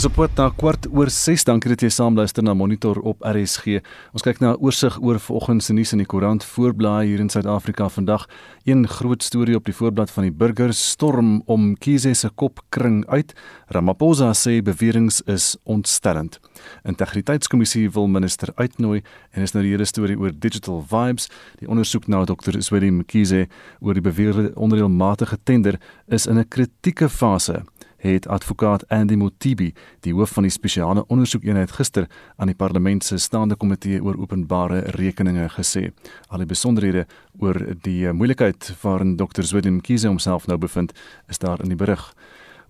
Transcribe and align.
Dis 0.00 0.08
op 0.08 0.14
pad 0.16 0.38
na 0.40 0.46
kwart 0.56 0.86
oor 0.96 1.10
6. 1.12 1.42
Dankie 1.44 1.74
dat 1.74 1.82
jy 1.84 1.90
saam 1.92 2.14
luister 2.16 2.40
na 2.40 2.54
Monitor 2.56 2.96
op 3.04 3.20
RSG. 3.20 3.82
Ons 4.16 4.22
kyk 4.24 4.38
na 4.40 4.54
'n 4.54 4.60
oorsig 4.64 4.96
oor 4.96 5.20
vanoggend 5.20 5.62
se 5.62 5.74
nuus 5.74 5.92
in 5.92 5.98
die 5.98 6.06
koerant 6.06 6.42
voorblaai 6.42 7.06
hier 7.06 7.20
in 7.20 7.28
Suid-Afrika 7.28 7.88
vandag. 7.88 8.26
Een 8.64 8.88
groot 8.88 9.22
storie 9.22 9.56
op 9.56 9.64
die 9.64 9.74
voorblad 9.74 10.10
van 10.10 10.22
die 10.22 10.32
Burger 10.32 10.72
storm 10.72 11.42
om 11.44 11.76
Kiese 11.76 12.14
se 12.14 12.30
kop 12.34 12.60
kring 12.70 13.06
uit. 13.08 13.34
Ramaphosa 13.68 14.32
sê 14.32 14.62
beweringe 14.62 15.22
is 15.26 15.56
ontstellend. 15.64 16.40
Integriteitskommissie 16.84 17.90
wil 17.90 18.06
minister 18.06 18.48
uitnooi 18.54 19.02
en 19.32 19.42
is 19.42 19.52
nou 19.52 19.62
die 19.62 19.72
hele 19.72 19.84
storie 19.84 20.18
oor 20.18 20.32
digital 20.32 20.82
vibes. 20.88 21.28
Die 21.58 21.68
ondersoek 21.68 22.08
na 22.08 22.24
Dr. 22.24 22.62
Swedi 22.62 22.90
Mkhize 22.90 23.48
oor 23.80 23.92
die 23.92 24.02
beweerde 24.02 24.52
onreëlmatige 24.54 25.36
tender 25.44 25.78
is 26.08 26.26
in 26.26 26.38
'n 26.38 26.48
kritieke 26.48 27.08
fase 27.08 27.64
het 28.00 28.28
advokaat 28.28 28.88
Andy 28.88 29.14
Motibi, 29.14 29.72
die 30.00 30.14
hoof 30.14 30.30
van 30.36 30.46
die 30.46 30.52
spesiale 30.52 31.04
ondersoekeenheid 31.06 31.72
gister 31.76 32.08
aan 32.36 32.50
die 32.50 32.56
parlement 32.56 33.04
se 33.04 33.18
staande 33.18 33.56
komitee 33.56 34.02
oor 34.02 34.18
openbare 34.18 34.80
rekeninge 34.96 35.48
gesê. 35.56 35.90
Al 36.28 36.44
die 36.44 36.48
besonderhede 36.48 37.06
oor 37.38 37.60
die 37.82 38.12
moeilikheid 38.12 38.72
waarin 38.82 39.16
Dr. 39.16 39.42
Zwedin 39.42 39.80
Kiese 39.80 40.08
homself 40.08 40.46
nou 40.46 40.58
bevind, 40.58 40.92
is 41.28 41.38
daar 41.38 41.60
in 41.62 41.68
die 41.68 41.76
berig. 41.76 42.12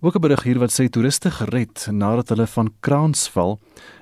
Ook 0.01 0.15
'n 0.15 0.21
berig 0.21 0.43
hier 0.43 0.59
wat 0.59 0.71
sê 0.71 0.89
toeriste 0.89 1.31
gered 1.31 1.87
nadat 1.91 2.29
hulle 2.29 2.47
van 2.47 2.73
kraans 2.79 3.29
val 3.29 3.59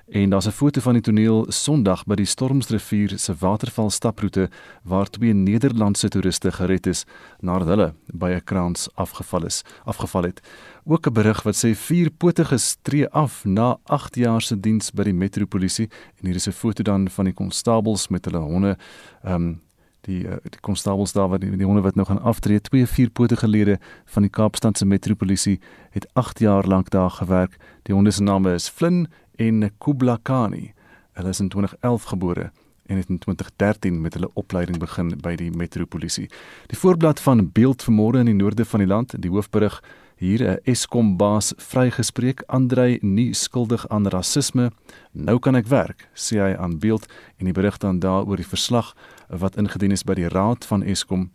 En 0.09 0.29
daar's 0.29 0.45
'n 0.45 0.51
foto 0.51 0.81
van 0.81 0.93
die 0.93 1.01
toneel 1.01 1.45
Sondag 1.47 2.05
by 2.05 2.15
die 2.15 2.25
Stormsrivier 2.25 3.19
se 3.19 3.35
waterval 3.39 3.89
staproete 3.89 4.49
waar 4.83 5.09
twee 5.09 5.33
Nederlandse 5.33 6.07
toeriste 6.07 6.51
gered 6.51 6.87
is 6.87 7.05
nadat 7.39 7.67
hulle 7.67 7.93
by 8.05 8.29
'n 8.29 8.43
kraans 8.43 8.89
afgeval 8.95 9.45
is, 9.45 9.63
afgeval 9.83 10.23
het. 10.23 10.41
Ook 10.85 11.07
'n 11.07 11.13
berig 11.13 11.43
wat 11.43 11.55
sê 11.55 11.75
vier 11.75 12.09
potiges 12.11 12.77
tree 12.81 13.09
af 13.09 13.45
na 13.45 13.77
8 13.83 14.15
jaar 14.15 14.41
se 14.41 14.59
diens 14.59 14.91
by 14.91 15.03
die 15.03 15.13
metropolisie 15.13 15.89
en 16.15 16.25
hier 16.25 16.35
is 16.35 16.47
'n 16.47 16.51
foto 16.51 16.83
dan 16.83 17.09
van 17.09 17.25
die 17.25 17.33
konstabels 17.33 18.07
met 18.07 18.25
hulle 18.25 18.39
honde. 18.39 18.77
Ehm 19.23 19.33
um, 19.33 19.61
die 20.01 20.23
uh, 20.23 20.35
die 20.43 20.59
konstabels 20.59 21.11
daar 21.11 21.29
wat 21.29 21.41
die, 21.41 21.51
die 21.57 21.65
honde 21.65 21.81
wat 21.81 21.95
nou 21.95 22.07
gaan 22.07 22.21
aftree, 22.21 22.61
twee 22.61 22.87
vierpotige 22.87 23.47
lede 23.47 23.79
van 24.05 24.21
die 24.21 24.31
Kaapstadse 24.31 24.85
metropolisie 24.85 25.59
het 25.89 26.07
8 26.13 26.39
jaar 26.39 26.67
lank 26.67 26.89
daar 26.89 27.09
gewerk. 27.09 27.57
Die 27.83 27.95
honde 27.95 28.11
se 28.11 28.23
name 28.23 28.53
is 28.53 28.69
Flynn 28.69 29.07
en 29.39 29.71
Kublakani. 29.77 30.73
Hulle 31.11 31.29
is 31.29 31.39
in 31.39 31.49
2011 31.49 32.03
gebore 32.03 32.51
en 32.85 32.97
het 32.97 33.09
in 33.09 33.17
2013 33.17 34.01
met 34.01 34.13
hulle 34.13 34.29
opleiding 34.33 34.77
begin 34.77 35.13
by 35.21 35.35
die 35.37 35.51
metropolisie. 35.51 36.25
Die 36.67 36.77
voorblad 36.77 37.21
van 37.21 37.51
Beeld 37.53 37.85
vanmôre 37.85 38.23
in 38.23 38.31
die 38.31 38.35
noorde 38.35 38.65
van 38.65 38.83
die 38.83 38.89
land, 38.89 39.13
die 39.21 39.29
hoofberig 39.29 39.77
hier 40.17 40.43
'n 40.43 40.59
Eskom 40.63 41.17
baas 41.17 41.53
vrygespreek, 41.57 42.43
Andrei 42.47 42.97
nie 43.01 43.33
skuldig 43.33 43.87
aan 43.87 44.07
rasisme. 44.07 44.71
Nou 45.11 45.39
kan 45.39 45.55
ek 45.55 45.67
werk, 45.67 46.09
sê 46.13 46.35
hy 46.39 46.55
aan 46.55 46.79
Beeld 46.79 47.05
en 47.37 47.45
die 47.45 47.53
berig 47.53 47.77
dan 47.77 47.99
daaroor 47.99 48.35
die 48.35 48.53
verslag 48.55 48.95
wat 49.29 49.55
ingedien 49.55 49.91
is 49.91 50.03
by 50.03 50.13
die 50.13 50.27
raad 50.27 50.65
van 50.65 50.83
Eskom 50.83 51.31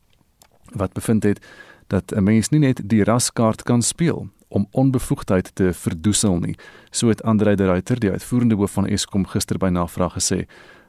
wat 0.73 0.93
bevind 0.93 1.23
het 1.23 1.41
dat 1.87 2.13
'n 2.13 2.25
mens 2.25 2.49
nie 2.49 2.61
net 2.61 2.81
die 2.89 3.05
raskaart 3.05 3.63
kan 3.63 3.83
speel 3.83 4.29
om 4.55 4.69
onbevoegdheid 4.71 5.51
te 5.55 5.73
verdoesel 5.75 6.39
nie. 6.39 6.55
So 6.91 7.09
het 7.09 7.23
Andre 7.23 7.57
de 7.59 7.67
Ruyter, 7.67 8.01
die 8.01 8.11
uitvoerende 8.11 8.55
hoof 8.55 8.79
van 8.79 8.87
Eskom 8.87 9.27
gister 9.27 9.59
by 9.59 9.73
navraag 9.75 10.15
gesê 10.15 10.45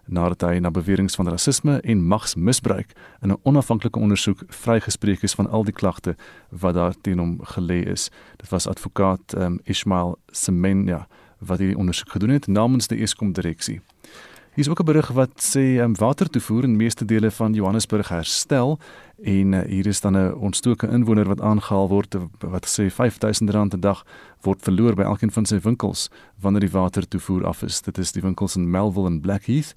nadat 0.06 0.44
hy 0.46 0.60
na 0.62 0.70
beweringe 0.70 1.16
van 1.18 1.30
rasisme 1.34 1.80
en 1.82 2.04
magsmisbruik 2.06 2.94
in 3.22 3.32
'n 3.32 3.40
onafhanklike 3.44 4.00
ondersoek 4.00 4.44
vrygespreek 4.48 5.24
is 5.24 5.34
van 5.34 5.50
al 5.50 5.64
die 5.64 5.74
klagte 5.74 6.16
wat 6.50 6.74
daar 6.74 6.94
teen 7.02 7.20
hom 7.20 7.40
gelê 7.42 7.82
is. 7.90 8.10
Dit 8.38 8.50
was 8.50 8.68
advokaat 8.68 9.34
um, 9.38 9.60
Ismail 9.64 10.18
Semenya 10.32 11.08
wat 11.40 11.60
hierdie 11.60 11.78
ondersoek 11.78 12.10
gedoen 12.10 12.30
het 12.30 12.48
namens 12.48 12.88
die 12.88 13.02
Eskom 13.02 13.34
direksie. 13.34 13.82
Hier 14.56 14.64
is 14.64 14.70
ook 14.70 14.80
'n 14.80 14.86
berig 14.86 15.08
wat 15.08 15.56
sê 15.56 15.84
um, 15.84 15.96
watertoevoer 15.96 16.64
in 16.64 16.76
meeste 16.76 17.06
dele 17.06 17.32
van 17.32 17.54
Johannesburg 17.54 18.08
herstel 18.08 18.80
en 19.24 19.52
uh, 19.52 19.62
hier 19.62 19.88
is 19.88 20.02
dan 20.02 20.18
'n 20.18 20.34
ontstoke 20.34 20.88
inwoner 20.88 21.28
wat 21.28 21.42
aangehaal 21.42 21.88
word 21.88 22.16
wat 22.40 22.66
sê 22.80 22.88
R5000 22.88 23.76
'n 23.76 23.80
dag 23.80 24.06
word 24.42 24.62
verloor 24.62 24.96
by 24.96 25.02
elkeen 25.04 25.32
van 25.32 25.46
sy 25.46 25.60
winkels 25.60 26.10
wanneer 26.40 26.62
die 26.62 26.72
watertoevoer 26.72 27.46
af 27.46 27.64
is. 27.64 27.82
Dit 27.82 27.98
is 27.98 28.12
die 28.12 28.22
winkels 28.22 28.56
in 28.56 28.70
Melville 28.72 29.08
en 29.08 29.20
Blackheath 29.20 29.76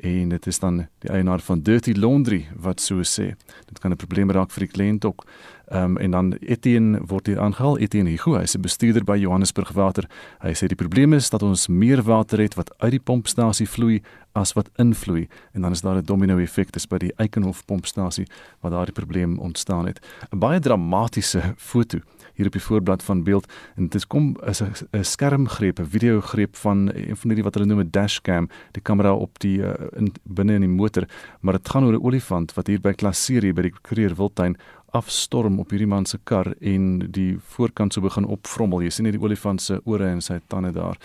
en 0.00 0.28
dit 0.28 0.46
is 0.46 0.58
dan 0.58 0.86
die 0.98 1.10
eienaar 1.10 1.40
van 1.40 1.60
Dirty 1.62 1.92
Laundry 1.92 2.46
wat 2.56 2.80
so 2.80 3.00
sê. 3.00 3.34
Dit 3.66 3.78
kan 3.78 3.90
'n 3.90 3.96
probleem 3.96 4.30
raak 4.30 4.50
vir 4.50 4.66
die 4.66 4.72
kliënt 4.72 5.04
ook. 5.04 5.24
Ehm 5.70 5.82
um, 5.84 5.96
en 5.96 6.10
dan 6.10 6.32
Etienne 6.32 6.98
word 7.06 7.26
hier 7.26 7.40
aangehaal. 7.40 7.78
Etienne 7.78 8.10
Hugo, 8.10 8.34
hy 8.34 8.42
is 8.42 8.56
'n 8.56 8.60
bestuurder 8.60 9.04
by 9.04 9.16
Johannesburg 9.16 9.70
Water. 9.72 10.08
Hy 10.42 10.52
sê 10.52 10.66
die 10.66 10.76
probleem 10.76 11.12
is 11.12 11.30
dat 11.30 11.42
ons 11.42 11.68
meer 11.68 12.02
water 12.02 12.40
het 12.40 12.54
wat 12.54 12.74
uit 12.78 12.90
die 12.90 13.00
pompstasie 13.00 13.68
vloei 13.68 14.02
as 14.32 14.52
wat 14.52 14.70
invloei 14.78 15.28
en 15.52 15.62
dan 15.62 15.72
is 15.72 15.80
daar 15.80 15.96
'n 15.96 16.04
domino 16.04 16.38
effek 16.38 16.72
dis 16.72 16.86
by 16.86 16.98
die 16.98 17.12
Eikenhof 17.16 17.64
pompstasie 17.64 18.26
waar 18.60 18.70
daardie 18.70 18.94
probleem 18.94 19.38
ontstaan 19.38 19.86
het. 19.86 20.00
'n 20.32 20.38
Baie 20.38 20.60
dramatiese 20.60 21.54
foto 21.56 21.98
hier 22.34 22.46
op 22.46 22.52
die 22.52 22.62
voorblad 22.62 23.02
van 23.02 23.22
beeld 23.22 23.52
en 23.76 23.88
dit 23.88 24.06
kom 24.06 24.36
is 24.46 24.62
'n 24.62 25.04
skermgreep, 25.04 25.78
'n 25.78 25.86
videogreep 25.86 26.56
van 26.56 26.90
een 26.94 27.16
van 27.16 27.30
hierdie 27.30 27.44
wat 27.44 27.54
hulle 27.54 27.66
noem 27.66 27.80
'n 27.80 27.90
dashcam, 27.90 28.48
die 28.72 28.82
kamera 28.82 29.14
op 29.14 29.38
die 29.38 29.58
uh, 29.58 29.72
in 29.96 30.12
binne 30.24 30.54
in 30.54 30.60
die 30.60 30.68
motor, 30.68 31.04
maar 31.40 31.52
dit 31.52 31.68
gaan 31.68 31.84
oor 31.84 31.92
'n 31.92 32.04
olifant 32.04 32.54
wat 32.54 32.66
hier 32.66 32.80
by 32.80 32.92
Klaserie 32.92 33.52
by 33.52 33.62
die 33.62 33.72
Kruger 33.82 34.16
Wildtuin 34.16 34.56
afstorm 34.92 35.58
op 35.58 35.70
hierdie 35.70 35.88
man 35.88 36.06
se 36.06 36.18
kar 36.24 36.54
en 36.60 36.98
die 37.12 37.38
voorkant 37.54 37.92
so 37.92 38.00
begin 38.00 38.24
opvrommel. 38.24 38.82
Jy 38.82 38.90
sien 38.90 39.04
net 39.04 39.18
die 39.18 39.22
olifant 39.22 39.62
se 39.62 39.80
ore 39.84 40.08
en 40.08 40.20
sy 40.20 40.40
tande 40.46 40.72
daar. 40.72 40.98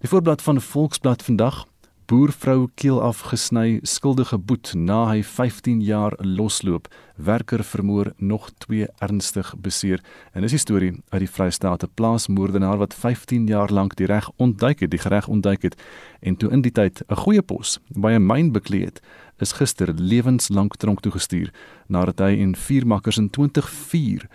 Die 0.00 0.08
voorblad 0.08 0.42
van 0.42 0.60
Volksblad 0.60 1.22
vandag 1.22 1.64
Boervrou 2.08 2.70
keel 2.80 3.02
afgesny, 3.04 3.82
skuldige 3.84 4.38
boet 4.40 4.70
na 4.72 5.02
hy 5.10 5.18
15 5.20 5.82
jaar 5.84 6.14
losloop. 6.24 6.86
Werker 7.20 7.60
vermoor 7.60 8.14
nog 8.16 8.46
2 8.64 8.86
ernstig 9.04 9.50
beseer. 9.60 10.00
En 10.32 10.40
dis 10.40 10.54
die 10.56 10.62
storie 10.62 10.94
uit 11.12 11.20
die 11.20 11.28
Vrystaat, 11.28 11.84
'n 11.84 11.92
plaasmoordenaar 11.94 12.78
wat 12.80 12.94
15 12.94 13.46
jaar 13.46 13.68
lank 13.68 13.96
die 13.96 14.06
reg 14.06 14.30
ontduik 14.36 14.80
het, 14.80 14.90
die 14.90 15.04
reg 15.04 15.28
ontduik 15.28 15.62
het 15.62 15.76
en 16.20 16.36
toe 16.36 16.50
in 16.50 16.62
die 16.62 16.72
tyd 16.72 17.02
'n 17.08 17.14
goeie 17.14 17.42
pos 17.42 17.78
by 17.88 18.12
'n 18.12 18.26
myn 18.26 18.52
bekleed, 18.52 19.02
is 19.38 19.52
gister 19.52 19.92
lewenslank 19.94 20.76
tronk 20.76 21.00
toe 21.00 21.12
gestuur 21.12 21.52
nadat 21.86 22.18
hy 22.18 22.38
en 22.42 22.56
vier 22.56 22.86
makkers 22.86 23.18
in 23.18 23.30
2004 23.30 24.28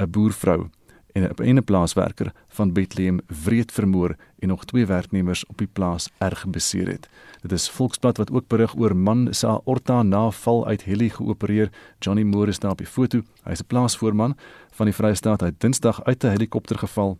'n 0.00 0.10
boervrou 0.10 0.70
en 1.14 1.22
'n 1.22 1.58
'n 1.58 1.64
plaaswerker 1.64 2.32
van 2.48 2.72
Bethlehem 2.72 3.20
wreed 3.44 3.72
vermoor 3.72 4.16
en 4.38 4.48
nog 4.48 4.64
twee 4.64 4.86
werknemers 4.86 5.46
op 5.46 5.58
die 5.58 5.68
plaas 5.72 6.08
erg 6.18 6.46
beseer 6.46 6.88
het. 6.88 7.08
Dit 7.40 7.52
is 7.52 7.70
Volksblad 7.70 8.16
wat 8.16 8.30
ook 8.30 8.48
berig 8.48 8.76
oor 8.76 8.96
man 8.96 9.34
se 9.34 9.46
aorta 9.46 10.02
na 10.02 10.30
val 10.30 10.66
uit 10.66 10.82
heli 10.82 11.10
geopereer. 11.10 11.70
Johnny 11.98 12.22
Moore 12.22 12.50
is 12.50 12.58
daar 12.58 12.70
op 12.70 12.78
die 12.78 12.86
foto. 12.86 13.22
Hy 13.44 13.50
is 13.50 13.60
'n 13.60 13.66
plaasvoorman 13.66 14.36
van 14.70 14.86
die 14.86 14.94
Vrystaat. 14.94 15.40
Hy 15.40 15.46
het 15.46 15.60
Dinsdag 15.60 16.04
uit 16.04 16.24
'n 16.24 16.28
helikopter 16.28 16.78
geval 16.78 17.18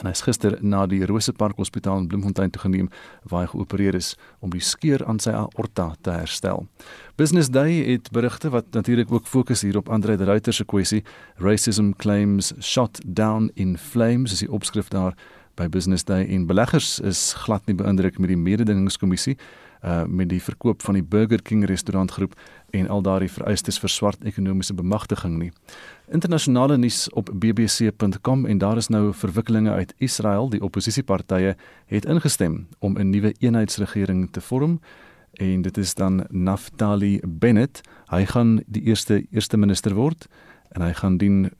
en 0.00 0.10
hy's 0.10 0.22
gister 0.24 0.56
na 0.60 0.86
die 0.90 1.02
Rosepark 1.06 1.58
Hospitaal 1.60 2.02
in 2.02 2.08
Bloemfontein 2.10 2.50
toe 2.50 2.62
geneem 2.62 2.88
waar 3.28 3.44
hy 3.44 3.50
geopereer 3.52 3.98
is 3.98 4.14
om 4.40 4.52
die 4.54 4.62
skeur 4.64 5.04
aan 5.06 5.20
sy 5.22 5.34
aorta 5.36 5.90
te 6.04 6.14
herstel. 6.14 6.66
Business 7.20 7.50
Day 7.52 7.80
het 7.90 8.10
berigte 8.14 8.50
wat 8.54 8.70
natuurlik 8.76 9.12
ook 9.12 9.28
fokus 9.28 9.62
hier 9.66 9.76
op 9.76 9.88
Andre 9.88 10.16
de 10.16 10.24
Ruyter 10.24 10.56
se 10.56 10.64
kwessie 10.64 11.04
Racism 11.36 11.92
claims 11.96 12.52
shot 12.60 13.00
down 13.04 13.50
in 13.54 13.76
flames 13.78 14.32
is 14.32 14.44
die 14.44 14.52
opskrif 14.52 14.88
daar 14.88 15.16
by 15.60 15.68
Business 15.68 16.04
Day 16.04 16.26
en 16.28 16.46
beleggers 16.46 17.00
is 17.00 17.32
glad 17.44 17.66
nie 17.66 17.76
beïndruk 17.76 18.18
met 18.18 18.32
die 18.32 18.40
mededingingskommissie 18.40 19.36
uh 19.80 20.04
met 20.04 20.28
die 20.28 20.42
verkoop 20.42 20.82
van 20.82 20.94
die 20.98 21.04
Burger 21.04 21.42
King 21.42 21.64
restaurantgroep 21.64 22.34
en 22.76 22.88
al 22.88 23.02
daardie 23.02 23.30
vereistes 23.32 23.78
vir 23.80 23.88
swart 23.88 24.24
ekonomiese 24.28 24.74
bemagtiging 24.76 25.38
nie. 25.38 25.52
Internasionale 26.10 26.76
nuus 26.76 27.10
op 27.10 27.30
bbc.com 27.34 28.46
en 28.46 28.58
daar 28.58 28.76
is 28.76 28.88
nou 28.88 29.14
verwikkelinge 29.14 29.70
uit 29.70 29.94
Israel. 29.96 30.48
Die 30.50 30.62
oppositiepartye 30.62 31.56
het 31.86 32.04
ingestem 32.04 32.66
om 32.78 32.98
'n 32.98 33.10
nuwe 33.10 33.34
eenheidsregering 33.38 34.28
te 34.30 34.40
vorm 34.40 34.80
en 35.32 35.62
dit 35.62 35.76
is 35.76 35.94
dan 35.94 36.26
Naftali 36.28 37.20
Bennett. 37.26 37.80
Hy 38.06 38.24
gaan 38.24 38.62
die 38.66 38.82
eerste 38.82 39.26
eerste 39.30 39.56
minister 39.56 39.94
word 39.94 40.26
en 40.68 40.82
hy 40.82 40.92
gaan 40.92 41.16
dien 41.16 41.50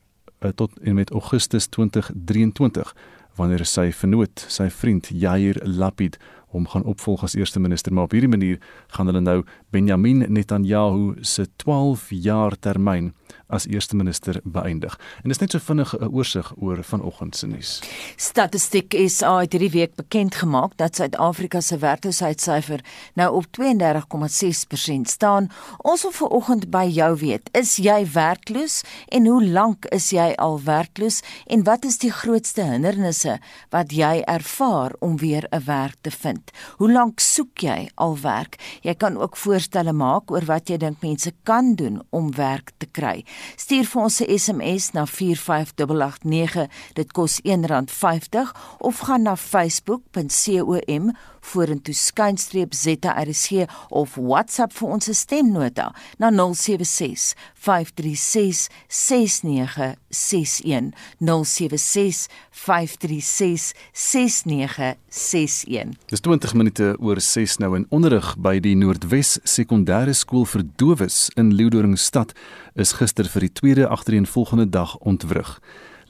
uh, 0.41 0.51
tot 0.51 0.79
en 0.83 0.95
met 0.95 1.11
Augustus 1.11 1.67
2023 1.67 2.95
wanneer 3.37 3.65
sy 3.65 3.93
vernoot, 3.93 4.45
sy 4.49 4.71
vriend 4.71 5.11
Yair 5.15 5.61
Lapid 5.63 6.19
hom 6.47 6.67
gaan 6.67 6.83
opvolg 6.83 7.23
as 7.23 7.35
eerste 7.35 7.61
minister, 7.61 7.93
maar 7.93 8.05
op 8.05 8.11
hierdie 8.11 8.31
manier 8.31 8.59
gaan 8.87 9.07
hulle 9.07 9.21
nou 9.21 9.45
Benjamin 9.71 10.25
Netanyahu 10.33 11.15
se 11.21 11.47
12 11.57 12.11
jaar 12.11 12.59
termyn 12.59 13.13
as 13.51 13.67
eerste 13.67 13.97
minister 13.97 14.41
beëindig. 14.45 14.99
En 15.23 15.29
dis 15.29 15.39
net 15.39 15.51
so 15.51 15.59
vinnig 15.59 15.95
'n 15.99 16.09
oorsig 16.13 16.53
oor 16.57 16.83
vanoggend 16.85 17.37
se 17.37 17.47
nuus. 17.47 17.83
Statistiek 18.17 18.95
SA 19.09 19.39
het 19.41 19.53
hierdie 19.53 19.71
week 19.71 19.95
bekend 19.95 20.35
gemaak 20.35 20.77
dat 20.77 20.97
Suid-Afrika 20.97 21.61
se 21.61 21.79
werkloosheidssyfer 21.79 22.81
nou 23.15 23.35
op 23.35 23.47
32,6% 23.51 25.09
staan. 25.09 25.51
Ons 25.79 26.03
wil 26.03 26.13
vanoggend 26.13 26.71
by 26.71 26.87
jou 26.89 27.17
weet, 27.17 27.49
is 27.53 27.77
jy 27.77 28.07
werkloos 28.13 28.83
en 29.09 29.27
hoe 29.27 29.45
lank 29.45 29.85
is 29.85 30.11
jy 30.11 30.33
al 30.37 30.61
werkloos 30.65 31.21
en 31.47 31.65
wat 31.65 31.85
is 31.85 31.99
die 31.99 32.13
grootste 32.13 32.63
hindernisse 32.63 33.39
wat 33.71 33.93
jy 33.93 34.23
ervaar 34.27 34.95
om 34.99 35.17
weer 35.17 35.47
'n 35.51 35.65
werk 35.65 35.97
te 36.01 36.11
vind? 36.11 36.51
Hoe 36.77 36.93
lank 36.93 37.21
soek 37.21 37.59
jy 37.59 37.89
al 37.95 38.19
werk? 38.21 38.57
Jy 38.83 38.95
kan 38.95 39.17
ook 39.17 39.37
voorstelle 39.37 39.93
maak 39.93 40.31
oor 40.31 40.45
wat 40.45 40.69
jy 40.69 40.77
dink 40.77 41.03
mense 41.03 41.33
kan 41.43 41.75
doen 41.75 42.03
om 42.11 42.35
werk 42.35 42.71
te 42.79 42.87
kry. 42.87 43.25
Stuur 43.57 43.85
vir 43.85 44.03
ons 44.03 44.21
'n 44.21 44.39
SMS 44.39 44.91
na 44.93 45.07
45889. 45.07 46.69
Dit 46.93 47.13
kos 47.13 47.41
R1.50 47.43 48.55
of 48.79 48.99
gaan 48.99 49.23
na 49.23 49.37
facebook.com 49.37 51.17
vorentoe 51.41 51.95
skynstreep 51.95 52.75
ZRC 52.75 53.69
of 53.89 54.17
WhatsApp 54.17 54.73
vir 54.77 54.89
ons 54.97 55.11
stemnota 55.19 55.91
na 56.19 56.31
076 56.31 57.35
536 57.55 58.69
6961 58.89 60.93
076 61.19 62.29
536 62.51 63.73
6961 63.93 65.97
Dis 66.11 66.21
20 66.21 66.55
minute 66.55 66.95
oor 66.99 67.21
6 67.21 67.59
nou 67.63 67.75
in 67.79 67.87
onderrig 67.91 68.35
by 68.39 68.59
die 68.63 68.77
Noordwes 68.79 69.39
Sekondêre 69.45 70.15
Skool 70.15 70.47
vir 70.49 70.65
Dowes 70.77 71.29
in 71.37 71.55
Leeudoringstad 71.57 72.35
is 72.75 72.95
gister 72.99 73.29
vir 73.29 73.47
die 73.47 73.53
tweede 73.53 73.89
agtereenvolgende 73.89 74.69
dag 74.71 74.97
ontwrig. 75.01 75.59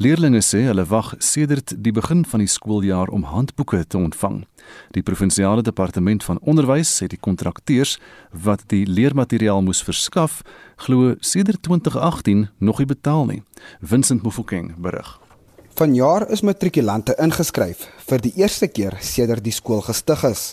Leerlinge 0.01 0.41
sê 0.41 0.63
hulle 0.65 0.87
wag 0.89 1.11
sedert 1.21 1.75
die 1.77 1.93
begin 1.93 2.23
van 2.25 2.41
die 2.41 2.49
skooljaar 2.49 3.11
om 3.13 3.27
handboeke 3.29 3.83
te 3.85 3.99
ontvang. 3.99 4.39
Die 4.97 5.03
provinsiale 5.05 5.61
departement 5.61 6.25
van 6.25 6.39
onderwys 6.41 6.89
sê 6.97 7.05
die 7.13 7.21
kontrakteurs 7.21 7.99
wat 8.33 8.63
die 8.73 8.87
leermateriaal 8.89 9.61
moes 9.61 9.83
verskaf, 9.85 10.39
glo 10.81 11.19
sedert 11.21 11.61
2018 11.69 12.47
nog 12.65 12.81
nie 12.81 12.89
betaal 12.89 13.29
nie. 13.29 13.43
Vincent 13.85 14.25
Mofokeng 14.25 14.71
berig. 14.81 15.11
Vanjaar 15.77 16.31
is 16.33 16.41
matrikulante 16.49 17.19
ingeskryf 17.21 17.85
vir 18.09 18.25
die 18.25 18.33
eerste 18.41 18.71
keer 18.73 18.97
sedert 19.05 19.45
die 19.45 19.53
skool 19.53 19.85
gestig 19.85 20.25
is. 20.31 20.47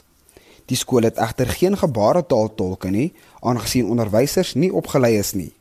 Die 0.67 0.75
skool 0.75 1.07
het 1.07 1.23
egter 1.23 1.47
geen 1.55 1.79
gebaretaal 1.79 2.51
tolke 2.59 2.91
nie, 2.91 3.13
aangesien 3.39 3.87
onderwysers 3.87 4.57
nie 4.59 4.73
opgelei 4.75 5.15
is 5.21 5.31
nie. 5.39 5.53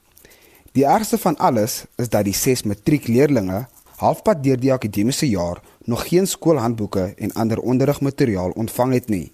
Die 0.74 0.84
ergste 0.84 1.22
van 1.22 1.38
alles 1.38 1.84
is 1.96 2.10
dat 2.10 2.26
die 2.26 2.34
6 2.34 2.66
matriekleerlinge 2.66 3.62
halfpad 3.96 4.42
deur 4.44 4.60
die 4.60 4.72
akademiese 4.72 5.28
jaar 5.28 5.62
nog 5.84 6.08
geen 6.08 6.26
skoolhandboeke 6.26 7.14
en 7.16 7.32
ander 7.32 7.60
onderrigmateriaal 7.60 8.50
ontvang 8.50 8.92
het 8.92 9.08
nie. 9.08 9.32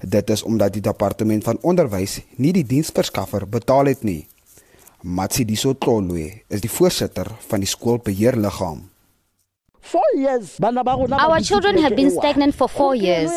Dit 0.00 0.30
is 0.30 0.42
omdat 0.42 0.72
die 0.72 0.82
departement 0.82 1.44
van 1.44 1.58
onderwys 1.62 2.20
nie 2.36 2.52
die 2.52 2.66
diensverskaffer 2.66 3.48
betaal 3.48 3.86
het 3.92 4.02
nie. 4.02 4.26
Matsi 5.02 5.44
Disotlolwe 5.44 6.42
is 6.48 6.60
die 6.60 6.70
voorsitter 6.70 7.30
van 7.48 7.62
die 7.62 7.70
skoolbeheerliggaam. 7.70 8.88
Our 9.94 11.40
children 11.40 11.78
have 11.78 11.94
been 11.96 12.10
stagnant 12.10 12.54
for 12.54 12.68
four 12.68 12.94
years. 12.94 13.30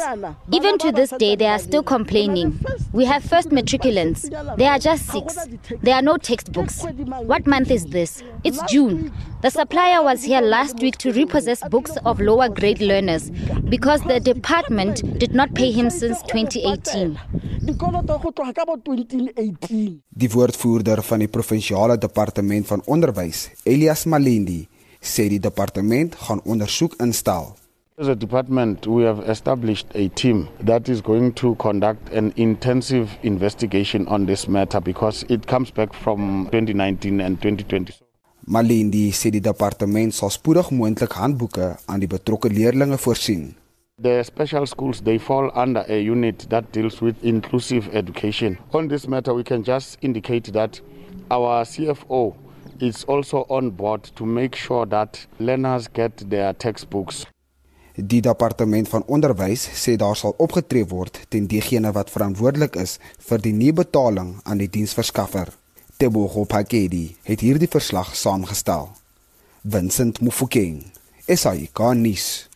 Even 0.51 0.77
to 0.79 0.91
this 0.91 1.11
day, 1.11 1.35
they 1.35 1.47
are 1.47 1.59
still 1.59 1.83
complaining. 1.83 2.59
We 2.93 3.05
have 3.05 3.23
first 3.23 3.49
matriculants. 3.49 4.29
They 4.57 4.67
are 4.67 4.79
just 4.79 5.07
six. 5.07 5.37
There 5.81 5.95
are 5.95 6.01
no 6.01 6.17
textbooks. 6.17 6.83
What 7.23 7.45
month 7.45 7.71
is 7.71 7.85
this? 7.85 8.23
It's 8.43 8.61
June. 8.71 9.11
The 9.41 9.49
supplier 9.49 10.03
was 10.03 10.23
here 10.23 10.41
last 10.41 10.79
week 10.81 10.97
to 10.97 11.11
repossess 11.13 11.61
books 11.69 11.95
of 12.05 12.19
lower 12.19 12.49
grade 12.49 12.81
learners 12.81 13.29
because 13.69 14.01
the 14.03 14.19
department 14.19 15.19
did 15.19 15.33
not 15.33 15.53
pay 15.53 15.71
him 15.71 15.89
since 15.89 16.21
2018. 16.23 17.17
Die 20.09 20.29
woordvoerder 20.29 21.03
van 21.03 21.19
die 21.19 21.27
provinsiale 21.27 21.97
departement 21.97 22.67
van 22.67 22.81
onderwys, 22.85 23.49
Elias 23.63 24.05
Malindi, 24.05 24.67
sê 25.01 25.29
die 25.29 25.39
departement 25.39 26.15
gaan 26.15 26.41
ondersoek 26.45 26.95
instel. 26.99 27.55
As 27.99 28.07
a 28.07 28.15
department, 28.15 28.87
we 28.87 29.03
have 29.03 29.19
established 29.29 29.87
a 29.93 30.07
team 30.09 30.47
that 30.65 30.87
is 30.87 31.01
going 31.01 31.33
to 31.33 31.55
conduct 31.55 32.13
an 32.13 32.31
intensive 32.37 33.09
investigation 33.23 34.07
on 34.07 34.25
this 34.25 34.47
matter 34.47 34.79
because 34.79 35.25
it 35.27 35.47
comes 35.47 35.69
back 35.69 35.93
from 35.93 36.47
2019 36.51 37.19
and 37.19 37.41
2020. 37.41 37.93
Malindi 38.47 39.11
sê 39.11 39.29
die 39.29 39.43
departement 39.43 40.15
sal 40.15 40.31
spoedig 40.31 40.71
moontlik 40.71 41.11
handboeke 41.19 41.75
aan 41.85 41.99
die 41.99 42.07
betrokke 42.07 42.49
leerders 42.49 43.01
voorsien. 43.03 43.55
The 44.01 44.23
special 44.23 44.65
schools 44.65 45.01
they 45.01 45.19
fall 45.19 45.51
under 45.53 45.83
a 45.89 45.99
unit 45.99 46.47
that 46.49 46.71
deals 46.71 47.01
with 47.01 47.19
inclusive 47.21 47.89
education. 47.91 48.57
On 48.71 48.87
this 48.87 49.07
matter 49.07 49.33
we 49.35 49.43
can 49.43 49.63
just 49.63 49.97
indicate 50.01 50.53
that 50.53 50.79
our 51.29 51.65
CFO 51.65 52.33
is 52.81 53.05
also 53.05 53.45
on 53.49 53.71
board 53.75 54.11
to 54.15 54.25
make 54.25 54.55
sure 54.55 54.87
that 54.87 55.27
learners 55.37 55.87
get 55.93 56.29
their 56.29 56.53
textbooks. 56.53 57.25
Die 57.95 58.21
departement 58.21 58.87
van 58.87 59.03
onderwys 59.11 59.65
sê 59.75 59.97
daar 59.99 60.15
sal 60.15 60.35
opgetree 60.37 60.85
word 60.87 61.19
teen 61.27 61.47
diegene 61.51 61.91
wat 61.91 62.11
verantwoordelik 62.13 62.77
is 62.79 62.97
vir 63.27 63.41
die 63.43 63.53
nie 63.53 63.73
betaling 63.75 64.37
aan 64.43 64.61
die 64.61 64.69
diensverskaffer. 64.71 65.51
Tebogo 65.99 66.45
Pakedi 66.47 67.17
het 67.27 67.43
hierdie 67.43 67.67
verslag 67.67 68.15
saamgestel. 68.15 68.87
Vincent 69.67 70.21
Mufokeng, 70.23 70.85
SAK-nuus. 71.27 72.48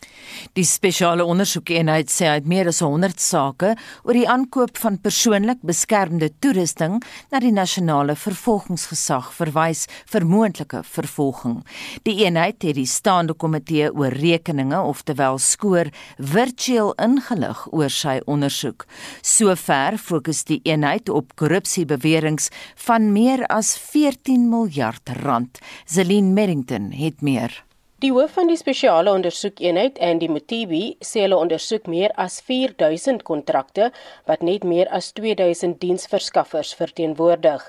Die 0.54 0.66
spesiale 0.68 1.24
ondersoekeenheid 1.24 2.10
sê 2.12 2.28
hy 2.28 2.36
het 2.38 2.48
meer 2.50 2.68
as 2.70 2.80
100 2.84 3.20
sake 3.20 3.74
oor 4.04 4.16
die 4.16 4.28
aankoop 4.30 4.78
van 4.80 4.98
persoonlik 5.02 5.62
beskermde 5.66 6.30
toerusting 6.44 7.00
na 7.32 7.40
die 7.42 7.52
nasionale 7.54 8.16
vervolgingsgesag 8.18 9.30
verwys 9.34 9.84
vir 10.12 10.26
moontlike 10.28 10.82
vervolging. 10.86 11.60
Die 12.06 12.20
eenheid 12.24 12.62
het 12.62 12.78
die 12.78 12.86
staande 12.88 13.34
komitee 13.34 13.90
oor 13.92 14.14
rekeninge, 14.14 14.80
oftewel 14.80 15.38
skoor, 15.42 15.90
virtueel 16.18 16.94
ingelig 17.02 17.66
oor 17.72 17.92
sy 17.92 18.20
ondersoek. 18.30 18.86
Sover 19.22 19.98
fokus 19.98 20.44
die 20.48 20.60
eenheid 20.64 21.10
op 21.10 21.34
korrupsiebeweringe 21.40 22.50
van 22.86 23.12
meer 23.12 23.44
as 23.52 23.74
14 23.78 24.48
miljard 24.50 25.14
rand. 25.22 25.60
Zelin 25.86 26.32
Merrington 26.34 26.92
het 26.92 27.22
meer. 27.22 27.64
Die 28.02 28.10
hoof 28.10 28.32
van 28.34 28.48
die 28.50 28.56
spesiale 28.58 29.12
ondersoekeenheid, 29.14 30.00
Andy 30.02 30.26
Mutibi, 30.26 30.96
sê 30.98 31.22
hulle 31.22 31.36
ondersoek 31.38 31.86
meer 31.86 32.10
as 32.18 32.40
4000 32.42 33.22
kontrakte 33.22 33.92
wat 34.26 34.40
net 34.42 34.64
meer 34.66 34.88
as 34.90 35.12
2000 35.14 35.76
diensverskaffers 35.78 36.72
verteenwoordig. 36.74 37.62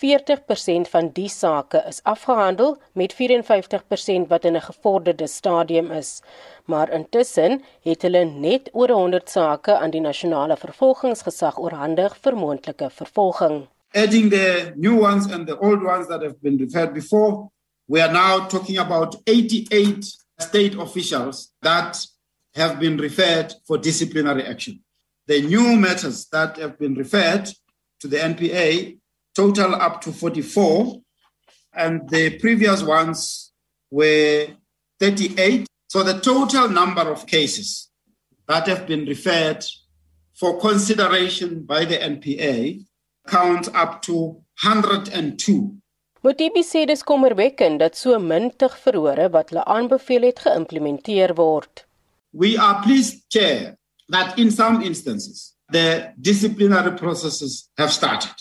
40% 0.00 0.88
van 0.88 1.10
die 1.18 1.28
sake 1.28 1.82
is 1.90 2.00
afgehandel 2.08 2.78
met 2.96 3.12
54% 3.18 4.32
wat 4.32 4.48
in 4.48 4.56
'n 4.56 4.64
gevorderde 4.64 5.26
stadium 5.26 5.90
is. 5.90 6.22
Maar 6.64 6.90
intussen 6.90 7.62
het 7.82 8.02
hulle 8.02 8.24
net 8.24 8.70
oor 8.72 8.88
100 8.88 9.28
sake 9.30 9.76
aan 9.76 9.90
die 9.90 10.00
nasionale 10.00 10.56
vervolgingsgesag 10.56 11.58
oorhandig 11.58 12.16
vir 12.22 12.36
moontlike 12.36 12.90
vervolging. 12.90 13.68
Adding 13.94 14.30
the 14.30 14.72
new 14.76 15.02
ones 15.02 15.30
and 15.32 15.46
the 15.46 15.58
old 15.58 15.82
ones 15.82 16.06
that 16.08 16.22
have 16.22 16.40
been 16.40 16.56
referred 16.56 16.94
before 16.94 17.50
We 17.88 18.00
are 18.00 18.12
now 18.12 18.46
talking 18.46 18.78
about 18.78 19.14
88 19.26 20.04
state 20.40 20.74
officials 20.74 21.52
that 21.62 22.04
have 22.54 22.80
been 22.80 22.96
referred 22.96 23.54
for 23.66 23.78
disciplinary 23.78 24.42
action. 24.42 24.82
The 25.26 25.42
new 25.42 25.76
matters 25.76 26.26
that 26.32 26.56
have 26.56 26.78
been 26.78 26.94
referred 26.94 27.48
to 28.00 28.08
the 28.08 28.16
NPA 28.16 28.98
total 29.34 29.74
up 29.74 30.00
to 30.02 30.12
44, 30.12 31.00
and 31.74 32.08
the 32.08 32.38
previous 32.38 32.82
ones 32.82 33.52
were 33.90 34.48
38. 34.98 35.66
So 35.88 36.02
the 36.02 36.20
total 36.20 36.68
number 36.68 37.02
of 37.02 37.26
cases 37.26 37.90
that 38.48 38.66
have 38.66 38.86
been 38.86 39.04
referred 39.04 39.64
for 40.34 40.58
consideration 40.58 41.64
by 41.64 41.84
the 41.84 41.96
NPA 41.96 42.84
count 43.28 43.74
up 43.74 44.02
to 44.02 44.42
102. 44.62 45.76
Sê 46.26 46.86
dis 46.86 47.02
kommerwekkend 47.02 47.78
dat 47.78 47.96
so 47.96 48.18
wat 48.18 49.50
hulle 49.50 49.64
aanbeveel 49.64 50.22
het 50.22 50.38
geïmplementeer 50.40 51.34
word. 51.34 51.86
We 52.32 52.58
are 52.58 52.82
pleased 52.82 53.24
chair 53.28 53.76
that 54.08 54.38
in 54.38 54.50
some 54.50 54.82
instances 54.82 55.54
the 55.70 56.12
disciplinary 56.20 56.96
processes 56.96 57.70
have 57.78 57.92
started. 57.92 58.34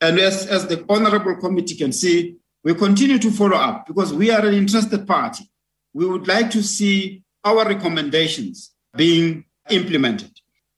And 0.00 0.18
as, 0.18 0.46
as 0.46 0.66
the 0.66 0.84
honorable 0.88 1.36
committee 1.36 1.76
can 1.76 1.92
see, 1.92 2.36
we 2.62 2.74
continue 2.74 3.18
to 3.18 3.30
follow 3.30 3.56
up 3.56 3.86
because 3.86 4.12
we 4.12 4.30
are 4.30 4.44
an 4.46 4.54
interested 4.54 5.06
party. 5.06 5.50
We 5.94 6.06
would 6.06 6.26
like 6.28 6.50
to 6.50 6.62
see 6.62 7.22
our 7.44 7.64
recommendations 7.66 8.72
being 8.94 9.44
implemented. 9.70 10.32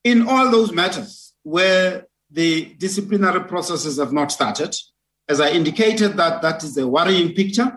In 0.04 0.28
all 0.28 0.50
those 0.50 0.72
matters 0.72 1.34
where 1.42 2.06
the 2.30 2.74
disciplinary 2.78 3.44
processes 3.44 3.98
have 3.98 4.12
not 4.12 4.32
started, 4.32 4.76
as 5.28 5.40
I 5.40 5.50
indicated 5.50 6.16
that 6.16 6.42
that 6.42 6.62
is 6.62 6.76
a 6.76 6.86
worrying 6.86 7.34
picture. 7.34 7.70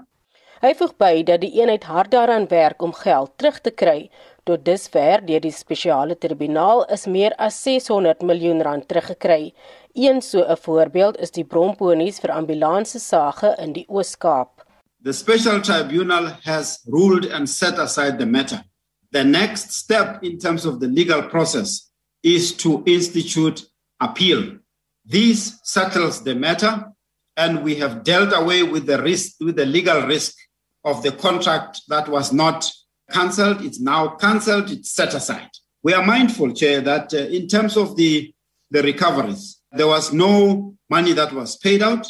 Hy 0.63 0.71
voeg 0.73 0.95
by 0.97 1.21
dat 1.27 1.43
die 1.43 1.51
eenheid 1.59 1.83
hard 1.85 2.13
daaraan 2.13 2.47
werk 2.49 2.81
om 2.81 2.93
geld 2.95 3.35
terug 3.37 3.59
te 3.61 3.71
kry. 3.71 4.09
Tot 4.47 4.63
dusver 4.65 5.21
deur 5.25 5.41
die 5.43 5.53
spesiale 5.53 6.15
tribunaal 6.17 6.85
is 6.93 7.05
meer 7.05 7.35
as 7.37 7.57
600 7.63 8.23
miljoen 8.25 8.63
rand 8.65 8.87
teruggekry. 8.87 9.53
Een 9.93 10.21
so 10.21 10.41
'n 10.41 10.57
voorbeeld 10.57 11.17
is 11.17 11.31
die 11.31 11.43
bromponies 11.43 12.19
vir 12.19 12.31
ambulanse 12.31 12.99
sage 12.99 13.55
in 13.59 13.73
die 13.73 13.85
Oos-Kaap. 13.89 14.63
The 15.03 15.13
special 15.13 15.61
tribunal 15.61 16.27
has 16.43 16.79
ruled 16.87 17.31
and 17.31 17.49
set 17.49 17.77
aside 17.79 18.17
the 18.17 18.25
matter. 18.25 18.63
The 19.11 19.23
next 19.23 19.71
step 19.71 20.23
in 20.23 20.39
terms 20.39 20.65
of 20.65 20.79
the 20.79 20.87
legal 20.87 21.21
process 21.29 21.91
is 22.23 22.51
to 22.57 22.81
institute 22.85 23.67
appeal. 23.99 24.57
This 25.03 25.59
settles 25.63 26.23
the 26.23 26.33
matter 26.33 26.94
and 27.37 27.63
we 27.63 27.75
have 27.75 28.03
dealt 28.03 28.33
away 28.33 28.63
with 28.63 28.85
the 28.85 29.01
risk 29.01 29.35
with 29.39 29.55
the 29.55 29.65
legal 29.65 30.01
risk 30.07 30.35
of 30.83 31.03
the 31.03 31.11
contract 31.11 31.81
that 31.87 32.07
was 32.07 32.31
not 32.31 32.69
cancelled. 33.11 33.61
It's 33.61 33.79
now 33.79 34.09
cancelled. 34.09 34.69
It's 34.71 34.91
set 34.91 35.13
aside. 35.13 35.49
We 35.83 35.93
are 35.93 36.05
mindful 36.05 36.53
chair 36.53 36.81
that 36.81 37.13
uh, 37.13 37.17
in 37.17 37.47
terms 37.47 37.77
of 37.77 37.95
the 37.95 38.33
the 38.71 38.81
recoveries 38.81 39.61
there 39.71 39.87
was 39.87 40.11
no 40.13 40.75
money 40.89 41.13
that 41.13 41.33
was 41.33 41.57
paid 41.57 41.81
out. 41.83 42.07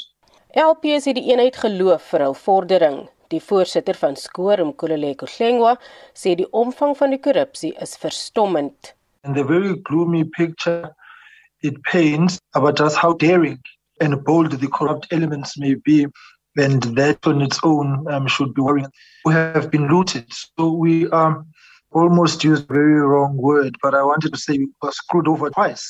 LP 0.55 0.93
het 0.95 1.17
die 1.17 1.31
eenheid 1.33 1.57
geloof 1.59 2.03
vir 2.13 2.23
hul 2.23 2.37
vordering 2.39 2.99
die 3.33 3.41
voorsitter 3.43 3.97
van 3.99 4.15
Skoor 4.15 4.61
Mkololeko 4.63 5.27
Hlengwa 5.27 5.73
sê 6.15 6.35
die 6.39 6.47
omvang 6.55 6.95
van 6.95 7.11
die 7.11 7.19
korrupsie 7.19 7.73
is 7.83 7.97
verstommend. 7.99 8.93
And 9.23 9.35
the 9.35 9.43
very 9.43 9.75
gloomy 9.89 10.23
picture 10.23 10.95
it 11.61 11.81
paints 11.83 12.37
about 12.53 12.77
just 12.77 12.95
how 12.95 13.13
daring 13.13 13.59
and 14.01 14.23
bold 14.23 14.51
the 14.51 14.67
corrupt 14.67 15.07
elements 15.11 15.57
may 15.57 15.75
be 15.75 16.07
and 16.57 16.83
that 16.95 17.25
on 17.27 17.41
its 17.41 17.59
own 17.63 18.05
um, 18.11 18.27
should 18.27 18.53
be 18.53 18.61
worrying. 18.61 18.91
We 19.25 19.33
have 19.33 19.69
been 19.71 19.87
looted, 19.87 20.31
so 20.31 20.71
we 20.71 21.09
um, 21.09 21.45
almost 21.91 22.43
used 22.43 22.69
a 22.69 22.73
very 22.73 23.01
wrong 23.01 23.37
word, 23.37 23.77
but 23.81 23.93
I 23.93 24.03
wanted 24.03 24.33
to 24.33 24.39
say 24.39 24.57
we 24.57 24.69
were 24.81 24.91
screwed 24.91 25.27
over 25.27 25.49
twice. 25.49 25.85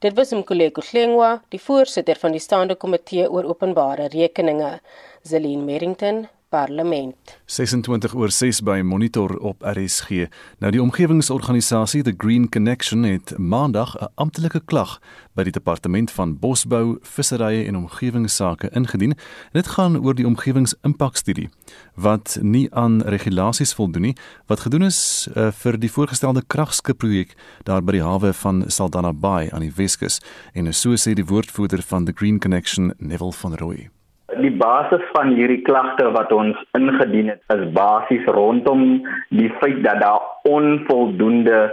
Dit 0.00 0.16
was 0.16 0.32
Mkuleko 0.32 0.82
Hlengwa, 0.82 1.40
die 1.48 1.58
voorsitter 1.58 2.18
van 2.20 2.34
die 2.36 2.40
staande 2.40 2.74
komitee 2.76 3.30
oor 3.30 3.46
openbare 3.48 4.10
rekeninge, 4.12 4.80
Zelin 5.24 5.64
Merrington, 5.64 6.26
Parlement. 6.56 7.14
26 7.44 8.14
oor 8.14 8.30
6 8.30 8.62
by 8.64 8.80
Monitor 8.80 9.34
op 9.44 9.60
RSG. 9.60 10.30
Nou 10.58 10.70
die 10.72 10.80
omgewingsorganisasie 10.80 12.00
The 12.02 12.14
Green 12.16 12.48
Connection 12.48 13.02
het 13.02 13.34
Maandag 13.38 13.96
'n 13.98 14.08
amptelike 14.14 14.62
klag 14.64 15.00
by 15.34 15.42
die 15.42 15.52
Departement 15.52 16.10
van 16.10 16.38
Bosbou, 16.38 16.98
Visserye 17.02 17.66
en 17.66 17.76
Omgewingsake 17.76 18.70
ingedien. 18.72 19.14
Dit 19.52 19.66
gaan 19.66 19.98
oor 20.00 20.14
die 20.14 20.26
omgewingsimpakstudie 20.26 21.48
wat 21.94 22.38
nie 22.40 22.74
aan 22.74 23.02
regulasies 23.02 23.74
voldoen 23.74 24.02
nie 24.02 24.16
wat 24.46 24.60
gedoen 24.60 24.82
is 24.82 25.28
uh, 25.36 25.50
vir 25.50 25.78
die 25.78 25.90
voorgestelde 25.90 26.42
kragskipprojek 26.46 27.34
daar 27.62 27.82
by 27.82 27.92
die 27.92 28.02
hawe 28.02 28.32
van 28.32 28.64
Saldanha 28.66 29.12
Bay 29.12 29.50
aan 29.50 29.60
die 29.60 29.72
Weskus 29.76 30.20
en 30.52 30.72
so 30.72 30.96
sê 30.96 31.12
die 31.12 31.26
woordvoerder 31.26 31.82
van 31.82 32.04
The 32.04 32.12
Green 32.14 32.40
Connection, 32.40 32.94
Neville 32.98 33.32
van 33.32 33.54
Rooi 33.54 33.95
die 34.42 34.52
basis 34.60 35.02
van 35.14 35.34
hierdie 35.36 35.62
klagte 35.66 36.10
wat 36.14 36.32
ons 36.32 36.58
ingedien 36.78 37.32
het 37.32 37.56
is 37.56 37.64
basies 37.76 38.24
rondom 38.36 38.84
die 39.30 39.50
feit 39.60 39.82
dat 39.84 40.00
daar 40.02 40.22
onvoldoende 40.50 41.66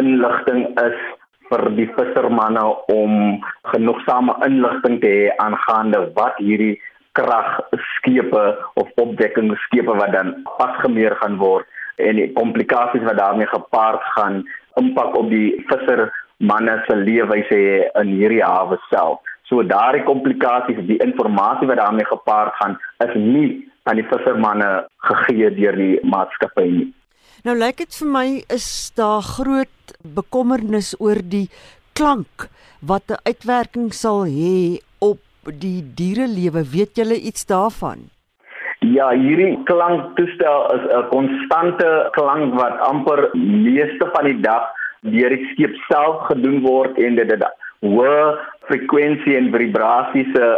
inligting 0.00 0.66
is 0.82 0.98
vir 1.50 1.64
die 1.76 1.88
vissermanne 1.96 2.64
om 2.94 3.14
genoegsame 3.72 4.34
inligting 4.46 4.98
te 5.02 5.12
hê 5.16 5.30
aangaande 5.44 6.00
wat 6.18 6.40
hierdie 6.42 6.74
kragskepe 7.18 8.44
of 8.80 8.90
opwekkingsskepe 9.04 9.98
wat 10.00 10.12
dan 10.16 10.34
vasgemeer 10.58 11.14
gaan 11.22 11.38
word 11.42 11.68
en 12.02 12.18
die 12.18 12.30
komplikasies 12.38 13.06
wat 13.06 13.20
daarmee 13.20 13.50
gepaard 13.52 14.02
gaan 14.16 14.42
impak 14.80 15.14
op 15.18 15.30
die 15.30 15.52
vissermanne 15.70 16.80
se 16.88 16.96
leefwyse 16.98 17.60
in 18.00 18.16
hierdie 18.18 18.42
hawe 18.42 18.78
self. 18.88 19.20
So 19.48 19.62
daardie 19.62 20.04
komplikasies, 20.04 20.80
die 20.88 20.98
inligting 21.04 21.68
wat 21.68 21.76
daarmee 21.76 22.06
gepaard 22.08 22.54
gaan, 22.60 22.78
is 23.04 23.14
nie 23.14 23.48
aan 23.84 24.00
die 24.00 24.06
vissermanne 24.08 24.86
gegee 25.08 25.50
deur 25.52 25.76
die 25.76 25.98
maatskappy 26.02 26.64
nie. 26.70 26.86
Nou 27.44 27.52
lyk 27.60 27.82
dit 27.82 27.96
vir 28.00 28.08
my 28.08 28.28
is 28.48 28.66
daar 28.96 29.20
groot 29.20 29.92
bekommernis 30.16 30.94
oor 30.96 31.20
die 31.20 31.48
klank 31.92 32.48
wat 32.80 33.10
'n 33.10 33.20
uitwerking 33.28 33.92
sal 33.92 34.24
hê 34.24 34.80
op 34.98 35.20
die 35.60 35.84
dierelewe. 36.00 36.64
Weet 36.64 36.96
julle 36.96 37.18
iets 37.20 37.44
daarvan? 37.44 38.08
Ja, 38.80 39.10
hierdie 39.10 39.60
klanktoestel 39.64 40.58
is 40.76 40.84
'n 40.88 41.08
konstante 41.10 42.08
klank 42.12 42.54
wat 42.54 42.80
amper 42.88 43.30
meeste 43.36 44.08
van 44.14 44.24
die 44.24 44.40
dag 44.40 44.64
deur 45.00 45.30
die 45.36 45.46
skip 45.52 45.74
self 45.92 46.24
gedoen 46.32 46.60
word 46.62 46.98
en 46.98 47.14
dit 47.14 47.28
dit 47.28 47.44
hoë 47.84 48.18
frekwensie 48.68 49.36
en 49.38 49.52
vibrasiese 49.54 50.50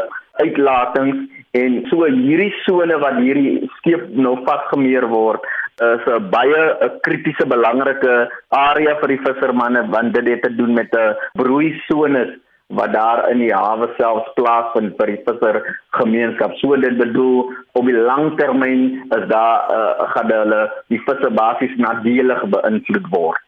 uitlatings 0.42 1.26
en 1.61 1.78
so 1.90 2.06
hierdie 2.06 2.52
sone 2.64 2.99
wat 3.02 3.21
hierdie 3.23 3.68
skeep 3.78 4.09
nou 4.26 4.37
vasgemeer 4.49 5.06
word 5.12 5.45
is 5.85 6.04
'n 6.09 6.30
baie 6.30 6.62
'n 6.87 6.99
kritiese 7.06 7.47
belangrike 7.54 8.14
area 8.50 8.95
vir 9.00 9.09
die 9.14 9.23
vissermanne 9.26 9.83
want 9.95 10.14
dit 10.14 10.28
het 10.33 10.42
te 10.42 10.54
doen 10.56 10.75
met 10.75 10.90
'n 10.95 11.14
broeisones 11.40 12.33
wat 12.68 12.92
daar 12.92 13.30
in 13.30 13.38
die 13.38 13.54
hawe 13.54 13.88
self 13.97 14.26
plaasvind 14.35 14.97
vir 14.99 15.06
die 15.06 15.23
vissergemeenskap. 15.26 16.54
So 16.59 16.76
dit 16.76 16.97
bedoel 16.99 17.52
op 17.78 17.85
die 17.87 17.95
langtermyn 18.11 18.83
is 19.18 19.26
daar 19.30 19.71
uh, 19.71 20.11
gaan 20.14 20.33
hulle 20.33 20.62
die 20.88 21.02
visse 21.06 21.30
basies 21.30 21.76
nadelig 21.76 22.42
beïnvloed 22.56 23.06
word. 23.11 23.45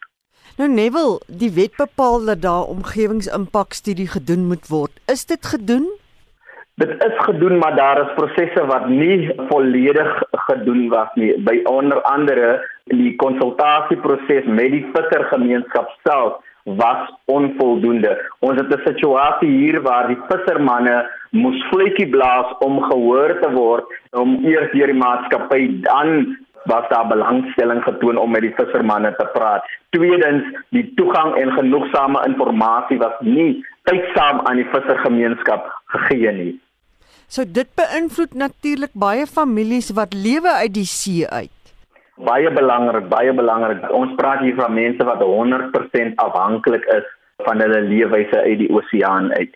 Nou 0.59 0.67
Neville, 0.71 1.21
die 1.41 1.53
wet 1.55 1.77
bepaal 1.79 2.25
dat 2.27 2.41
daar 2.43 2.65
omgewingsimpakstudie 2.75 4.09
gedoen 4.11 4.47
moet 4.47 4.67
word. 4.67 4.91
Is 5.07 5.23
dit 5.27 5.47
gedoen? 5.47 5.85
Dit 6.83 7.05
is 7.05 7.15
gedoen, 7.27 7.59
maar 7.59 7.77
daar 7.77 8.01
is 8.01 8.15
prosesse 8.17 8.65
wat 8.67 8.89
nie 8.89 9.31
volledig 9.51 10.23
gedoen 10.31 10.89
was 10.89 11.15
nie. 11.15 11.31
By 11.47 11.61
onder 11.71 12.03
andere 12.03 12.49
die 12.91 13.15
konsultasieproses 13.23 14.51
met 14.51 14.75
die 14.75 14.83
vissergemeenskap 14.97 15.95
self 16.03 16.43
was 16.83 17.07
onvoldoende. 17.25 18.19
Ons 18.39 18.59
het 18.61 18.75
'n 18.75 18.87
situasie 18.91 19.51
hier 19.51 19.81
waar 19.83 20.07
die 20.09 20.19
vissermanne 20.29 21.07
moes 21.31 21.63
vletjie 21.71 22.09
blaas 22.09 22.59
om 22.59 22.83
gehoor 22.83 23.39
te 23.41 23.51
word 23.51 23.85
om 24.11 24.39
eers 24.45 24.73
deur 24.73 24.87
die 24.87 25.03
maatskappy 25.03 25.81
dan 25.81 26.37
was 26.65 26.89
daar 26.89 27.07
belangstelling 27.07 27.83
getoon 27.83 28.17
om 28.17 28.31
met 28.31 28.43
die 28.43 28.55
vissermanne 28.57 29.15
te 29.17 29.27
praat. 29.33 29.67
Tweedens, 29.91 30.45
die 30.71 30.87
toegang 30.95 31.35
en 31.35 31.53
genoegsame 31.53 32.23
inligting 32.27 33.01
was 33.03 33.21
nie 33.21 33.65
tydsaam 33.89 34.41
aan 34.47 34.57
die 34.61 34.69
vissergemeenskap 34.73 35.69
gegee 35.95 36.33
nie. 36.33 36.55
So 37.29 37.45
dit 37.45 37.69
beïnvloed 37.77 38.35
natuurlik 38.35 38.95
baie 38.97 39.27
families 39.27 39.91
wat 39.97 40.15
lewe 40.17 40.53
uit 40.65 40.75
die 40.75 40.89
see 40.89 41.29
uit. 41.29 41.53
Baie 42.19 42.51
belangrik, 42.51 43.09
baie 43.09 43.33
belangrik. 43.33 43.85
Ons 43.95 44.15
praat 44.19 44.41
hier 44.43 44.57
van 44.59 44.75
mense 44.75 45.05
wat 45.05 45.23
100% 45.23 46.17
afhanklik 46.25 46.87
is 46.97 47.07
van 47.47 47.61
hulle 47.63 47.81
leefwyse 47.87 48.41
uit 48.43 48.59
die 48.65 48.71
oseaan 48.75 49.31
uit. 49.37 49.55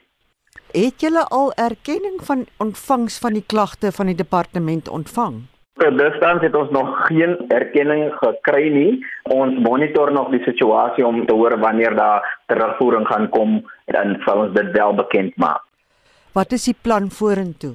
Het 0.73 1.01
julle 1.05 1.25
al 1.29 1.51
erkenning 1.61 2.21
van 2.25 2.47
ontvangs 2.63 3.19
van 3.19 3.35
die 3.37 3.45
klagte 3.47 3.93
van 3.93 4.13
die 4.13 4.17
departement 4.17 4.89
ontvang? 4.89 5.43
Tot 5.81 5.97
dusver 5.99 6.41
het 6.43 6.55
ons 6.55 6.71
nog 6.71 6.91
geen 7.07 7.39
erkenning 7.49 8.11
gekry 8.21 8.69
nie. 8.73 8.91
Ons 9.33 9.57
monitor 9.65 10.13
nog 10.13 10.29
die 10.31 10.43
situasie 10.45 11.07
om 11.07 11.23
te 11.27 11.35
hoor 11.35 11.57
wanneer 11.59 11.97
daar 11.97 12.27
terugvoering 12.47 13.07
gaan 13.09 13.29
kom 13.29 13.55
en 13.85 13.95
dan 13.97 14.19
sal 14.27 14.45
ons 14.45 14.53
dit 14.55 14.69
wel 14.77 14.95
bekend 14.95 15.37
maak. 15.37 15.65
Wat 16.33 16.53
is 16.53 16.69
die 16.69 16.77
plan 16.83 17.09
vorentoe? 17.11 17.75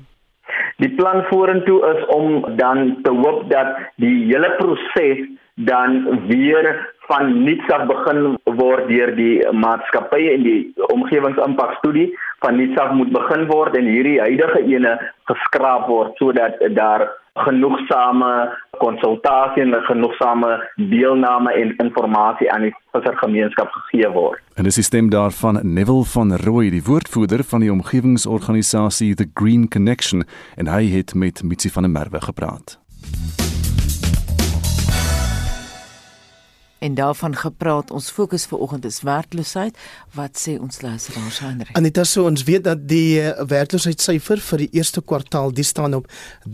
Die 0.78 0.94
plan 0.96 1.24
vorentoe 1.30 1.80
is 1.96 2.06
om 2.14 2.58
dan 2.58 3.00
te 3.02 3.14
hoop 3.14 3.50
dat 3.50 3.78
die 3.96 4.26
hele 4.30 4.54
proses 4.58 5.26
dan 5.58 6.06
weer 6.28 6.96
van 7.08 7.44
niks 7.44 7.70
af 7.74 7.88
begin 7.88 8.38
word 8.44 8.88
deur 8.88 9.14
die 9.16 9.42
maatskappy 9.52 10.28
en 10.34 10.44
die 10.44 10.60
omgewingsimpakstudie 10.94 12.12
van 12.46 12.60
niks 12.60 12.78
af 12.82 12.92
moet 12.94 13.14
begin 13.16 13.48
word 13.50 13.78
en 13.78 13.88
hierdie 13.90 14.20
huidige 14.20 14.62
ene 14.68 14.92
geskraap 15.32 15.88
word 15.88 16.14
sodat 16.22 16.60
daar 16.78 17.08
genoegsame 17.46 18.32
konsultasie 18.78 19.64
en 19.64 19.74
genoegsame 19.90 20.52
deelname 20.76 21.54
en 21.54 21.74
inligting 21.78 22.52
aan 22.54 22.68
die 22.68 22.74
vissergemeenskap 22.94 23.72
gegee 23.72 24.10
word. 24.14 24.42
En 24.58 24.70
dis 24.70 24.78
die 24.78 24.86
stem 24.86 25.10
daarvan 25.14 25.62
Neville 25.64 26.06
van 26.14 26.36
Rooi, 26.46 26.70
die 26.74 26.84
woordvoerder 26.86 27.44
van 27.44 27.66
die 27.66 27.72
omgewingsorganisasie 27.72 29.16
The 29.16 29.30
Green 29.34 29.68
Connection 29.70 30.26
en 30.56 30.70
hy 30.74 30.90
het 30.98 31.14
met 31.16 31.44
Mitsy 31.44 31.74
van 31.74 31.90
der 31.90 31.92
Merwe 31.92 32.22
gepraat. 32.22 32.78
En 36.80 36.94
daarvan 36.94 37.36
gepraat, 37.36 37.92
ons 37.92 38.10
fokus 38.10 38.46
vanoggend 38.46 38.86
is 38.86 39.02
werkloosheid. 39.02 39.78
Wat 40.14 40.38
sê 40.48 40.60
ons 40.62 40.82
luisteraars 40.82 41.40
Henry? 41.40 41.70
Anita, 41.72 42.04
so 42.04 42.26
ons 42.26 42.44
weet 42.44 42.64
dat 42.64 42.88
die 42.90 43.22
uh, 43.22 43.32
werkloosheidssyfer 43.50 44.38
vir 44.50 44.58
die 44.66 44.70
eerste 44.78 45.02
kwartaal 45.02 45.52
dis 45.54 45.68
staan 45.74 45.94
op 45.98 46.06
32,6% 46.48 46.54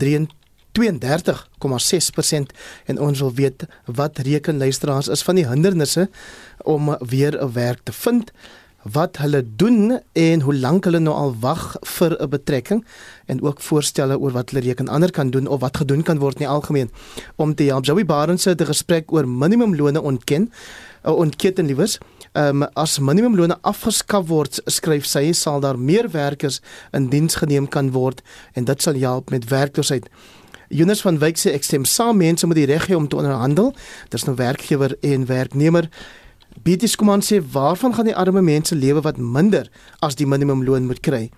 en 2.85 2.99
ons 2.99 3.19
wil 3.19 3.33
weet 3.33 3.65
wat 3.85 4.17
reken 4.25 4.57
luisteraars 4.57 5.07
is 5.07 5.23
van 5.27 5.35
die 5.35 5.47
hindernisse 5.47 6.09
om 6.63 6.95
weer 6.99 7.37
'n 7.43 7.51
werk 7.51 7.79
te 7.83 7.93
vind 7.93 8.31
wat 8.91 9.17
hulle 9.17 9.43
doen 9.55 9.99
en 10.11 10.41
hoe 10.41 10.55
lank 10.55 10.83
hulle 10.85 10.99
nou 10.99 11.15
al 11.15 11.35
wag 11.39 11.75
vir 11.97 12.17
'n 12.19 12.29
betrekking 12.29 12.85
en 13.25 13.41
ook 13.41 13.61
voorstelle 13.61 14.19
oor 14.19 14.31
wat 14.31 14.49
hulle 14.49 14.63
reken 14.65 14.87
ander 14.87 15.11
kan 15.11 15.29
doen 15.29 15.47
of 15.47 15.59
wat 15.59 15.77
gedoen 15.77 16.03
kan 16.03 16.19
word 16.19 16.33
in 16.33 16.45
die 16.45 16.47
algemeen 16.47 16.91
om 17.35 17.55
te 17.55 17.63
help. 17.63 17.85
Joey 17.85 18.05
Barnes 18.05 18.45
het 18.45 18.61
'n 18.61 18.65
gesprek 18.65 19.11
oor 19.11 19.27
minimumlone 19.27 20.01
ontken 20.01 20.51
uh, 21.05 21.15
ontketen 21.15 21.65
liewers. 21.65 21.97
Ehm 22.31 22.61
um, 22.61 22.69
as 22.73 22.99
minimumlone 22.99 23.57
afgeskaf 23.61 24.27
word, 24.27 24.61
skryf 24.65 25.05
sy, 25.05 25.31
sal 25.31 25.59
daar 25.59 25.79
meer 25.79 26.09
werkers 26.11 26.61
in 26.91 27.09
diens 27.09 27.35
geneem 27.35 27.67
kan 27.67 27.91
word 27.91 28.21
en 28.53 28.63
dit 28.63 28.81
sal 28.81 28.93
help 28.93 29.29
met 29.29 29.49
werkloosheid. 29.49 30.09
Jonas 30.73 31.01
van 31.01 31.19
Wyk 31.19 31.37
sê 31.37 31.51
ek 31.53 31.63
stem 31.63 31.85
saam 31.85 32.17
mense 32.17 32.47
moet 32.47 32.57
die 32.57 32.65
reg 32.65 32.87
hê 32.89 32.95
om 32.97 33.07
te 33.07 33.15
onderhandel. 33.15 33.75
Dis 34.09 34.25
nou 34.25 34.35
werkgewer 34.35 34.95
en 35.01 35.25
werknemer. 35.29 35.89
Beaties 36.61 36.95
kom 36.95 37.09
aan 37.09 37.23
sê 37.25 37.41
waarvan 37.41 37.93
gaan 37.93 38.05
die 38.05 38.15
arme 38.15 38.41
mense 38.41 38.75
lewe 38.75 39.01
wat 39.01 39.17
minder 39.17 39.69
as 40.05 40.15
die 40.15 40.27
minimumloon 40.29 40.85
moet 40.85 41.01
kry? 41.01 41.29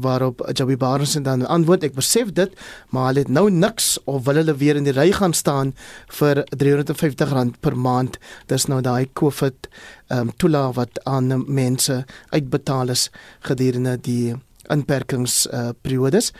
Waarop 0.00 0.40
Jabi 0.56 0.76
Barnes 0.76 1.12
dan 1.22 1.44
antwoord 1.46 1.84
ek 1.86 1.94
besef 1.94 2.32
dit, 2.34 2.50
maar 2.90 3.12
hulle 3.12 3.22
het 3.22 3.30
nou 3.30 3.46
niks 3.50 3.98
of 4.10 4.24
wil 4.26 4.40
hulle 4.40 4.56
weer 4.58 4.76
in 4.76 4.88
die 4.88 4.94
ry 4.96 5.12
gaan 5.14 5.36
staan 5.36 5.74
vir 6.16 6.42
R350 6.56 7.60
per 7.60 7.76
maand. 7.76 8.18
Dis 8.50 8.66
nou 8.66 8.80
daai 8.82 9.06
COVID 9.12 9.68
ehm 10.08 10.28
um, 10.28 10.34
toela 10.36 10.72
wat 10.74 10.98
aan 11.04 11.44
mense 11.46 12.04
uitbetaal 12.32 12.90
is 12.90 13.10
gedurende 13.46 13.96
die 14.00 14.34
inperkings 14.72 15.46
uh, 15.52 15.70
periodes. 15.82 16.32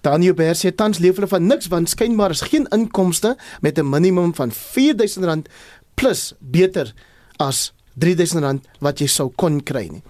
Daniel 0.00 0.34
Beer 0.34 0.54
sê 0.56 0.70
tans 0.72 0.98
leef 0.98 1.18
hulle 1.18 1.28
van 1.28 1.46
niks 1.46 1.68
want 1.72 1.90
skynbaar 1.90 2.30
is 2.30 2.46
geen 2.52 2.68
inkomste 2.72 3.36
met 3.60 3.78
'n 3.78 3.88
minimum 3.88 4.34
van 4.34 4.52
R4000 4.52 5.50
plus 5.94 6.32
beter 6.38 6.94
as 7.40 7.70
R3000 8.00 8.62
wat 8.84 9.00
jy 9.02 9.08
sou 9.10 9.28
kon 9.36 9.58
kry 9.66 9.86
nie. 9.90 10.02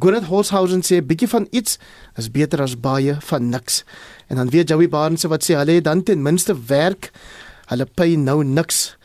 Gwyneth 0.00 0.28
Holshausen 0.28 0.82
sê 0.86 1.00
bietjie 1.04 1.30
van 1.30 1.46
iets 1.56 1.78
is 2.20 2.30
beter 2.32 2.62
as 2.64 2.76
baie 2.76 3.16
van 3.30 3.48
niks. 3.52 3.84
En 4.28 4.40
dan 4.40 4.50
weet 4.52 4.72
Joey 4.72 4.90
Barnes 4.90 5.24
wat 5.30 5.46
sê 5.46 5.56
hulle 5.58 5.80
dan 5.84 6.02
ten 6.02 6.22
minste 6.22 6.56
werk. 6.68 7.10
Hulle 7.70 7.86
pay 7.86 8.16
nou 8.16 8.42
niks. 8.44 8.96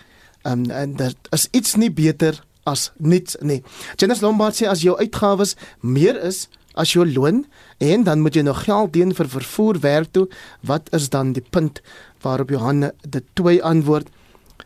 Um, 0.45 0.67
en 0.69 0.97
dit 0.97 1.31
is 1.33 1.47
iets 1.57 1.75
nie 1.81 1.89
beter 1.89 2.41
as 2.65 2.91
niks 2.97 3.37
nie. 3.41 3.61
Janice 3.97 4.25
Lombard 4.25 4.57
sê 4.57 4.67
as 4.69 4.83
jou 4.85 4.97
uitgawes 4.97 5.55
meer 5.81 6.17
is 6.21 6.47
as 6.75 6.91
jou 6.91 7.05
loon 7.07 7.45
en 7.79 8.03
dan 8.03 8.19
moet 8.19 8.35
jy 8.35 8.43
nog 8.43 8.65
geld 8.65 8.91
dien 8.93 9.13
vir 9.15 9.29
vervoer 9.31 9.79
werk 9.79 10.11
toe, 10.11 10.25
wat 10.61 10.89
is 10.95 11.07
dan 11.09 11.31
die 11.33 11.43
punt 11.43 11.81
waarop 12.25 12.51
Johanne 12.51 12.91
dit 13.07 13.23
twee 13.33 13.61
antwoord? 13.63 14.09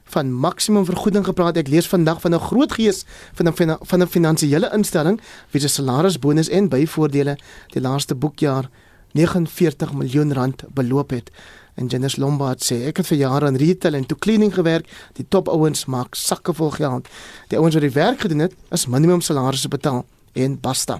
Van 0.09 0.33
maksimum 0.33 0.85
vergoeding 0.85 1.25
gepraat. 1.25 1.57
Ek 1.57 1.67
lees 1.67 1.87
vandag 1.87 2.21
van 2.21 2.33
'n 2.33 2.39
groot 2.39 2.71
gees 2.71 3.05
van 3.33 3.47
'n 3.47 3.77
van 3.81 4.01
'n 4.01 4.07
finansiële 4.07 4.69
instelling 4.73 5.21
wie 5.51 5.61
se 5.61 5.67
salarisbonus 5.67 6.49
en 6.49 6.69
byvoordele 6.69 7.37
die 7.73 7.81
laaste 7.81 8.15
boekjaar 8.15 8.69
49 9.13 9.93
miljoen 9.93 10.33
rand 10.33 10.63
beloop 10.73 11.09
het. 11.09 11.31
En 11.75 11.87
Janice 11.87 12.19
Lombard 12.19 12.63
sê 12.63 12.85
ek 12.87 12.97
het 12.97 13.07
vir 13.07 13.17
jare 13.17 13.47
in 13.47 13.55
retail 13.55 13.93
en 13.93 14.05
toe 14.05 14.17
cleaning 14.17 14.53
gewerk. 14.53 14.89
Die 15.13 15.25
top 15.27 15.47
ouens 15.47 15.85
maak 15.85 16.15
sakke 16.15 16.53
vol 16.53 16.71
geld. 16.75 17.07
Die 17.47 17.57
ouens 17.57 17.73
wat 17.73 17.83
die 17.83 17.95
werk 17.95 18.19
gedoen 18.19 18.39
het, 18.39 18.53
is 18.71 18.85
minimum 18.85 19.21
salarisse 19.21 19.67
betaal 19.67 20.05
en 20.33 20.59
basta. 20.59 20.99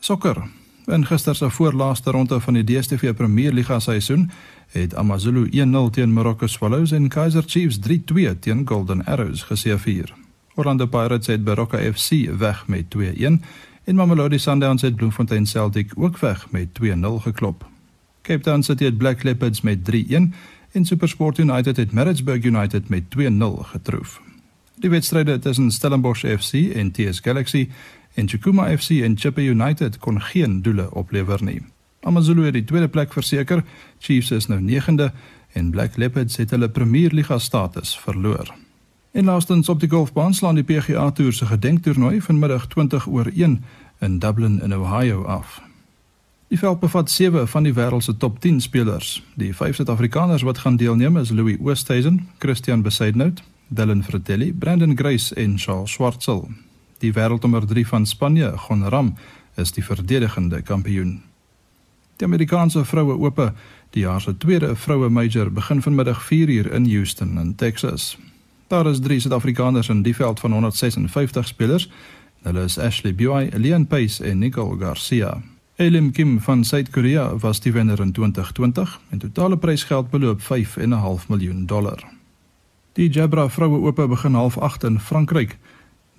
Sokker. 0.00 0.42
In 0.86 1.06
gister 1.06 1.34
se 1.34 1.50
voorlaaste 1.50 2.10
ronde 2.10 2.40
van 2.40 2.54
die 2.54 2.64
DStv 2.64 3.14
Premier 3.14 3.52
Liga 3.52 3.78
seisoen 3.78 4.30
het 4.70 4.94
AmaZulu 4.94 5.48
1-0 5.50 5.90
teen 5.90 6.12
Marokko 6.12 6.46
Swallows 6.46 6.92
en 6.92 7.08
Kaizer 7.08 7.42
Chiefs 7.46 7.78
3-2 7.88 8.38
teen 8.40 8.62
Golden 8.68 9.04
Arrows 9.04 9.42
geseëvier. 9.42 10.14
Orlando 10.54 10.86
Pirates 10.86 11.26
het 11.26 11.44
Baroka 11.44 11.78
FC 11.92 12.10
weg 12.38 12.66
met 12.66 12.84
2-1 12.96 13.00
en 13.84 13.94
Mamelodi 13.94 14.38
Sundowns 14.38 14.82
het 14.82 14.96
Bloemfontein 14.96 15.46
Celtic 15.46 15.92
ook 15.94 16.18
weg 16.18 16.50
met 16.50 16.68
2-0 16.82 16.82
geklop. 17.22 17.66
Cape 18.22 18.42
Town 18.42 18.62
City 18.62 18.84
het 18.84 18.98
Black 18.98 19.22
Leopards 19.22 19.60
met 19.60 19.78
3-1 19.90 19.94
en 20.72 20.84
SuperSport 20.84 21.38
United 21.38 21.76
het 21.76 21.92
Maritzburg 21.92 22.44
United 22.44 22.88
met 22.88 23.02
2-0 23.18 23.22
getroof. 23.60 24.25
Die 24.82 24.90
wedstryde 24.90 25.38
tussen 25.38 25.70
Stellenbosch 25.70 26.24
FC 26.26 26.52
en 26.74 26.92
TS 26.92 27.20
Galaxy 27.20 27.68
en 28.14 28.28
Chukuma 28.28 28.68
FC 28.76 28.90
en 28.90 29.16
Chippa 29.16 29.40
United 29.40 29.98
kon 29.98 30.20
geen 30.20 30.62
doele 30.62 30.90
oplewer 30.94 31.44
nie. 31.44 31.62
AmaZulu 32.00 32.44
het 32.44 32.54
die 32.54 32.64
tweede 32.64 32.88
plek 32.88 33.12
verseker. 33.12 33.64
Chiefs 33.98 34.30
is 34.30 34.46
nou 34.46 34.60
9de 34.60 35.10
en 35.52 35.70
Black 35.70 35.96
Leopards 35.96 36.36
het 36.36 36.50
hulle 36.50 36.68
Premier 36.68 37.10
Liga 37.10 37.38
status 37.38 37.98
verloor. 37.98 38.54
En 39.12 39.24
laastens 39.24 39.68
op 39.68 39.80
die 39.80 39.88
golfbaan 39.88 40.34
slaan 40.34 40.54
die 40.54 40.64
PGA 40.64 41.10
Tour 41.10 41.32
se 41.32 41.46
gedenktoernooi 41.46 42.20
vanmiddag 42.20 42.66
20 42.66 43.06
oor 43.06 43.32
1 43.34 43.64
in 44.00 44.18
Dublin 44.18 44.60
in 44.62 44.74
Ohio 44.74 45.24
af. 45.24 45.62
Die 46.48 46.58
veld 46.58 46.80
bevat 46.80 47.10
7 47.10 47.48
van 47.48 47.62
die 47.62 47.72
wêreld 47.74 48.04
se 48.04 48.16
top 48.16 48.40
10 48.40 48.60
spelers. 48.60 49.22
Die 49.34 49.54
vyf 49.54 49.74
Suid-Afrikaners 49.74 50.42
wat 50.42 50.58
gaan 50.58 50.76
deelneem 50.76 51.16
is 51.16 51.30
Louis 51.30 51.56
Oosthuizen, 51.60 52.28
Christian 52.38 52.82
Besaidnout, 52.82 53.42
Dylan 53.68 54.04
Fratelli, 54.04 54.52
Brandon 54.52 54.96
Grace 54.96 55.34
en 55.34 55.58
Charles 55.58 55.90
Schwartzel. 55.90 56.48
Die 56.98 57.12
wêreldnommer 57.12 57.66
3 57.66 57.86
van 57.86 58.06
Spanje, 58.06 58.52
Gon 58.56 58.88
Ram, 58.88 59.14
is 59.56 59.72
die 59.72 59.84
verdedigende 59.84 60.62
kampioen. 60.62 61.22
Die 62.16 62.26
Amerikaanse 62.26 62.84
vroue 62.84 63.18
ope, 63.18 63.52
die 63.90 64.04
jaar 64.06 64.20
se 64.20 64.36
tweede 64.38 64.76
vroue 64.76 65.08
major, 65.08 65.50
begin 65.52 65.82
vanmiddag 65.82 66.22
4uur 66.28 66.70
in 66.72 66.88
Houston 66.88 67.38
in 67.38 67.54
Texas. 67.54 68.16
Daar 68.68 68.86
is 68.86 69.00
drie 69.00 69.20
Suid-Afrikaners 69.20 69.88
in 69.88 70.02
die 70.02 70.14
veld 70.14 70.40
van 70.40 70.52
156 70.52 71.46
spelers. 71.46 71.90
Hulle 72.42 72.64
is 72.64 72.78
Ashley 72.78 73.14
Buy, 73.14 73.50
Leon 73.56 73.86
Pace 73.86 74.24
en 74.24 74.38
Nicole 74.38 74.78
Garcia. 74.78 75.42
Elim 75.76 76.12
Kim 76.12 76.40
van 76.40 76.64
Suid-Korea 76.64 77.36
was 77.38 77.60
die 77.60 77.72
wenner 77.72 78.00
in 78.00 78.12
2020 78.12 79.00
en 79.10 79.18
totale 79.18 79.58
prysgeld 79.58 80.10
beloop 80.10 80.40
5.5 80.40 81.28
miljoen 81.28 81.66
dollar. 81.66 82.15
Die 82.96 83.10
Jabra 83.10 83.48
vroue 83.48 83.82
ope 83.84 84.06
begin 84.08 84.34
half 84.34 84.58
8 84.58 84.84
in 84.84 85.00
Frankryk. 85.00 85.58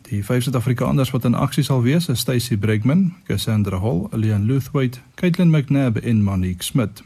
Die 0.02 0.20
vyf 0.24 0.44
Suid-Afrikaners 0.44 1.10
wat 1.10 1.24
in 1.26 1.34
aksie 1.34 1.63
sal 1.66 1.82
wees, 1.82 2.06
is 2.08 2.20
Stacy 2.22 2.54
Bregman, 2.58 3.16
Cassandra 3.26 3.80
Hall, 3.82 4.04
Leon 4.12 4.46
Luthwaite, 4.46 5.00
Caitlin 5.16 5.50
McNabb 5.50 5.98
en 5.98 6.22
Monique 6.24 6.63
Smit. 6.63 7.02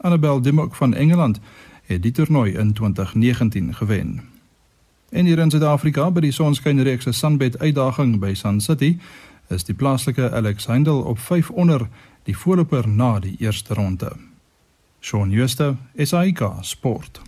Annabel 0.00 0.40
Dimok 0.40 0.74
van 0.74 0.94
Engeland 0.94 1.40
het 1.84 2.02
die 2.02 2.12
toernooi 2.12 2.54
in 2.56 2.72
2019 2.72 3.74
gewen. 3.74 4.22
En 5.10 5.26
hier 5.26 5.38
in 5.38 5.50
Suid-Afrika 5.50 6.08
by 6.10 6.24
die 6.24 6.32
Sonskynreeks 6.32 7.04
se 7.04 7.12
Sunbet 7.12 7.58
uitdaging 7.58 8.16
by 8.24 8.32
Sun 8.34 8.60
City 8.60 8.96
is 9.52 9.68
die 9.68 9.76
plaaslike 9.76 10.30
Alex 10.30 10.66
Heindel 10.66 11.02
op 11.02 11.18
5 11.18 11.50
onder 11.50 11.88
die 12.24 12.36
voorloper 12.36 12.88
na 12.88 13.18
die 13.20 13.36
eerste 13.38 13.74
ronde. 13.74 14.16
Shaun 15.00 15.30
Schuster, 15.30 15.76
SAK 15.96 16.48
Sport. 16.60 17.20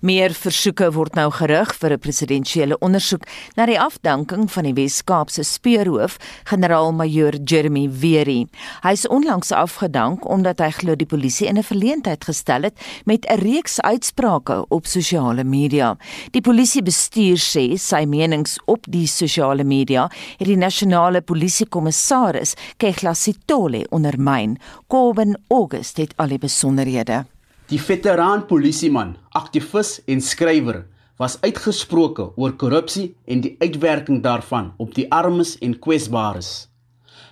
Meer 0.00 0.34
versoeke 0.34 0.92
word 0.92 1.14
nou 1.14 1.30
gerig 1.30 1.74
vir 1.80 1.92
'n 1.92 1.98
presidentsiële 1.98 2.78
ondersoek 2.78 3.26
na 3.56 3.66
die 3.66 3.80
afdanking 3.80 4.50
van 4.50 4.64
die 4.64 4.74
Wes-Kaapse 4.74 5.42
speurhoof, 5.42 6.16
generaal-majoor 6.44 7.34
Jeremy 7.44 7.88
Wery. 7.90 8.46
Hy 8.82 8.92
is 8.92 9.06
onlangs 9.08 9.52
afgedank 9.52 10.28
omdat 10.28 10.58
hy 10.58 10.70
glo 10.70 10.96
die 10.96 11.06
polisie 11.06 11.46
in 11.46 11.58
'n 11.58 11.62
verleentheid 11.62 12.24
gestel 12.24 12.62
het 12.62 12.78
met 13.04 13.26
'n 13.26 13.38
reeks 13.38 13.80
uitsprake 13.80 14.64
op 14.68 14.86
sosiale 14.86 15.44
media. 15.44 15.96
Die 16.30 16.40
polisiebestuur 16.40 17.36
sê 17.36 17.78
sy 17.78 18.04
menings 18.04 18.58
op 18.66 18.86
die 18.88 19.06
sosiale 19.06 19.64
media 19.64 20.10
het 20.38 20.46
die 20.46 20.56
nasionale 20.56 21.20
polisiekommissaris 21.20 22.54
Kegla 22.76 23.14
Sitole 23.14 23.86
ondermyn. 23.90 24.58
Coben 24.88 25.38
August 25.48 25.96
het 25.96 26.12
al 26.16 26.28
die 26.28 26.38
besonderhede. 26.38 27.31
Die 27.72 27.80
veteraan 27.80 28.42
polisieman, 28.44 29.14
aktivis 29.32 29.94
en 30.04 30.20
skrywer 30.20 30.82
was 31.16 31.38
uitgesproke 31.40 32.26
oor 32.36 32.52
korrupsie 32.60 33.14
en 33.24 33.40
die 33.40 33.54
uitwerking 33.62 34.18
daarvan 34.26 34.74
op 34.76 34.90
die 34.92 35.06
armes 35.08 35.54
en 35.64 35.78
kwesbares. 35.86 36.50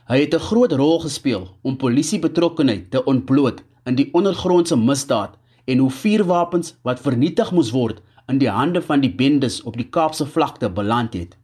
Hy 0.09 0.23
het 0.23 0.35
'n 0.35 0.47
groot 0.49 0.73
rol 0.73 0.99
gespeel 1.05 1.45
om 1.63 1.77
polisiebetrokkenheid 1.77 2.91
te 2.91 3.05
ontbloot 3.05 3.61
in 3.85 4.01
die 4.01 4.09
ondergrondse 4.13 4.77
misdaad 4.77 5.37
en 5.67 5.79
hoe 5.79 5.91
vuurwapens 5.91 6.75
wat 6.83 7.05
vernietig 7.05 7.53
moes 7.53 7.71
word 7.71 8.01
in 8.29 8.39
die 8.39 8.51
hande 8.51 8.81
van 8.83 9.01
die 9.01 9.15
bendes 9.15 9.63
op 9.63 9.77
die 9.77 9.91
Kaapse 9.91 10.27
vlakte 10.27 10.71
beland 10.71 11.13
het. 11.13 11.37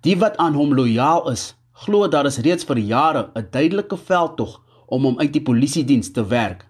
Die 0.00 0.18
wat 0.18 0.36
aan 0.36 0.54
hom 0.54 0.74
lojaal 0.74 1.30
is, 1.30 1.54
glo 1.72 2.08
daar 2.08 2.26
is 2.26 2.38
reeds 2.38 2.64
vir 2.64 2.78
jare 2.78 3.30
'n 3.34 3.48
duidelike 3.50 3.96
veldtog 3.96 4.60
om 4.86 5.04
hom 5.04 5.18
uit 5.18 5.32
die 5.32 5.42
polisiediens 5.42 6.12
te 6.12 6.26
werk. 6.26 6.69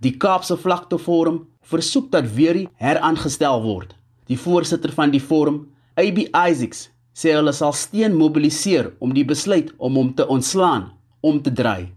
Die 0.00 0.16
Kaapse 0.16 0.56
Vlakte 0.56 0.98
Forum 0.98 1.46
versoek 1.62 2.10
dat 2.12 2.34
Weerie 2.34 2.68
heraangestel 2.76 3.62
word. 3.62 3.94
Die 4.26 4.38
voorsitter 4.38 4.92
van 4.92 5.10
die 5.10 5.20
forum, 5.20 5.66
AB 5.96 6.26
Isaacs, 6.28 6.88
sê 7.12 7.34
hulle 7.36 7.52
sal 7.52 7.74
steun 7.76 8.14
mobiliseer 8.16 8.92
om 9.04 9.12
die 9.14 9.24
besluit 9.28 9.72
om 9.78 9.98
hom 10.00 10.12
te 10.16 10.26
ontslaan 10.26 10.90
om 11.20 11.40
te 11.42 11.52
draai. 11.52 11.92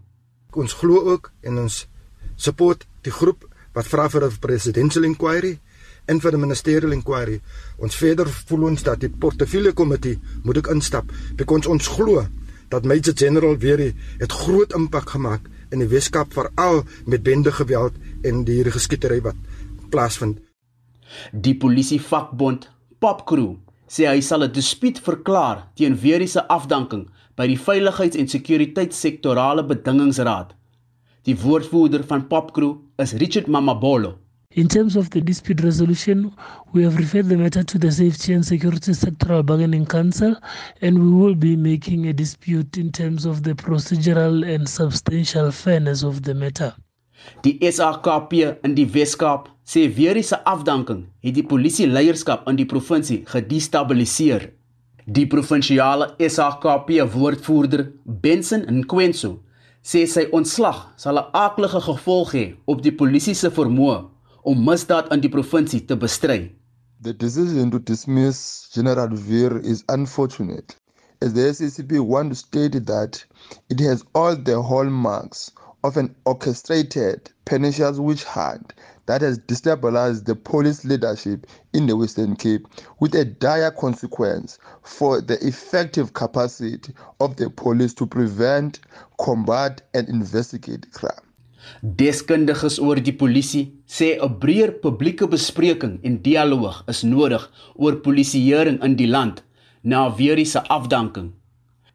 Ons 0.56 0.76
glo 0.80 1.02
ook 1.12 1.30
en 1.42 1.62
ons 1.64 1.84
support 2.36 2.84
die 3.04 3.12
groep 3.12 3.46
wat 3.76 3.88
vra 3.92 4.08
vir 4.08 4.24
'n 4.24 4.38
presidential 4.40 5.04
inquiry 5.04 5.58
en 6.08 6.20
vir 6.20 6.32
'n 6.32 6.40
ministerial 6.40 6.92
inquiry. 6.92 7.40
Ons 7.78 7.96
verder 7.96 8.28
voel 8.28 8.62
ons 8.70 8.82
dat 8.82 9.00
die 9.00 9.08
portefeulje 9.08 9.72
komitee 9.72 10.18
moet 10.44 10.56
ek 10.58 10.68
instap, 10.68 11.12
because 11.36 11.68
ons 11.68 11.88
glo 11.88 12.26
dat 12.68 12.84
Major 12.84 13.14
General 13.14 13.56
Weerie 13.56 13.94
het 14.18 14.32
groot 14.32 14.72
impak 14.72 15.10
gemaak 15.10 15.50
in 15.70 15.82
die 15.82 15.90
Weskaap 15.90 16.32
veral 16.32 16.82
met 17.06 17.22
bende 17.22 17.52
geweld 17.52 17.94
en 18.22 18.44
die 18.44 18.62
geskietery 18.64 19.20
wat 19.22 19.36
plaasvind. 19.90 20.40
Die 21.32 21.54
polisie 21.54 22.00
vakbond 22.00 22.68
Popcrew 22.98 23.56
sê 23.88 24.08
hy 24.10 24.20
sal 24.20 24.42
'n 24.44 24.52
dispuut 24.52 24.98
verklaar 24.98 25.68
teen 25.74 25.98
Weerie 26.02 26.28
se 26.28 26.42
afdanking 26.48 27.08
by 27.36 27.46
die 27.46 27.58
veiligheids- 27.58 28.16
en 28.16 28.28
sekuriteitssektorale 28.28 29.64
bedingingsraad. 29.64 30.54
Die 31.24 31.36
woordvoerder 31.36 32.04
van 32.04 32.26
Popcrew 32.26 32.76
is 32.98 33.12
Richard 33.12 33.46
Mamabolo. 33.46 34.18
In 34.56 34.68
terms 34.68 34.96
of 34.96 35.10
the 35.10 35.20
dispute 35.20 35.62
resolution, 35.62 36.34
we 36.72 36.82
have 36.82 36.96
referred 36.96 37.28
the 37.28 37.36
matter 37.36 37.62
to 37.62 37.78
the 37.78 37.92
Safety 37.92 38.32
and 38.32 38.42
Security 38.42 38.92
Sectoral 38.92 39.44
Bargaining 39.44 39.84
Council, 39.84 40.34
and 40.80 40.98
we 40.98 41.10
will 41.10 41.34
be 41.34 41.56
making 41.56 42.06
a 42.06 42.14
dispute 42.14 42.78
in 42.78 42.90
terms 42.90 43.26
of 43.26 43.42
the 43.42 43.52
procedural 43.52 44.42
and 44.48 44.66
substantial 44.66 45.50
fairness 45.50 46.02
of 46.02 46.22
the 46.22 46.32
matter. 46.32 46.74
Die 47.42 47.58
SAKP 47.60 48.64
in 48.64 48.74
die 48.74 48.86
Weskaap 48.86 49.50
sê 49.62 49.94
weer 49.94 50.16
is 50.16 50.32
'n 50.32 50.40
afdanking 50.46 51.04
het 51.20 51.34
die 51.34 51.44
polisie 51.44 51.86
leierskap 51.86 52.48
in 52.48 52.56
die 52.56 52.66
provinsie 52.72 53.24
gedestabiliseer. 53.26 54.52
Die 55.04 55.26
provinsiale 55.26 56.14
SAKP 56.18 57.04
woordvoerder 57.12 57.92
Benson 58.06 58.64
Nkwenso 58.70 59.42
sê 59.84 60.06
sy 60.06 60.28
ontslag 60.32 60.94
sal 60.96 61.18
'n 61.18 61.28
aaklige 61.32 61.80
gevolg 61.80 62.32
hê 62.32 62.54
op 62.64 62.82
die 62.82 62.92
polisie 62.92 63.34
se 63.34 63.50
vermoë 63.50 64.15
om 64.46 64.60
misdaad 64.62 65.08
in 65.10 65.22
die 65.24 65.30
provinsie 65.30 65.80
te 65.82 65.96
bestry. 65.98 66.36
The 67.02 67.12
decision 67.12 67.70
to 67.72 67.80
dismiss 67.80 68.68
General 68.74 69.16
Veer 69.16 69.58
is 69.58 69.82
unfortunate. 69.88 70.76
As 71.20 71.32
the 71.32 71.40
SCCP 71.40 71.98
want 72.00 72.30
to 72.30 72.36
state 72.36 72.86
that 72.86 73.24
it 73.68 73.80
has 73.80 74.04
all 74.14 74.36
the 74.36 74.62
hallmarks 74.62 75.50
of 75.82 75.96
an 75.96 76.14
orchestrated 76.26 77.32
pernicious 77.44 77.98
witch 77.98 78.22
hunt 78.22 78.72
that 79.06 79.20
has 79.20 79.40
destabilized 79.40 80.26
the 80.26 80.36
police 80.36 80.84
leadership 80.84 81.48
in 81.72 81.88
the 81.88 81.96
Western 81.96 82.36
Cape 82.36 82.68
with 83.00 83.16
a 83.16 83.24
dire 83.24 83.72
consequence 83.72 84.60
for 84.82 85.20
the 85.20 85.44
effective 85.44 86.12
capacity 86.12 86.94
of 87.18 87.34
the 87.34 87.50
police 87.50 87.94
to 87.94 88.06
prevent, 88.06 88.78
combat 89.18 89.82
and 89.92 90.08
investigate 90.08 90.92
crime. 90.92 91.25
Deskundiges 91.80 92.78
oor 92.78 93.00
die 93.00 93.14
polisie 93.14 93.72
sê 93.86 94.18
'n 94.18 94.38
breër 94.38 94.80
publieke 94.82 95.26
bespreking 95.28 95.98
en 96.02 96.22
dialoog 96.22 96.82
is 96.88 97.02
nodig 97.02 97.50
oor 97.74 97.96
polisieering 97.96 98.82
in 98.82 98.96
die 98.96 99.06
land 99.06 99.42
na 99.82 100.08
Weerie 100.16 100.46
se 100.46 100.60
afdanking. 100.68 101.32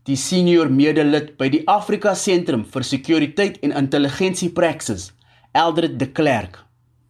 Die 0.03 0.15
senior 0.15 0.69
medelid 0.69 1.37
by 1.37 1.49
die 1.49 1.63
Afrika 1.67 2.15
Sentrum 2.15 2.63
vir 2.63 2.83
Sekuriteit 2.83 3.59
en 3.61 3.71
Intelligensie 3.71 4.49
Praxis, 4.49 5.11
Eldred 5.53 5.99
de 5.99 6.07
Klerk. 6.07 6.59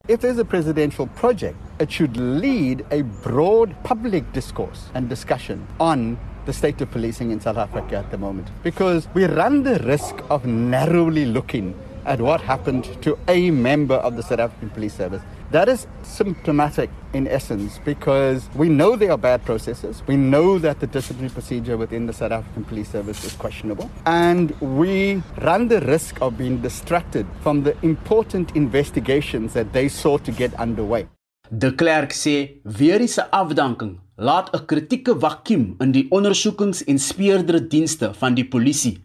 If 0.08 0.22
there's 0.22 0.40
a 0.40 0.46
presidential 0.46 1.08
project, 1.08 1.56
it 1.80 1.92
should 1.92 2.18
lead 2.18 2.84
a 2.92 3.04
broad 3.24 3.76
public 3.84 4.34
discourse 4.34 4.90
and 4.94 5.08
discussion 5.08 5.66
on 5.80 6.18
the 6.46 6.54
state 6.54 6.82
of 6.82 6.90
policing 6.90 7.32
in 7.32 7.40
South 7.40 7.58
Africa 7.58 7.98
at 7.98 8.10
the 8.10 8.18
moment 8.18 8.50
because 8.64 9.08
we 9.14 9.26
run 9.26 9.64
the 9.64 9.78
risk 9.80 10.16
of 10.30 10.46
narrowly 10.46 11.26
looking 11.26 11.76
at 12.06 12.20
what 12.20 12.42
happened 12.42 12.86
to 13.02 13.18
a 13.28 13.52
member 13.52 13.96
of 13.96 14.16
the 14.16 14.24
South 14.24 14.40
African 14.40 14.70
Police 14.70 14.94
Service. 14.94 15.22
That 15.52 15.68
is 15.68 15.86
symptomatic 16.04 16.90
in 17.14 17.28
essence 17.28 17.80
because 17.84 18.50
we 18.56 18.70
know 18.70 18.96
there 18.96 19.12
are 19.12 19.18
bad 19.18 19.44
processes. 19.44 20.02
We 20.08 20.16
know 20.16 20.58
that 20.60 20.80
the 20.80 20.88
disciplinary 20.88 21.34
procedure 21.34 21.76
within 21.76 22.06
the 22.06 22.14
South 22.14 22.32
African 22.32 22.64
Police 22.64 22.90
Service 22.90 23.24
is 23.26 23.34
questionable. 23.34 23.92
And 24.06 24.52
we 24.62 25.22
run 25.42 25.68
the 25.68 25.82
risk 25.82 26.22
of 26.22 26.38
being 26.38 26.62
distracted 26.62 27.26
from 27.42 27.64
the 27.64 27.76
important 27.82 28.56
investigations 28.56 29.54
that 29.54 29.74
they 29.74 29.90
sought 29.90 30.24
to 30.26 30.32
get 30.32 30.54
underway. 30.56 31.08
De 31.52 31.72
Klerk 31.76 32.14
sê 32.14 32.62
weer 32.64 33.02
is 33.02 33.18
'n 33.20 33.28
afdanking 33.32 34.00
laat 34.16 34.50
'n 34.56 34.66
kritieke 34.66 35.20
vakuum 35.20 35.76
in 35.80 35.92
die 35.92 36.08
ondersoekings 36.10 36.84
en 36.84 37.00
speurdere 37.00 37.68
dienste 37.68 38.14
van 38.14 38.34
die 38.34 38.48
polisie 38.48 39.02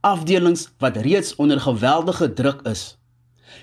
afdelings 0.00 0.68
wat 0.78 0.96
reeds 0.96 1.34
onder 1.36 1.60
geweldige 1.60 2.32
druk 2.32 2.62
is. 2.68 2.96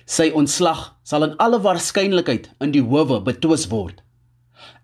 Sy 0.06 0.30
ontslag 0.36 0.95
sal 1.04 1.23
in 1.23 1.36
alle 1.43 1.60
waarskynlikheid 1.63 2.50
in 2.63 2.73
die 2.76 2.84
howe 2.84 3.19
betwis 3.23 3.67
word. 3.71 4.04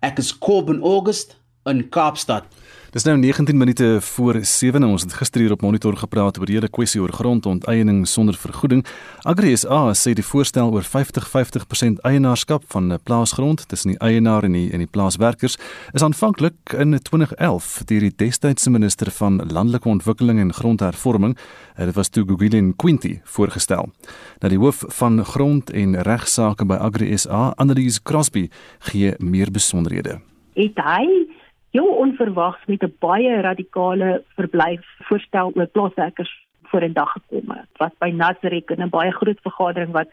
Ek 0.04 0.18
is 0.18 0.32
Coben 0.38 0.82
August 0.82 1.36
in 1.68 1.88
Kaapstad. 1.88 2.48
Dis 2.94 3.02
nou 3.02 3.16
19 3.18 3.56
minute 3.58 3.98
voor 4.00 4.36
7 4.44 4.82
en 4.82 4.88
ons 4.88 5.02
het 5.02 5.12
gister 5.18 5.40
hier 5.40 5.52
op 5.52 5.62
monitor 5.66 5.96
gepraat 5.98 6.36
oor 6.38 6.46
die 6.46 6.54
hele 6.54 6.68
kwessie 6.70 7.00
oor 7.02 7.10
grondonteiening 7.10 8.04
sonder 8.06 8.36
vergoeding. 8.38 8.84
Agri 9.26 9.56
SA 9.58 9.80
sê 9.98 10.12
die 10.14 10.22
voorstel 10.22 10.70
oor 10.70 10.86
50-50% 10.86 12.04
eienaarskap 12.06 12.62
van 12.70 12.94
plaasgrond 13.02 13.64
tussen 13.68 13.90
die 13.90 13.98
eienaar 13.98 14.46
en 14.46 14.54
die 14.54 14.68
en 14.70 14.78
die 14.78 14.86
plaaswerkers 14.86 15.58
is 15.90 16.04
aanvanklik 16.06 16.76
in 16.78 16.94
2011 16.94 17.72
deur 17.90 18.06
die 18.06 18.14
destydse 18.14 18.70
minister 18.70 19.10
van 19.18 19.42
landelike 19.42 19.90
ontwikkeling 19.90 20.38
en 20.38 20.54
grondhervorming, 20.54 21.34
dit 21.74 21.94
was 21.98 22.14
toe 22.14 22.22
Gugilin 22.28 22.76
Quinty 22.76 23.16
voorgestel. 23.24 23.90
Nou 24.38 24.52
die 24.54 24.60
hoof 24.62 24.84
van 25.00 25.18
grond 25.24 25.74
en 25.74 25.98
regsaake 26.06 26.62
by 26.62 26.78
Agri 26.78 27.10
SA, 27.18 27.56
Annelies 27.58 27.98
Crosby, 28.02 28.46
gee 28.86 29.16
meer 29.18 29.50
besonderhede. 29.50 30.20
Het 30.54 30.78
hy 30.78 31.33
heel 31.74 31.92
onverwags 32.04 32.62
met 32.66 32.82
'n 32.82 32.96
baie 32.98 33.40
radikale 33.40 34.22
verblyf 34.36 34.84
voorstel 35.08 35.52
oor 35.54 35.66
plaaswerkers 35.66 36.46
vorendag 36.62 37.12
gekom 37.12 37.50
het. 37.50 37.70
Wat 37.76 37.94
by 37.98 38.10
Nasrek 38.14 38.70
in 38.70 38.82
'n 38.82 38.96
baie 38.98 39.12
groot 39.12 39.40
vergadering 39.42 39.90
wat 39.92 40.08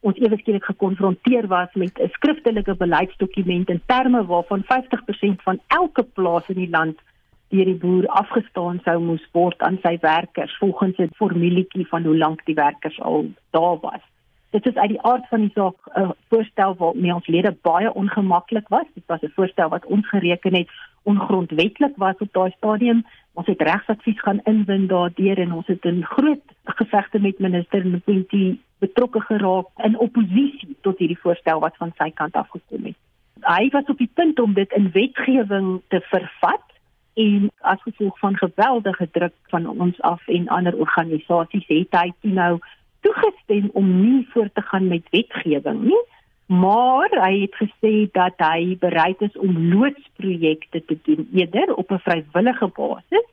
ons 0.00 0.18
ewe 0.18 0.36
skielik 0.38 0.64
gekonfronteer 0.64 1.46
was 1.46 1.70
met 1.74 1.98
'n 1.98 2.08
skriftelike 2.08 2.74
beleidsdokument 2.74 3.68
in 3.68 3.82
terme 3.86 4.26
waarvan 4.26 4.62
50% 4.64 5.42
van 5.42 5.60
elke 5.66 6.02
plaas 6.02 6.48
in 6.48 6.60
die 6.64 6.70
land 6.70 6.98
deur 7.48 7.64
die 7.64 7.82
boer 7.84 8.06
afgestaan 8.06 8.80
sou 8.84 8.98
moes 9.00 9.28
word 9.32 9.58
aan 9.58 9.78
sy 9.82 9.98
werkers 10.00 10.56
volgens 10.58 10.98
'n 10.98 11.14
formulietjie 11.14 11.86
van 11.86 12.02
hoe 12.04 12.16
lank 12.16 12.44
die 12.44 12.54
werkers 12.54 13.00
al 13.00 13.26
daar 13.50 13.78
was. 13.80 14.02
Dit 14.50 14.66
is 14.66 14.74
uit 14.74 14.88
die 14.88 15.02
aard 15.02 15.28
van 15.28 15.40
die 15.40 15.50
saak 15.54 15.76
'n 15.96 16.12
voorstel 16.28 16.74
waarmee 16.76 17.14
ons 17.14 17.26
lede 17.26 17.56
baie 17.62 17.94
ongemaklik 17.94 18.68
was. 18.68 18.86
Dit 18.94 19.06
was 19.06 19.22
'n 19.22 19.32
voorstel 19.34 19.68
wat 19.68 19.84
ons 19.84 20.08
gereken 20.08 20.54
het 20.54 20.68
ongrondwetlik 21.04 21.96
was 21.96 22.18
op 22.18 22.32
daai 22.32 22.50
stadium. 22.56 23.04
Ons 23.32 23.46
het 23.46 23.62
regsadvies 23.62 24.20
gaan 24.20 24.40
inwin 24.44 24.86
daardeur 24.86 25.38
en 25.38 25.52
ons 25.52 25.66
het 25.66 25.84
'n 25.84 26.02
groot 26.02 26.44
gevegte 26.64 27.18
met 27.18 27.38
minister 27.38 27.86
Mpinti 27.86 28.60
betrokke 28.78 29.20
geraak 29.20 29.66
in 29.76 29.98
oppositie 29.98 30.76
tot 30.80 30.98
hierdie 30.98 31.18
voorstel 31.18 31.60
wat 31.60 31.76
van 31.76 31.92
sy 31.98 32.10
kant 32.10 32.34
af 32.34 32.48
gekom 32.48 32.84
het. 32.84 32.96
Hy 33.40 33.68
was 33.72 33.90
op 33.92 33.98
die 33.98 34.10
punt 34.14 34.40
om 34.40 34.54
dit 34.54 34.72
in 34.72 34.90
wetgewing 34.92 35.80
te 35.88 36.00
vervat 36.00 36.66
en 37.14 37.50
as 37.60 37.82
gevolg 37.82 38.18
van 38.18 38.36
geweldige 38.36 39.08
druk 39.10 39.34
van 39.52 39.66
ons 39.66 40.00
af 40.00 40.28
en 40.28 40.48
ander 40.48 40.76
organisasies 40.76 41.66
het 41.66 42.00
hy 42.00 42.12
nou 42.20 42.58
toegestem 43.00 43.70
om 43.72 43.90
nie 44.00 44.26
voort 44.32 44.54
te 44.54 44.62
gaan 44.62 44.88
met 44.88 45.10
wetgewing 45.10 45.82
nie 45.84 46.02
maar 46.46 47.10
hy 47.10 47.40
het 47.40 47.54
gesê 47.56 48.10
dat 48.12 48.34
hy 48.36 48.76
bereid 48.80 49.20
is 49.20 49.36
om 49.36 49.72
loodsprojekte 49.72 50.84
te 50.84 50.98
doen 51.02 51.28
eerder 51.32 51.74
op 51.74 51.90
'n 51.90 51.98
vrywillige 51.98 52.66
basis. 52.66 53.26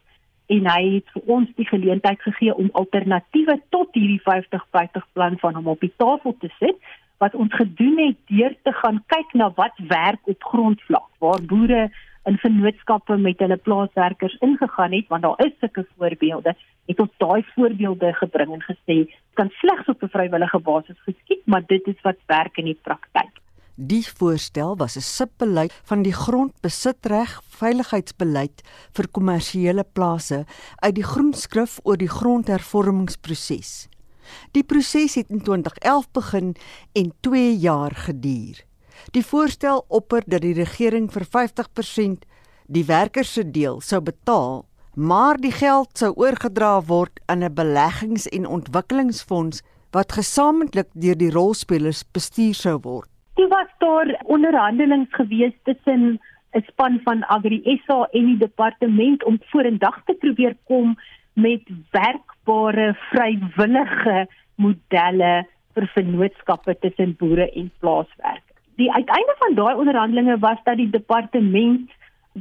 En 0.46 0.68
hy 0.68 0.84
het 0.94 1.08
vir 1.14 1.22
ons 1.26 1.50
die 1.56 1.68
geleentheid 1.68 2.22
gegee 2.22 2.56
om 2.56 2.70
alternatiewe 2.72 3.62
tot 3.70 3.88
hierdie 3.92 4.22
50-50 4.22 5.08
plan 5.12 5.38
van 5.40 5.54
hom 5.54 5.68
op 5.68 5.80
die 5.80 5.94
tafel 5.98 6.36
te 6.40 6.50
sit 6.60 6.76
wat 7.18 7.36
ons 7.36 7.54
gedoen 7.54 7.98
het 7.98 8.18
deur 8.26 8.56
te 8.64 8.72
gaan 8.72 9.04
kyk 9.08 9.34
na 9.34 9.52
wat 9.56 9.78
werk 9.78 10.20
op 10.24 10.44
grondvlak 10.44 11.10
waar 11.18 11.42
boere 11.46 11.92
in 12.30 12.38
vennootskappe 12.38 13.18
met 13.18 13.40
hulle 13.40 13.58
plaaswerkers 13.58 14.38
ingegaan 14.48 14.94
het 14.98 15.08
want 15.08 15.28
daar 15.28 15.46
is 15.46 15.54
sulke 15.60 15.86
voorbeelde 15.98 16.56
het 16.92 17.00
ons 17.00 17.14
daai 17.18 17.44
voorbeelde 17.56 18.14
gebring 18.14 18.54
en 18.58 18.66
gesê 18.70 18.98
kan 19.40 19.50
slegs 19.62 19.88
op 19.88 20.04
'n 20.04 20.14
vrywillige 20.18 20.60
basis 20.60 21.00
geskied 21.08 21.46
maar 21.46 21.64
dit 21.66 21.88
is 21.88 22.02
wat 22.02 22.20
werk 22.28 22.58
in 22.58 22.66
die 22.66 22.80
praktyk 22.82 23.42
Die 23.76 24.06
voorstel 24.18 24.76
was 24.78 24.96
'n 24.96 25.02
sipbeleid 25.02 25.74
van 25.84 26.02
die 26.02 26.14
grondbesitreg 26.14 27.42
veiligheidsbeleid 27.48 28.62
vir 28.94 29.08
kommersiële 29.08 29.84
plase 29.94 30.46
uit 30.76 30.96
die 30.96 31.04
groenskrif 31.04 31.80
oor 31.84 31.98
die 31.98 32.10
grondhervormingsproses. 32.10 33.88
Die 34.52 34.64
proses 34.64 35.16
het 35.16 35.30
in 35.30 35.42
2011 35.42 36.12
begin 36.12 36.56
en 36.94 37.14
2 37.20 37.58
jaar 37.58 37.96
geduur. 37.96 38.71
Die 39.10 39.26
voorstel 39.26 39.86
opper 39.90 40.22
dat 40.26 40.44
die 40.46 40.54
regering 40.54 41.10
vir 41.12 41.26
50% 41.26 42.28
die 42.72 42.86
werkers 42.86 43.34
se 43.34 43.44
deel 43.44 43.82
sou 43.82 44.00
betaal, 44.02 44.66
maar 44.96 45.40
die 45.42 45.52
geld 45.52 45.98
sou 45.98 46.12
oorgedra 46.16 46.82
word 46.88 47.20
aan 47.26 47.44
'n 47.44 47.54
beleggings- 47.54 48.30
en 48.30 48.46
ontwikkelingsfonds 48.46 49.64
wat 49.92 50.12
gesamentlik 50.12 50.88
deur 50.94 51.18
die 51.18 51.32
rolspelers 51.32 52.04
bestuur 52.14 52.54
sou 52.54 52.78
word. 52.84 53.10
Dit 53.36 53.50
was 53.50 53.68
daar 53.80 54.22
onderhandelinge 54.24 55.08
gewees 55.10 55.54
tussen 55.64 56.20
'n 56.54 56.64
span 56.68 57.00
van 57.04 57.24
Agri 57.28 57.62
SA 57.86 58.08
en 58.12 58.26
die 58.26 58.38
departement 58.38 59.24
om 59.24 59.40
vorendag 59.52 60.04
te 60.06 60.14
probeer 60.14 60.56
kom 60.64 60.98
met 61.34 61.64
werkbare 61.92 62.94
vrywillige 63.12 64.28
modelle 64.56 65.48
vir 65.74 65.92
vennootskappe 65.94 66.76
tussen 66.80 67.16
boere 67.16 67.52
en 67.52 67.72
plaaswerkers 67.80 68.51
die 68.82 68.92
uiteinde 68.92 69.36
van 69.38 69.56
daai 69.56 69.76
onderhandelinge 69.76 70.38
was 70.40 70.62
dat 70.64 70.80
die 70.82 70.90
departement 70.90 71.90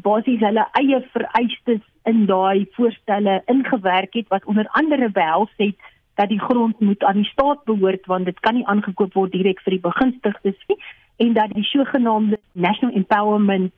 basies 0.06 0.40
hulle 0.46 0.66
eie 0.80 1.00
vereistes 1.14 1.82
in 2.10 2.24
daai 2.30 2.66
voorstelle 2.76 3.40
ingewerk 3.54 4.14
het 4.18 4.28
wat 4.34 4.46
onder 4.52 4.68
andere 4.80 5.10
behels 5.20 5.52
het 5.56 5.76
dat 6.20 6.32
die 6.32 6.40
grond 6.40 6.80
moet 6.80 7.04
aan 7.04 7.20
die 7.20 7.30
staat 7.32 7.64
behoort 7.64 8.06
want 8.12 8.30
dit 8.30 8.40
kan 8.46 8.56
nie 8.56 8.66
aangekoop 8.74 9.14
word 9.18 9.36
direk 9.36 9.60
vir 9.66 9.76
die 9.76 9.86
begunstigdes 9.88 10.66
nie 10.72 10.78
en 11.26 11.36
dat 11.36 11.52
die 11.58 11.66
sogenaamde 11.72 12.40
National 12.52 12.96
Empowerment 12.96 13.72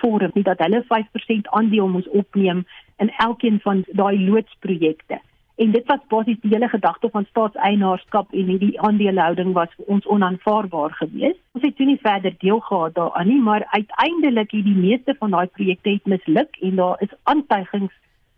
Forum 0.00 0.30
nie 0.34 0.46
dat 0.46 0.62
hulle 0.64 0.84
5% 0.90 1.50
aandeel 1.58 1.88
moes 1.88 2.08
opneem 2.22 2.64
in 3.02 3.10
elkeen 3.26 3.58
van 3.60 3.82
daai 3.92 4.16
loodsprojekte. 4.28 5.18
En 5.56 5.70
dit 5.70 5.86
was 5.86 6.00
basies 6.08 6.40
die 6.42 6.50
hele 6.50 6.68
gedagte 6.68 7.08
van 7.10 7.26
staatseienaarskap 7.28 8.32
en 8.32 8.48
hierdie 8.50 8.80
aandelehouding 8.80 9.52
was 9.54 9.70
vir 9.76 9.92
ons 9.96 10.06
onaanvaarbaar 10.06 10.96
geweest. 10.98 11.38
Ons 11.54 11.66
het 11.66 11.76
toe 11.76 11.86
nie 11.86 12.00
verder 12.02 12.34
deel 12.38 12.58
gehad 12.60 12.94
daaraan 12.94 13.28
nie, 13.30 13.40
maar 13.40 13.66
uiteindelik 13.70 14.50
het 14.50 14.64
die 14.66 14.78
meeste 14.78 15.14
van 15.18 15.30
daai 15.30 15.46
projekte 15.46 15.94
het 15.94 16.10
misluk 16.10 16.58
en 16.60 16.74
daar 16.80 17.02
is 17.06 17.14
aantuigings 17.22 17.92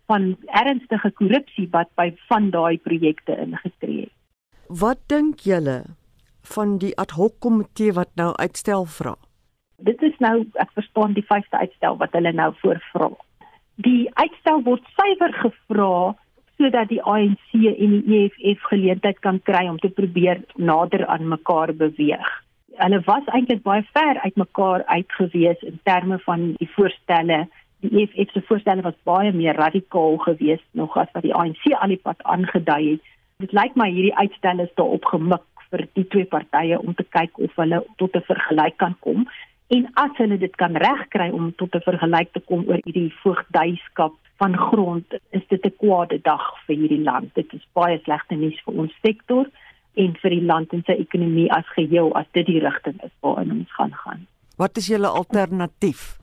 van 0.06 0.36
ernstige 0.46 1.10
korrupsie 1.10 1.68
wat 1.70 1.88
by 1.94 2.10
van 2.28 2.50
daai 2.50 2.78
projekte 2.78 3.36
ingetree 3.46 4.00
het. 4.00 4.12
Wat 4.68 5.00
dink 5.08 5.40
julle 5.48 5.82
van 6.42 6.76
die 6.78 6.92
ad 7.00 7.16
hoc 7.16 7.40
komitee 7.40 7.92
wat 7.96 8.12
nou 8.14 8.34
uitstel 8.34 8.84
vra? 8.84 9.14
Dit 9.76 10.02
is 10.02 10.14
nou 10.18 10.44
ek 10.60 10.70
verstaan 10.76 11.16
die 11.16 11.24
vyfde 11.24 11.58
uitstel 11.64 11.96
wat 11.96 12.12
hulle 12.12 12.32
nou 12.32 12.52
voorvra. 12.60 13.10
Die 13.84 14.06
uitstel 14.12 14.62
word 14.68 14.84
suiwer 14.96 15.32
gevra 15.40 16.14
sodat 16.56 16.88
die 16.88 17.02
ANC 17.02 17.52
en 17.52 17.94
die 18.06 18.24
EFF 18.24 18.64
geleentheid 18.70 19.18
kan 19.24 19.40
kry 19.44 19.66
om 19.68 19.78
te 19.78 19.88
probeer 19.88 20.42
nader 20.56 21.06
aan 21.06 21.28
mekaar 21.28 21.72
beweeg. 21.74 22.28
Hulle 22.76 23.00
was 23.06 23.28
eintlik 23.32 23.62
baie 23.64 23.84
ver 23.96 24.20
uit 24.20 24.36
mekaar 24.36 24.84
uitgewees 24.84 25.62
in 25.64 25.80
terme 25.88 26.18
van 26.24 26.52
die 26.60 26.68
voorstelle. 26.76 27.46
Die 27.84 27.92
EFF 28.02 28.32
se 28.32 28.44
voorstelle 28.48 28.84
was 28.84 28.96
baie 29.08 29.32
meer 29.32 29.56
radikaal 29.56 30.16
geweest 30.28 30.66
nog 30.72 30.96
as 30.96 31.12
wat 31.12 31.24
die 31.24 31.34
ANC 31.34 31.64
al 31.72 31.92
die 31.92 32.02
pad 32.02 32.22
aangedui 32.22 32.82
het. 32.90 33.12
Dit 33.44 33.52
lyk 33.52 33.76
my 33.76 33.90
hierdie 33.92 34.16
uitstel 34.16 34.64
is 34.64 34.72
daarop 34.80 35.04
gemik 35.12 35.44
vir 35.70 35.86
die 35.98 36.06
twee 36.12 36.28
partye 36.30 36.78
om 36.78 36.94
te 36.94 37.04
kyk 37.16 37.38
of 37.42 37.56
hulle 37.60 37.82
tot 38.00 38.16
'n 38.16 38.28
vergelyk 38.28 38.76
kan 38.76 38.96
kom 39.00 39.26
en 39.66 39.88
as 39.94 40.14
hulle 40.20 40.38
dit 40.38 40.56
kan 40.56 40.76
regkry 40.76 41.30
om 41.34 41.52
tot 41.56 41.74
'n 41.74 41.86
vergelyk 41.88 42.32
te 42.32 42.40
kom 42.40 42.64
oor 42.68 42.80
hierdie 42.84 43.12
voogdyskap 43.22 44.14
van 44.36 44.56
grond 44.56 45.06
is 45.30 45.46
dit 45.48 45.64
'n 45.64 45.76
kwade 45.76 46.18
dag 46.22 46.44
vir 46.66 46.76
hierdie 46.76 47.02
land. 47.02 47.34
Dit 47.34 47.52
is 47.52 47.66
baie 47.72 47.98
slegte 48.02 48.34
nuus 48.34 48.60
vir 48.64 48.74
ons 48.74 48.92
sektor 49.02 49.46
en 49.94 50.16
vir 50.22 50.30
die 50.30 50.44
land 50.44 50.72
en 50.72 50.82
sy 50.86 50.92
ekonomie 50.92 51.52
as 51.52 51.66
geheel 51.74 52.14
as 52.14 52.26
dit 52.32 52.46
die 52.46 52.60
rigting 52.60 53.02
is 53.02 53.14
waarin 53.20 53.50
ons 53.50 53.72
gaan 53.72 53.94
gaan. 53.94 54.26
Wat 54.56 54.76
is 54.76 54.86
julle 54.86 55.08
alternatief? 55.08 56.18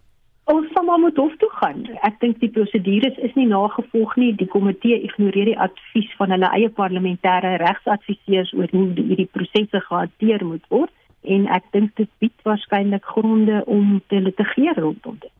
Ons 0.45 0.71
sal 0.73 0.83
maar 0.83 0.99
moet 0.99 1.17
hof 1.17 1.35
toe 1.37 1.49
gaan. 1.49 1.85
Ek 2.01 2.19
dink 2.19 2.39
die 2.39 2.49
prosedures 2.49 3.17
is 3.17 3.33
nie 3.33 3.47
nagevolg 3.47 4.15
nie. 4.15 4.35
Die 4.35 4.47
komitee 4.47 5.01
ignoreer 5.01 5.45
die 5.45 5.59
advies 5.59 6.15
van 6.17 6.29
hulle 6.29 6.49
eie 6.51 6.69
parlementêre 6.69 7.57
regsadviseurs 7.57 8.53
oor 8.53 8.67
hoe 8.71 8.87
hierdie 8.95 9.29
prosesse 9.31 9.79
gehanteer 9.79 10.45
moet 10.45 10.65
word 10.69 10.91
en 11.23 11.47
ek 11.47 11.63
dink 11.71 11.95
dit 11.95 12.09
bied 12.19 12.35
waarskynlik 12.43 13.05
gronde 13.05 13.63
om 13.65 14.01
te 14.07 14.19
litigeer 14.19 14.79
rondom 14.79 15.17
dit. 15.19 15.31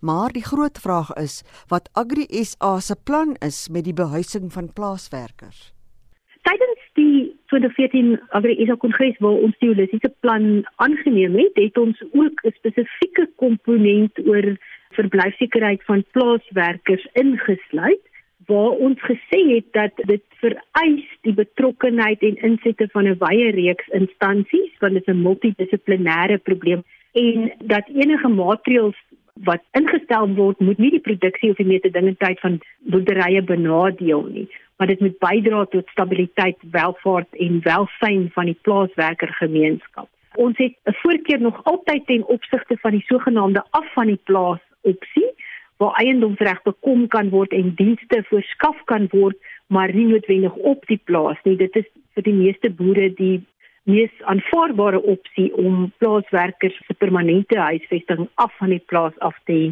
Maar 0.00 0.32
die 0.32 0.44
groot 0.44 0.78
vraag 0.78 1.12
is 1.16 1.42
wat 1.68 1.88
Agri 1.92 2.26
SA 2.44 2.80
se 2.80 2.96
plan 3.04 3.36
is 3.40 3.68
met 3.68 3.84
die 3.84 3.96
behuising 3.96 4.52
van 4.52 4.72
plaaswerkers. 4.72 5.72
Tydens 6.46 6.82
die 6.94 7.34
2014 7.50 8.20
Agri 8.28 8.66
SA 8.66 8.76
kongres 8.78 9.16
waar 9.18 9.40
ons 9.46 9.56
die 9.58 9.70
holistiese 9.72 10.12
plan 10.20 10.66
aangeneem 10.76 11.34
het, 11.40 11.56
het 11.58 11.78
ons 11.78 12.02
ook 12.12 12.44
'n 12.44 12.54
spesifieke 12.60 13.28
komponent 13.36 14.18
oor 14.26 14.56
verblyfsekerheid 14.90 15.82
van 15.84 16.04
plaaswerkers 16.10 17.06
ingesluit 17.12 18.04
waar 18.46 18.78
ons 18.88 19.00
gesê 19.00 19.40
het 19.54 19.72
dat 19.72 20.06
dit 20.10 20.22
vereis 20.42 21.06
die 21.26 21.34
betrokkenheid 21.34 22.22
en 22.22 22.36
insette 22.50 22.88
van 22.92 23.08
'n 23.08 23.18
wye 23.18 23.50
reeks 23.50 23.88
instansies 23.88 24.72
want 24.80 24.92
dit 24.92 25.08
is 25.08 25.14
'n 25.14 25.22
multidissiplinêre 25.22 26.38
probleem 26.38 26.84
en 27.12 27.52
dat 27.58 27.88
enige 27.88 28.28
maatreëls 28.28 28.98
wat 29.34 29.62
ingestel 29.72 30.28
word 30.34 30.60
moet 30.60 30.78
nie 30.78 30.90
die 30.90 31.06
produksie 31.08 31.50
of 31.50 31.56
die 31.56 31.72
mededingendheid 31.74 32.40
van 32.40 32.60
boerderye 32.78 33.42
benadeel 33.42 34.24
nie 34.24 34.48
maar 34.76 34.86
dit 34.86 35.00
moet 35.00 35.18
bydra 35.18 35.64
tot 35.64 35.88
stabiliteit, 35.88 36.56
welvaart 36.70 37.36
en 37.36 37.60
welsyn 37.62 38.28
van 38.32 38.44
die 38.44 38.58
plaaswerkergemeenskap. 38.62 40.08
Ons 40.34 40.58
het 40.58 40.74
'n 40.84 40.92
voorkeur 40.92 41.40
nog 41.40 41.64
altyd 41.64 42.06
ten 42.06 42.26
opsigte 42.26 42.76
van 42.76 42.90
die 42.90 43.04
sogenaamde 43.06 43.64
af 43.70 43.92
van 43.92 44.06
die 44.06 44.20
plaas 44.24 44.60
opsie 44.80 45.30
waar 45.82 45.98
eiendomsreg 46.02 46.62
bekom 46.62 47.06
kan 47.08 47.30
word 47.30 47.52
en 47.52 47.74
dienste 47.74 48.22
verskaf 48.30 48.78
kan 48.84 49.08
word 49.12 49.36
maar 49.66 49.92
nie 49.94 50.06
noodwendig 50.06 50.54
op 50.54 50.86
die 50.86 51.00
plaas 51.04 51.38
nie. 51.44 51.56
Dit 51.56 51.76
is 51.76 51.88
vir 52.14 52.26
die 52.28 52.36
meeste 52.36 52.70
boere 52.70 53.10
die 53.18 53.40
mees 53.86 54.22
aanvaarbare 54.30 55.02
opsie 55.02 55.48
om 55.54 55.92
plaaswerkers 55.98 56.78
se 56.86 56.94
permanente 56.94 57.58
huisvesting 57.58 58.28
af 58.34 58.54
van 58.58 58.74
die 58.74 58.82
plaas 58.92 59.18
af 59.18 59.36
te 59.44 59.52
hê 59.52 59.66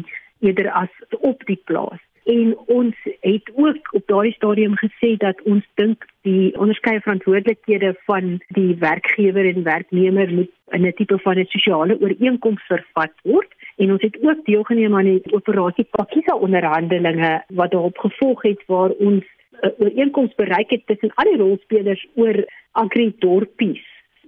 eerder 0.45 0.69
as 0.71 0.91
op 1.19 1.43
die 1.47 1.59
plaas. 1.65 2.03
en 2.25 2.57
ons 2.65 2.95
het 3.21 3.51
ook 3.53 3.93
op 3.93 4.07
daardie 4.07 4.33
stadium 4.33 4.73
gesê 4.81 5.13
dat 5.21 5.41
ons 5.45 5.65
dink 5.73 6.05
die 6.25 6.55
onderskeie 6.57 7.01
verantwoordelikhede 7.05 7.91
van 8.09 8.39
die 8.57 8.73
werkgewer 8.81 9.45
en 9.51 9.63
werknemer 9.63 10.33
moet 10.33 10.51
in 10.73 10.87
'n 10.87 10.93
tipe 10.97 11.19
van 11.19 11.37
'n 11.37 11.45
sosiale 11.45 11.99
ooreenkoms 12.01 12.63
vervat 12.71 13.13
word 13.23 13.51
en 13.75 13.91
ons 13.91 14.01
het 14.01 14.17
ook 14.21 14.45
deelgeneem 14.45 14.95
aan 14.95 15.09
die 15.09 15.33
operasie 15.33 15.87
Pakisa 15.91 16.35
onderhandelinge 16.35 17.43
wat 17.47 17.71
daarop 17.71 17.97
gevolg 17.97 18.41
het 18.41 18.61
waar 18.67 18.89
ons 18.89 19.23
'n 19.61 19.73
ooreenkoms 19.77 20.35
bereik 20.35 20.69
het 20.69 20.87
tussen 20.87 21.11
al 21.15 21.31
die 21.31 21.41
rolspelers 21.41 22.07
oor 22.15 22.45
agri 22.71 23.13
dorpies 23.19 23.85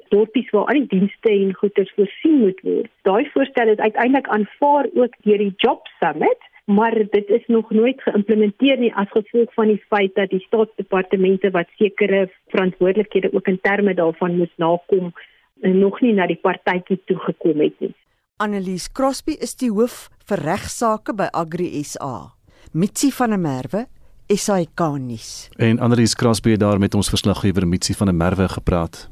dorpies 0.10 0.49
waar 0.49 0.65
al 0.65 0.79
die 0.79 0.99
dienste 0.99 1.29
en 1.29 1.53
goederes 1.53 1.91
voorsien 1.95 2.39
moet 2.39 2.60
word. 2.62 2.91
Daai 3.01 3.29
voorstel 3.33 3.67
is 3.67 3.77
uiteindelik 3.77 4.27
aanvaar 4.27 4.86
ook 4.93 5.13
deur 5.23 5.38
die 5.38 5.53
Job 5.57 5.88
Summit 5.99 6.41
maar 6.67 6.95
dit 7.10 7.27
is 7.27 7.45
nog 7.45 7.69
nooit 7.69 8.01
geïmplementeer 8.01 8.77
nie 8.77 8.93
as 8.93 9.07
gevolg 9.10 9.53
van 9.53 9.69
die 9.71 9.83
feit 9.88 10.15
dat 10.15 10.29
die 10.29 10.43
staatsdepartemente 10.47 11.51
wat 11.51 11.69
sekere 11.79 12.27
verantwoordelikhede 12.47 13.29
ook 13.33 13.47
in 13.47 13.60
terme 13.62 13.93
daarvan 13.93 14.36
moes 14.38 14.51
nakom 14.55 15.13
nog 15.62 16.01
nie 16.01 16.12
na 16.13 16.27
die 16.27 16.39
partytjie 16.41 16.99
toe 17.05 17.17
gekom 17.17 17.63
het 17.63 17.79
nie. 17.79 17.93
Annelies 18.39 18.91
Crosby 18.91 19.34
is 19.41 19.56
die 19.58 19.71
hoof 19.73 20.12
vir 20.30 20.43
regsaake 20.45 21.15
by 21.17 21.26
Agri 21.34 21.71
SA. 21.82 22.36
Mitsi 22.78 23.10
van 23.10 23.34
der 23.34 23.39
Merwe 23.41 23.88
SAK 24.30 24.84
nuus. 25.02 25.47
En 25.58 25.80
Annelies 25.82 26.13
Crosby 26.13 26.54
het 26.54 26.62
daar 26.62 26.78
met 26.78 26.93
ons 26.93 27.10
verslaggewer 27.10 27.65
Mitsi 27.67 27.95
van 27.97 28.12
der 28.12 28.15
Merwe 28.15 28.45
gepraat. 28.50 29.08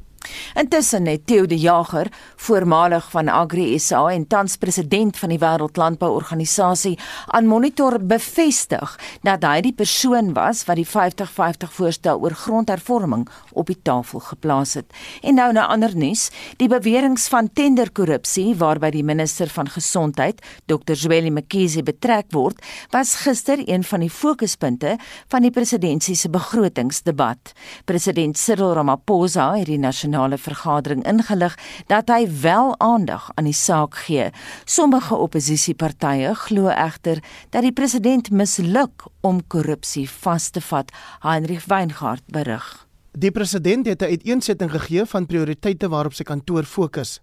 Intussen 0.55 1.05
het 1.05 1.25
Theo 1.27 1.45
de 1.45 1.57
Jager, 1.59 2.07
voormalig 2.35 3.09
van 3.11 3.27
Agri 3.27 3.79
SA 3.79 4.07
en 4.13 4.27
tans 4.27 4.55
president 4.57 5.17
van 5.17 5.29
die 5.33 5.39
Wêreldlandbouorganisasie, 5.39 6.99
aan 7.27 7.47
Monitor 7.47 7.99
bevestig 7.99 8.95
dat 9.21 9.43
hy 9.43 9.61
die 9.65 9.73
persoon 9.73 10.33
was 10.33 10.63
wat 10.69 10.79
die 10.79 10.87
50-50 10.87 11.73
voorstel 11.75 12.21
oor 12.21 12.35
grondhervorming 12.45 13.27
op 13.51 13.67
die 13.67 13.79
tafel 13.81 14.19
geplaas 14.19 14.73
het. 14.79 14.87
En 15.21 15.35
nou 15.35 15.51
na 15.53 15.67
ander 15.67 15.95
nuus, 15.95 16.29
die 16.57 16.69
beweringe 16.71 17.19
van 17.29 17.51
tenderkorrupsie 17.53 18.55
waarby 18.55 18.89
die 18.95 19.03
minister 19.03 19.49
van 19.49 19.67
gesondheid, 19.69 20.41
Dr. 20.65 20.95
Zweli 20.95 21.31
Mkhize 21.31 21.83
betrek 21.83 22.31
word, 22.31 22.61
was 22.91 23.15
gister 23.25 23.59
een 23.67 23.83
van 23.83 23.99
die 24.05 24.11
fokuspunte 24.11 24.97
van 25.27 25.41
die 25.41 25.51
presidentskap 25.51 25.93
se 26.15 26.29
begrotingsdebat. 26.29 27.53
President 27.85 28.37
Cyril 28.37 28.73
Ramaphosa 28.73 29.51
het 29.55 29.67
die 29.69 29.79
nasionale 29.79 30.14
nasionale 30.15 30.37
vergadering 30.37 31.03
ingelig 31.05 31.55
dat 31.87 32.09
hy 32.09 32.27
wel 32.41 32.75
aandag 32.79 33.29
aan 33.35 33.45
die 33.45 33.53
saak 33.53 33.95
gee. 33.95 34.31
Sommige 34.65 35.15
opposisiepartye 35.15 36.33
glo 36.35 36.69
egter 36.69 37.21
dat 37.51 37.63
die 37.63 37.73
president 37.73 38.31
misluk 38.31 39.05
om 39.21 39.41
korrupsie 39.47 40.09
vas 40.09 40.49
te 40.49 40.61
vat, 40.61 40.91
Heinrich 41.21 41.65
Weingart 41.67 42.23
berig. 42.27 42.87
Die 43.11 43.31
president 43.31 43.85
het 43.87 44.01
'n 44.01 44.05
uiteensetting 44.05 44.71
gegee 44.71 45.05
van 45.05 45.25
prioriteite 45.25 45.89
waarop 45.89 46.13
sy 46.13 46.23
kantoor 46.23 46.63
fokus. 46.63 47.21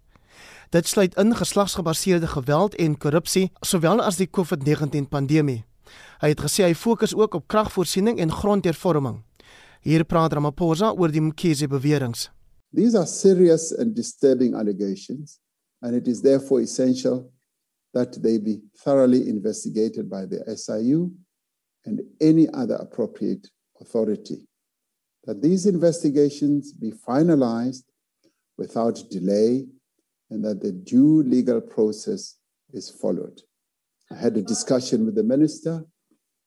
Dit 0.70 0.86
sluit 0.86 1.14
in 1.16 1.36
geslagsgebaseerde 1.36 2.26
geweld 2.26 2.74
en 2.74 2.98
korrupsie, 2.98 3.50
sowel 3.60 4.00
as 4.00 4.16
die 4.16 4.28
COVID-19 4.30 5.08
pandemie. 5.08 5.64
Hy 6.20 6.28
het 6.28 6.40
gesê 6.40 6.64
hy 6.64 6.74
fokus 6.74 7.14
ook 7.14 7.34
op 7.34 7.46
kragvoorsiening 7.46 8.18
en 8.18 8.32
grondhervorming. 8.32 9.22
Hier 9.82 10.04
praat 10.04 10.32
Ramaphosa 10.32 10.92
oor 10.92 11.10
die 11.10 11.20
Mkhize 11.20 11.68
beweringe. 11.68 12.30
These 12.72 12.94
are 12.94 13.06
serious 13.06 13.72
and 13.72 13.94
disturbing 13.94 14.54
allegations, 14.54 15.40
and 15.82 15.94
it 15.94 16.08
is 16.08 16.22
therefore 16.22 16.60
essential 16.60 17.30
that 17.92 18.22
they 18.22 18.38
be 18.38 18.60
thoroughly 18.78 19.28
investigated 19.28 20.08
by 20.08 20.24
the 20.24 20.42
SIU 20.56 21.12
and 21.84 22.00
any 22.20 22.48
other 22.54 22.76
appropriate 22.76 23.48
authority. 23.80 24.46
That 25.24 25.42
these 25.42 25.66
investigations 25.66 26.72
be 26.72 26.92
finalized 26.92 27.84
without 28.56 29.02
delay 29.10 29.66
and 30.30 30.44
that 30.44 30.60
the 30.62 30.72
due 30.72 31.22
legal 31.22 31.60
process 31.60 32.36
is 32.72 32.88
followed. 32.88 33.42
I 34.10 34.16
had 34.16 34.36
a 34.36 34.42
discussion 34.42 35.04
with 35.04 35.14
the 35.14 35.22
minister, 35.22 35.84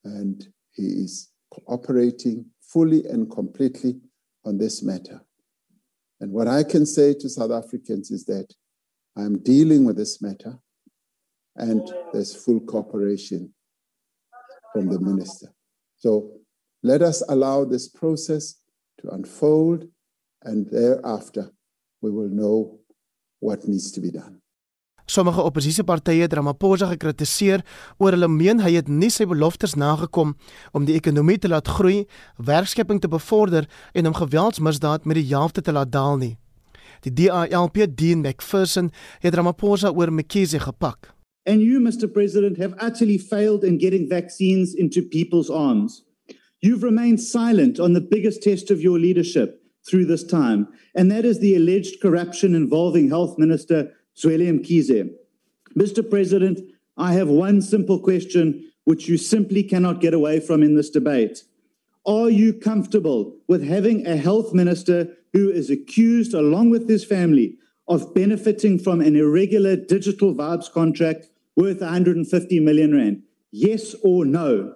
and 0.04 0.48
he 0.72 0.84
is 0.84 1.30
cooperating 1.52 2.46
fully 2.62 3.06
and 3.06 3.30
completely 3.30 4.00
on 4.44 4.58
this 4.58 4.82
matter. 4.84 5.25
And 6.26 6.34
what 6.34 6.48
I 6.48 6.64
can 6.64 6.88
say 6.88 7.14
to 7.14 7.30
South 7.30 7.52
Africans 7.52 8.10
is 8.10 8.26
that 8.26 8.52
I'm 9.16 9.38
dealing 9.44 9.86
with 9.86 9.96
this 9.96 10.24
matter 10.24 10.58
and 11.56 11.88
there's 12.14 12.36
full 12.36 12.62
cooperation 12.62 13.54
from 14.74 14.88
the 14.88 15.00
minister. 15.00 15.54
So 15.98 16.32
let 16.82 17.04
us 17.04 17.22
allow 17.30 17.64
this 17.64 17.88
process 17.88 18.56
to 19.02 19.10
unfold 19.10 19.86
and 20.42 20.68
thereafter 20.72 21.52
we 22.02 22.10
will 22.10 22.30
know 22.30 22.80
what 23.40 23.68
needs 23.68 23.92
to 23.92 24.02
be 24.02 24.10
done. 24.10 24.42
Sommige 25.06 25.42
oppositiepartye 25.42 26.24
het 26.26 26.34
Ramaphosa 26.34 26.88
gekritiseer 26.90 27.62
oor 28.02 28.16
hulle 28.16 28.30
meen 28.32 28.64
hy 28.64 28.72
het 28.74 28.88
nie 28.90 29.12
sy 29.14 29.28
beloftes 29.30 29.76
nagekom 29.78 30.34
om 30.74 30.86
die 30.88 30.96
ekonomie 30.98 31.38
te 31.38 31.52
laat 31.52 31.70
groei, 31.70 32.08
werkskeping 32.42 33.02
te 33.04 33.12
bevorder 33.12 33.68
en 33.94 34.10
om 34.10 34.18
geweldsmisdaad 34.18 35.06
met 35.06 35.20
die 35.22 35.28
helfte 35.30 35.62
te 35.62 35.76
laat 35.76 35.92
daal 35.94 36.18
nie. 36.18 36.34
Die 37.06 37.14
DALP 37.14 37.78
Dean 37.94 38.24
McPherson 38.24 38.90
het 39.22 39.36
Ramaphosa 39.38 39.92
oor 39.94 40.10
Mkhize 40.10 40.60
gepak. 40.60 41.14
And 41.46 41.62
you 41.62 41.80
Mr 41.80 42.10
President 42.10 42.58
have 42.58 42.74
actually 42.80 43.20
failed 43.20 43.64
in 43.64 43.78
getting 43.78 44.10
vaccines 44.10 44.74
into 44.74 45.04
people's 45.04 45.52
arms. 45.52 46.02
You've 46.62 46.82
remained 46.82 47.22
silent 47.22 47.80
on 47.80 47.94
the 47.94 48.02
biggest 48.02 48.42
test 48.42 48.72
of 48.72 48.82
your 48.82 48.98
leadership 48.98 49.62
through 49.88 50.08
this 50.08 50.26
time 50.26 50.68
and 50.96 51.12
that 51.12 51.26
is 51.26 51.40
the 51.40 51.56
alleged 51.56 52.02
corruption 52.02 52.56
involving 52.56 53.10
health 53.10 53.38
minister 53.38 53.92
Mr. 54.18 56.10
President, 56.10 56.60
I 56.98 57.14
have 57.14 57.28
one 57.28 57.62
simple 57.62 58.00
question 58.00 58.72
which 58.86 59.10
you 59.10 59.18
simply 59.18 59.64
cannot 59.64 60.00
get 60.00 60.14
away 60.14 60.40
from 60.40 60.64
in 60.64 60.76
this 60.76 60.90
debate. 60.90 61.44
Are 62.06 62.30
you 62.30 62.54
comfortable 62.54 63.36
with 63.48 63.64
having 63.64 64.06
a 64.06 64.16
health 64.16 64.54
minister 64.54 65.18
who 65.34 65.50
is 65.50 65.70
accused, 65.70 66.34
along 66.34 66.70
with 66.70 66.88
his 66.88 67.04
family, 67.04 67.58
of 67.88 68.14
benefiting 68.14 68.80
from 68.80 69.02
an 69.02 69.16
irregular 69.16 69.76
digital 69.76 70.34
vibes 70.34 70.72
contract 70.72 71.28
worth 71.56 71.82
150 71.82 72.60
million 72.60 72.96
rand? 72.96 73.24
Yes 73.52 73.96
or 74.04 74.24
no? 74.24 74.76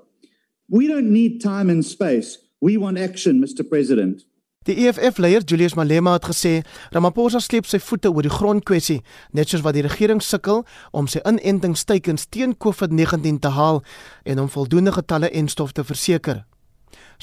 We 0.70 0.88
don't 0.88 1.12
need 1.12 1.42
time 1.42 1.70
and 1.70 1.86
space. 1.86 2.40
We 2.62 2.78
want 2.78 2.98
action, 2.98 3.40
Mr. 3.42 3.68
President. 3.68 4.24
Die 4.68 4.76
EFF-leier 4.76 5.42
Julius 5.48 5.74
Malema 5.74 6.18
het 6.18 6.26
gesê 6.28 6.50
Ramaphosa 6.92 7.40
sleep 7.40 7.64
sy 7.66 7.78
voete 7.80 8.10
oor 8.12 8.26
die 8.28 8.34
grondkwessie, 8.34 8.98
net 9.32 9.48
soos 9.48 9.64
wat 9.64 9.78
die 9.78 9.86
regering 9.86 10.20
sukkel 10.20 10.66
om 10.92 11.08
sy 11.08 11.22
inentingsteikens 11.24 12.28
teen 12.28 12.58
COVID-19 12.66 13.40
te 13.40 13.54
haal 13.56 13.80
en 14.28 14.44
om 14.44 14.52
voldoende 14.52 14.92
getalle 14.98 15.32
en 15.32 15.48
stof 15.48 15.72
te 15.72 15.88
verseker. 15.88 16.44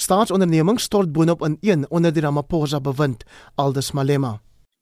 Staatsondernemings 0.01 0.89
stort 0.89 1.13
boonop 1.13 1.45
in 1.45 1.59
een 1.61 1.85
onder 1.91 2.17
die 2.17 2.25
Ramaphosa 2.25 2.81
bewind, 2.81 3.29
aldus 3.61 3.93
Malema. 3.93 4.39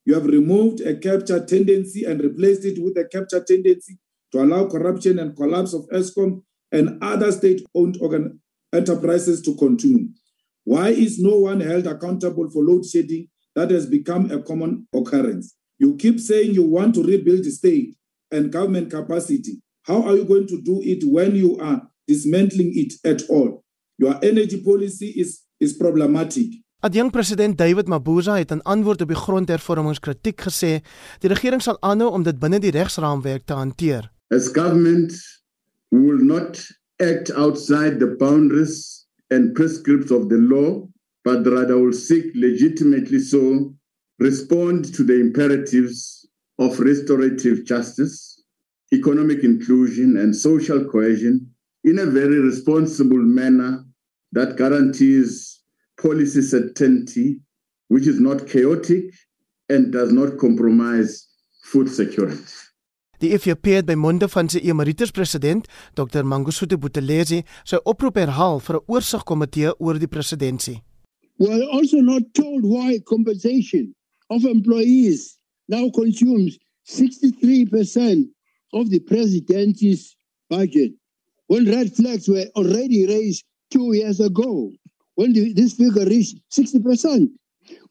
You 0.07 0.14
have 0.14 0.31
removed 0.31 0.87
a 0.87 0.95
capture 0.95 1.43
tendency 1.45 2.07
and 2.07 2.23
replaced 2.23 2.64
it 2.64 2.79
with 2.79 2.97
a 3.03 3.09
capture 3.09 3.43
tendency 3.43 3.99
to 4.31 4.38
allow 4.38 4.69
corruption 4.69 5.19
and 5.19 5.35
collapse 5.35 5.75
of 5.75 5.90
Eskom 5.90 6.45
and 6.71 7.03
other 7.03 7.33
state-owned 7.33 7.99
organ 8.01 8.38
enterprises 8.73 9.43
to 9.43 9.57
continue. 9.57 10.14
Why 10.64 10.88
is 10.88 11.18
no 11.18 11.38
one 11.38 11.61
held 11.61 11.87
accountable 11.87 12.50
for 12.50 12.64
load 12.64 12.85
shedding 12.87 13.29
that 13.55 13.70
has 13.70 13.87
become 13.87 14.31
a 14.31 14.42
common 14.42 14.88
occurrence? 14.94 15.55
You 15.79 15.96
keep 15.96 16.18
saying 16.18 16.55
you 16.55 16.64
want 16.64 16.94
to 16.94 17.03
rebuild 17.03 17.44
the 17.44 17.50
state 17.50 17.96
and 18.31 18.50
government 18.50 18.90
capacity. 18.90 19.61
How 19.83 20.03
are 20.03 20.16
you 20.16 20.24
going 20.24 20.46
to 20.48 20.61
do 20.62 20.81
it 20.83 21.05
when 21.05 21.37
you 21.37 21.59
are 21.59 21.83
dismantling 22.09 22.72
it 22.74 22.94
at 23.05 23.29
all? 23.29 23.62
Your 23.98 24.18
energy 24.22 24.61
policy 24.62 25.12
is 25.16 25.42
is 25.61 25.72
problematic. 25.74 26.46
Adjang 26.85 27.12
president 27.12 27.57
David 27.57 27.87
Mabuza 27.87 28.37
het 28.37 28.50
in 28.50 28.62
antwoord 28.62 29.00
op 29.00 29.09
die 29.09 29.16
grondhervormingskritiek 29.16 30.40
gesê 30.48 30.72
die 31.22 31.31
regering 31.33 31.62
sal 31.62 31.79
aanhou 31.81 32.11
om 32.12 32.24
dit 32.27 32.37
binne 32.40 32.61
die 32.61 32.72
regsraamwerk 32.74 33.46
te 33.48 33.57
hanteer. 33.57 34.11
As 34.29 34.50
government 34.53 35.12
we 35.90 36.00
will 36.00 36.24
not 36.24 36.61
act 37.00 37.31
outside 37.33 38.00
the 38.00 38.11
boundaries 38.18 39.04
and 39.31 39.55
prescripts 39.55 40.11
of 40.11 40.29
the 40.29 40.37
law, 40.37 40.87
but 41.25 41.47
rather 41.47 41.79
will 41.79 41.93
seek 41.93 42.27
legitimately 42.35 43.19
so 43.19 43.75
respond 44.19 44.95
to 44.95 45.03
the 45.03 45.20
imperatives 45.20 46.29
of 46.59 46.79
restorative 46.79 47.64
justice, 47.64 48.43
economic 48.93 49.43
inclusion, 49.43 50.16
and 50.16 50.37
social 50.37 50.85
cohesion 50.85 51.51
in 51.85 51.99
a 51.99 52.07
very 52.07 52.39
responsible 52.39 53.18
manner 53.18 53.85
that 54.33 54.57
guarantees 54.57 55.62
policy 56.01 56.43
certainty, 56.43 57.41
which 57.89 58.07
is 58.07 58.20
not 58.20 58.47
chaotic 58.49 59.05
and 59.68 59.93
does 59.93 60.12
not 60.12 60.39
compromise 60.39 61.29
food 61.64 61.89
security. 61.89 62.43
Die 63.23 63.31
EFF 63.35 63.62
het 63.71 63.87
by 63.87 63.95
monde 63.95 64.29
van 64.29 64.49
sy 64.51 64.61
emeritus 64.65 65.12
president, 65.15 65.69
Dr. 65.95 66.25
Mangosuthu 66.27 66.79
Buthelezi, 66.79 67.43
sy 67.65 67.79
oproep 67.85 68.17
herhaal 68.19 68.61
vir 68.61 68.77
'n 68.77 68.85
oorsigkomitee 68.87 69.75
oor 69.79 69.99
die 69.99 70.11
presidentskap. 70.11 70.83
We 71.39 71.51
are 71.51 71.67
also 71.71 72.01
not 72.01 72.23
told 72.35 72.62
why 72.62 73.01
compensation 73.01 73.95
of 74.31 74.45
employees 74.45 75.39
now 75.69 75.91
consumes 75.91 76.59
63% 76.85 78.31
of 78.73 78.91
the 78.91 79.01
president's 79.01 80.17
budget 80.49 80.93
when 81.47 81.67
red 81.67 81.93
flags 81.95 82.29
were 82.29 82.47
already 82.55 83.07
raised 83.07 83.45
two 83.71 83.95
years 83.95 84.21
ago 84.21 84.73
when 85.15 85.33
the, 85.33 85.53
this 85.53 85.75
figure 85.75 86.05
reached 86.07 86.39
60%. 86.53 87.29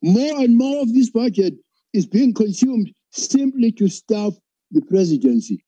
More 0.01 0.39
and 0.39 0.55
more 0.55 0.81
of 0.81 0.93
this 0.93 1.09
budget 1.09 1.53
is 1.93 2.05
being 2.05 2.33
consumed 2.33 2.91
simply 3.11 3.71
to 3.73 3.87
staff 3.87 4.33
the 4.73 4.81
presidency. 4.89 5.61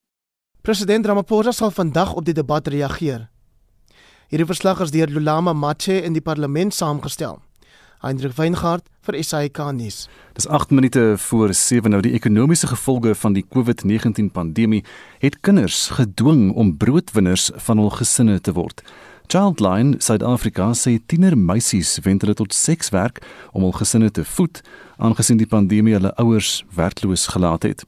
President 0.61 1.05
Ramaphosa 1.05 1.51
sal 1.51 1.71
vandag 1.71 2.13
op 2.13 2.25
die 2.25 2.33
debat 2.33 2.67
reageer. 2.67 3.29
Hierdie 4.33 4.47
verslag 4.49 4.81
is 4.81 4.91
deur 4.91 5.11
Lulama 5.13 5.53
Mache 5.53 5.99
in 6.01 6.15
die 6.17 6.23
parlement 6.25 6.73
saamgestel. 6.73 7.37
Hendrik 8.01 8.35
Weingart 8.37 8.85
vir 9.05 9.17
SAK 9.23 9.59
nuus. 9.73 10.07
Dis 10.33 10.47
8 10.47 10.73
minute 10.73 11.15
voor 11.17 11.53
7 11.53 11.89
nou 11.93 12.01
die 12.01 12.13
ekonomiese 12.17 12.67
gevolge 12.67 13.15
van 13.15 13.33
die 13.33 13.45
COVID-19 13.45 14.31
pandemie 14.33 14.83
het 15.21 15.39
kinders 15.45 15.89
gedwing 15.97 16.51
om 16.53 16.75
broodwinners 16.77 17.51
van 17.67 17.81
hul 17.81 17.93
gesinne 17.93 18.41
te 18.41 18.53
word. 18.57 18.81
Childline 19.27 20.01
Suid-Afrika 20.01 20.73
sê 20.77 20.99
tiener 21.05 21.37
meisies 21.37 21.95
wend 22.05 22.21
hulle 22.21 22.37
tot 22.37 22.53
sekswerk 22.53 23.23
om 23.53 23.65
hul 23.65 23.73
gesinne 23.77 24.11
te 24.13 24.25
voed 24.35 24.61
aangesien 24.97 25.41
die 25.41 25.49
pandemie 25.49 25.95
hulle 25.97 26.13
ouers 26.21 26.63
werkloos 26.77 27.29
gelaat 27.33 27.65
het. 27.65 27.85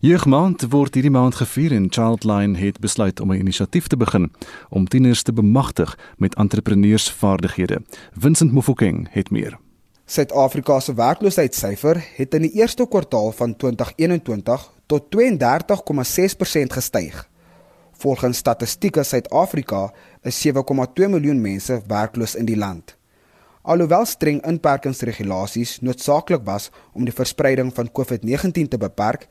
Jeugmaand 0.00 0.66
word 0.70 0.94
hierdie 0.94 1.12
maand 1.12 1.34
gevier 1.34 1.72
en 1.72 1.86
Childline 1.90 2.58
het 2.58 2.80
besluit 2.80 3.20
om 3.20 3.32
'n 3.32 3.40
inisiatief 3.40 3.86
te 3.86 3.96
begin 3.96 4.32
om 4.68 4.88
tieners 4.88 5.22
te 5.22 5.32
bemagtig 5.32 5.98
met 6.16 6.34
entrepreneursvaardighede. 6.34 7.82
Vincent 8.12 8.52
Mofokeng 8.52 9.08
het 9.10 9.30
meer. 9.30 9.58
Suid-Afrika 10.06 10.80
se 10.80 10.94
werkloosheidssyfer 10.94 12.04
het 12.16 12.34
in 12.34 12.42
die 12.42 12.52
eerste 12.52 12.86
kwartaal 12.88 13.32
van 13.32 13.56
2021 13.56 14.72
tot 14.86 15.02
32,6% 15.16 16.72
gestyg. 16.72 17.28
Volgens 17.92 18.38
Statistiek 18.38 18.96
Suid-Afrika 19.00 19.92
is 20.22 20.46
7,2 20.46 21.08
miljoen 21.08 21.40
mense 21.40 21.82
werkloos 21.86 22.34
in 22.34 22.44
die 22.44 22.56
land. 22.56 22.96
Alhoewel 23.64 24.04
streng 24.04 24.42
inperkingsregulasies 24.44 25.78
noodsaaklik 25.80 26.42
was 26.44 26.66
om 26.92 27.06
die 27.08 27.14
verspreiding 27.16 27.70
van 27.72 27.88
COVID-19 27.88 28.68
te 28.68 28.76
beperk, 28.78 29.24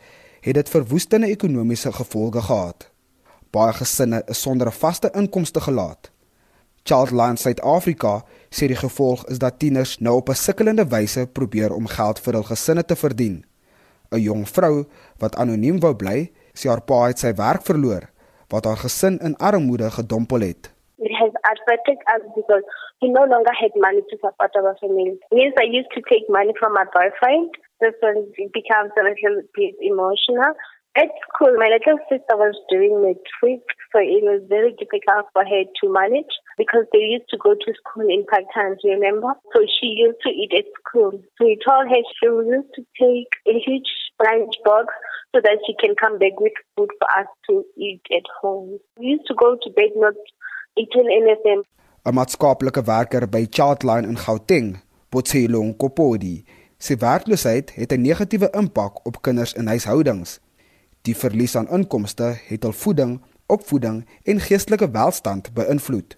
het 0.44 0.54
dit 0.54 0.70
verwoestende 0.70 1.28
ekonomiese 1.28 1.92
gevolge 1.92 2.42
gehad. 2.42 2.90
Baie 3.52 3.74
gesinne 3.74 4.24
is 4.28 4.42
sonder 4.42 4.68
'n 4.68 4.80
vaste 4.84 5.10
inkomste 5.14 5.62
gelaat. 5.62 6.12
Childline 6.84 7.38
Suid-Afrika 7.38 8.24
sê 8.50 8.68
die 8.68 8.76
gevolg 8.76 9.26
is 9.26 9.40
dat 9.40 9.60
tieners 9.60 10.00
nou 10.00 10.16
op 10.16 10.30
'n 10.30 10.36
sukkelende 10.36 10.88
wyse 10.88 11.28
probeer 11.28 11.74
om 11.74 11.88
geld 11.88 12.20
vir 12.20 12.34
hul 12.34 12.44
gesinne 12.44 12.86
te 12.86 12.96
verdien. 12.96 13.46
'n 14.12 14.20
Jong 14.20 14.50
vrou 14.50 14.86
wat 15.18 15.36
anoniem 15.36 15.80
wou 15.80 15.96
bly, 15.96 16.32
sê 16.54 16.68
haar 16.70 16.82
pa 16.82 17.08
het 17.08 17.20
sy 17.20 17.34
werk 17.34 17.64
verloor 17.64 18.10
wat 18.48 18.66
haar 18.66 18.78
gesin 18.78 19.20
in 19.20 19.38
armoede 19.38 19.92
gedompel 19.92 20.40
het. 20.40 20.74
It 20.98 21.12
has 21.12 21.32
affected 21.42 21.98
us 22.16 22.24
because 22.36 22.64
we 23.04 23.10
no 23.12 23.28
longer 23.28 23.52
had 23.52 23.76
money 23.76 24.00
to 24.00 24.16
support 24.24 24.56
our 24.56 24.78
family. 24.80 25.20
Yes, 25.36 25.52
I 25.60 25.68
used 25.68 25.92
to 25.92 26.02
take 26.08 26.24
money 26.32 26.56
from 26.58 26.72
my 26.72 26.88
boyfriend. 26.88 27.52
This 27.84 28.00
one 28.00 28.32
becomes 28.56 28.96
a 28.96 29.04
little 29.04 29.44
bit 29.52 29.76
emotional. 29.84 30.56
At 30.96 31.10
school, 31.28 31.52
my 31.58 31.68
little 31.68 32.00
sister 32.08 32.38
was 32.38 32.56
doing 32.70 33.02
matric, 33.02 33.66
so 33.92 33.98
it 34.00 34.24
was 34.24 34.46
very 34.48 34.72
difficult 34.78 35.26
for 35.34 35.44
her 35.44 35.64
to 35.66 35.86
manage 35.92 36.32
because 36.56 36.86
they 36.94 37.18
used 37.18 37.28
to 37.34 37.38
go 37.42 37.58
to 37.58 37.74
school 37.82 38.08
in 38.08 38.24
part 38.30 38.46
times, 38.54 38.78
remember? 38.86 39.34
So 39.52 39.66
she 39.68 40.00
used 40.00 40.22
to 40.22 40.30
eat 40.30 40.54
at 40.56 40.70
school. 40.80 41.18
So 41.36 41.50
we 41.50 41.58
told 41.60 41.90
her 41.90 42.02
she 42.22 42.30
used 42.30 42.72
to 42.78 42.86
take 42.96 43.34
a 43.50 43.58
huge 43.58 43.90
lunch 44.22 44.54
box 44.64 44.94
so 45.36 45.42
that 45.42 45.60
she 45.66 45.74
can 45.82 45.98
come 46.00 46.20
back 46.20 46.40
with 46.40 46.54
food 46.78 46.94
for 47.02 47.10
us 47.20 47.28
to 47.50 47.66
eat 47.76 48.06
at 48.14 48.30
home. 48.40 48.78
We 48.96 49.18
used 49.18 49.26
to 49.28 49.36
go 49.36 49.58
to 49.60 49.70
bed 49.74 49.98
not 49.98 50.14
eating 50.78 51.10
anything. 51.10 51.66
'n 52.06 52.14
Maatskaplike 52.14 52.82
werker 52.84 53.30
by 53.30 53.48
Childline 53.50 54.08
in 54.08 54.18
Gauteng, 54.18 54.82
Potselong 55.10 55.78
Kopodi, 55.78 56.44
sê 56.78 56.98
werkloosheid 57.00 57.72
het 57.76 57.94
'n 57.94 58.02
negatiewe 58.02 58.50
impak 58.52 59.06
op 59.08 59.22
kinders 59.22 59.54
in 59.54 59.68
huishoudings. 59.68 60.40
Die 61.02 61.16
verlies 61.16 61.56
aan 61.56 61.70
inkomste 61.70 62.36
het 62.48 62.64
hul 62.64 62.74
voeding, 62.74 63.22
opvoeding 63.48 64.06
en 64.24 64.40
geestelike 64.40 64.92
welstand 64.92 65.54
beïnvloed. 65.54 66.18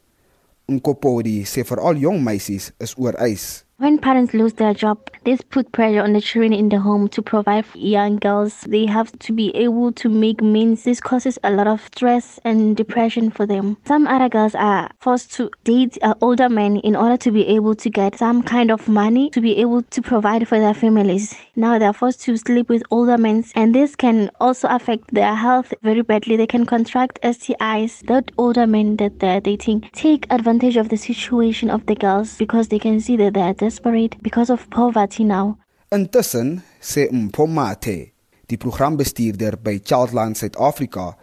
Nkopodi 0.66 1.44
sê 1.46 1.62
veral 1.62 1.96
jong 1.96 2.24
meisies 2.24 2.72
is 2.78 2.98
oor 2.98 3.14
eis. 3.14 3.65
When 3.78 3.98
parents 3.98 4.34
lose 4.34 4.54
their 4.54 4.74
job, 4.74 5.00
this 5.26 5.42
put 5.42 5.74
pressure 5.74 6.02
on 6.02 6.14
the 6.14 6.22
children 6.22 6.54
in 6.54 6.70
the 6.70 6.80
home 6.80 7.10
to 7.10 7.22
provide 7.22 7.66
for 7.66 7.78
young 7.78 8.16
girls. 8.16 8.62
They 8.62 8.86
have 8.86 9.12
to 9.20 9.34
be 9.34 9.54
able 9.54 9.92
to 9.92 10.08
make 10.08 10.42
means. 10.42 10.84
This 10.84 11.02
causes 11.02 11.38
a 11.44 11.52
lot 11.52 11.68
of 11.68 11.82
stress 11.94 12.40
and 12.46 12.78
depression 12.78 13.32
for 13.32 13.46
them. 13.46 13.76
Some 13.86 14.08
other 14.08 14.30
girls 14.30 14.56
are 14.56 14.90
forced 15.02 15.34
to 15.34 15.52
date 15.66 15.98
older 16.22 16.48
men 16.48 16.78
in 16.78 16.96
order 16.96 17.18
to 17.18 17.32
be 17.32 17.46
able 17.48 17.76
to 17.76 17.90
get 17.90 18.18
some 18.18 18.44
kind 18.44 18.72
of 18.72 18.88
money 18.88 19.30
to 19.32 19.42
be 19.42 19.58
able 19.58 19.82
to 19.82 20.02
provide 20.02 20.48
for 20.48 20.58
their 20.58 20.74
families. 20.74 21.36
Now 21.58 21.78
they're 21.78 21.92
forced 21.92 22.22
to 22.22 22.38
sleep 22.38 22.70
with 22.70 22.84
older 22.92 23.18
men, 23.18 23.44
and 23.56 23.76
this 23.76 23.98
can 23.98 24.32
also 24.40 24.70
affect 24.70 25.14
their 25.14 25.36
health 25.36 25.74
very 25.84 26.02
badly. 26.02 26.38
They 26.38 26.48
can 26.48 26.66
contract 26.66 27.20
STIs. 27.24 28.08
That 28.08 28.32
older 28.38 28.68
men 28.68 28.96
that 28.98 29.20
they're 29.20 29.42
dating 29.42 29.90
take 29.92 30.28
advantage 30.30 30.78
of 30.78 30.88
the 30.88 30.98
situation 30.98 31.70
of 31.70 31.86
the 31.88 31.96
girls 31.96 32.38
because 32.38 32.70
they 32.70 32.80
can 32.80 33.02
see 33.02 33.18
that 33.18 33.34
they're 33.34 33.54
desperate 33.66 34.18
because 34.22 34.52
of 34.52 34.68
poverty 34.70 35.24
now. 35.24 35.58
Intussen 35.90 36.62
sê 36.82 37.08
Mpomate, 37.12 38.14
die 38.50 38.58
programbestuurder 38.58 39.58
by 39.58 39.80
Childline 39.84 40.38
Suid-Afrika, 40.38 41.14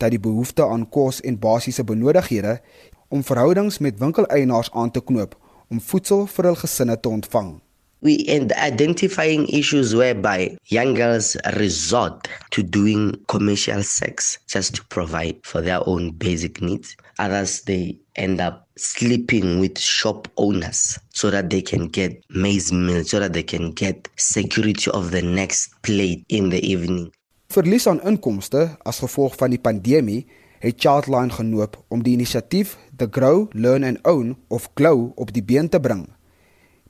dat 0.00 0.14
die 0.14 0.20
behoefte 0.20 0.64
aan 0.64 0.88
kos 0.88 1.20
en 1.20 1.38
basiese 1.38 1.84
benodigdhede 1.84 2.60
om 3.08 3.24
verhoudings 3.24 3.80
met 3.84 3.98
winkeleienaars 4.00 4.72
aan 4.72 4.90
te 4.90 5.02
knoop 5.04 5.36
om 5.68 5.80
voedsel 5.80 6.24
vir 6.36 6.50
hul 6.50 6.62
gesinne 6.62 6.96
te 7.00 7.08
ontvang. 7.08 7.58
we 8.02 8.24
end 8.26 8.52
identifying 8.52 9.46
issues 9.48 9.94
whereby 9.94 10.56
young 10.66 10.94
girls 10.94 11.36
resort 11.56 12.28
to 12.50 12.62
doing 12.62 13.14
commercial 13.28 13.82
sex 13.82 14.38
just 14.46 14.74
to 14.76 14.84
provide 14.86 15.36
for 15.44 15.60
their 15.60 15.86
own 15.86 16.10
basic 16.12 16.60
needs. 16.62 16.96
Others, 17.20 17.68
they 17.68 18.00
end 18.16 18.40
up 18.40 18.64
sleeping 18.76 19.60
with 19.60 19.78
shop 19.78 20.28
owners 20.34 20.98
so 21.12 21.30
that 21.30 21.50
they 21.50 21.60
can 21.60 21.88
get 21.92 22.24
maize 22.28 22.72
meal, 22.72 23.04
so 23.04 23.20
that 23.20 23.32
they 23.32 23.42
can 23.42 23.72
get 23.72 24.08
security 24.16 24.90
of 24.90 25.10
the 25.10 25.20
next 25.20 25.68
plate 25.82 26.24
in 26.28 26.48
the 26.48 26.60
evening. 26.64 27.12
Verlies 27.52 27.86
aan 27.86 28.00
inkomste 28.08 28.76
as 28.88 29.02
gevolg 29.04 29.36
van 29.36 29.52
die 29.52 29.60
pandemie 29.60 30.22
het 30.64 30.80
Childline 30.80 31.34
genoop 31.34 31.76
om 31.92 32.00
die 32.06 32.14
inisiatief 32.16 32.78
The 32.96 33.08
Grow, 33.10 33.50
Learn 33.52 33.84
and 33.84 34.00
Own 34.08 34.38
of 34.48 34.70
GLOW 34.74 35.12
op 35.20 35.34
die 35.36 35.44
been 35.44 35.68
te 35.68 35.80
bring. 35.80 36.06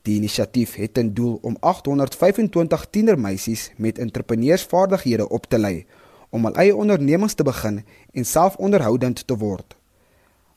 Die 0.07 0.15
inisiatief 0.21 0.77
het 0.79 0.95
ten 0.95 1.11
doel 1.15 1.39
om 1.43 1.57
825 1.61 2.87
tienermeisies 2.91 3.71
met 3.77 3.99
entrepreneursvaardighede 3.99 5.29
op 5.29 5.51
te 5.51 5.59
lei 5.59 5.87
om 6.31 6.47
hul 6.47 6.55
eie 6.63 6.77
ondernemings 6.77 7.35
te 7.35 7.43
begin 7.43 7.83
en 8.15 8.25
selfonderhoudend 8.25 9.27
te 9.27 9.37
word. 9.37 9.80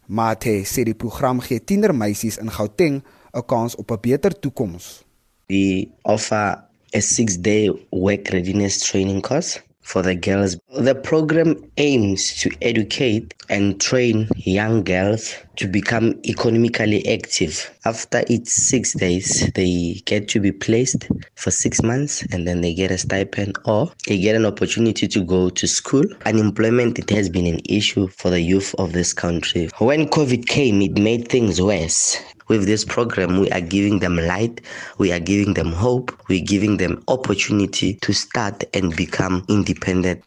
Mate 0.07 0.63
sê 0.65 0.83
die 0.83 0.95
program 0.95 1.39
gee 1.41 1.63
tienermeisies 1.63 2.37
in 2.37 2.51
Gauteng 2.51 3.03
'n 3.33 3.45
kans 3.45 3.75
op 3.75 3.91
'n 3.91 3.99
beter 4.01 4.39
toekoms. 4.39 5.03
We 5.47 5.89
offer 6.01 6.63
a 6.93 6.99
6-day 6.99 7.71
work 7.89 8.29
readiness 8.29 8.79
training 8.79 9.21
course 9.21 9.61
for 9.83 10.01
the 10.01 10.15
girls. 10.15 10.57
The 10.77 10.95
program 10.95 11.55
aims 11.77 12.35
to 12.41 12.51
educate 12.61 13.33
and 13.49 13.79
train 13.79 14.29
young 14.35 14.83
girls 14.83 15.35
to 15.57 15.67
become 15.67 16.19
economically 16.25 17.07
active. 17.07 17.69
After 17.85 18.23
its 18.27 18.53
six 18.53 18.93
days, 18.93 19.51
they 19.53 20.01
get 20.05 20.27
to 20.29 20.39
be 20.39 20.51
placed 20.51 21.07
for 21.35 21.51
six 21.51 21.83
months 21.83 22.23
and 22.31 22.47
then 22.47 22.61
they 22.61 22.73
get 22.73 22.91
a 22.91 22.97
stipend 22.97 23.57
or 23.65 23.91
they 24.07 24.17
get 24.17 24.35
an 24.35 24.45
opportunity 24.45 25.07
to 25.07 25.23
go 25.23 25.49
to 25.49 25.67
school. 25.67 26.03
Unemployment, 26.25 26.97
it 26.97 27.09
has 27.09 27.29
been 27.29 27.45
an 27.45 27.59
issue 27.65 28.07
for 28.07 28.29
the 28.29 28.41
youth 28.41 28.73
of 28.79 28.93
this 28.93 29.13
country. 29.13 29.69
When 29.77 30.07
COVID 30.07 30.47
came, 30.47 30.81
it 30.81 30.97
made 30.97 31.27
things 31.27 31.61
worse. 31.61 32.17
With 32.53 32.67
this 32.67 32.85
program, 32.85 33.39
we 33.39 33.49
are 33.49 33.65
giving 33.65 33.97
them 33.97 34.15
light, 34.15 34.61
we 34.99 35.11
are 35.11 35.19
giving 35.19 35.55
them 35.55 35.71
hope, 35.73 36.13
we're 36.29 36.45
giving 36.45 36.77
them 36.77 37.01
opportunity 37.07 37.95
to 37.95 38.13
start 38.13 38.63
and 38.77 38.95
become 38.95 39.41
independent. 39.49 40.21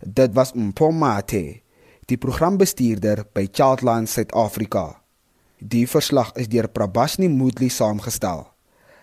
Dit 0.00 0.32
was 0.32 0.54
Mpomate, 0.56 1.60
die 2.08 2.16
programbestuurder 2.16 3.28
by 3.36 3.50
Childline 3.52 4.08
Suid-Afrika. 4.08 4.96
Die 5.60 5.84
verslag 5.84 6.32
is 6.40 6.48
deur 6.48 6.72
Prabashni 6.72 7.28
Moodley 7.28 7.68
saamgestel. 7.68 8.46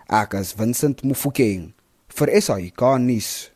Ek 0.09 0.33
is 0.33 0.57
Vincent 0.57 1.05
Mufokeng 1.05 1.75
vir 2.17 2.33
SAK 2.41 2.97
nuus. 2.97 3.51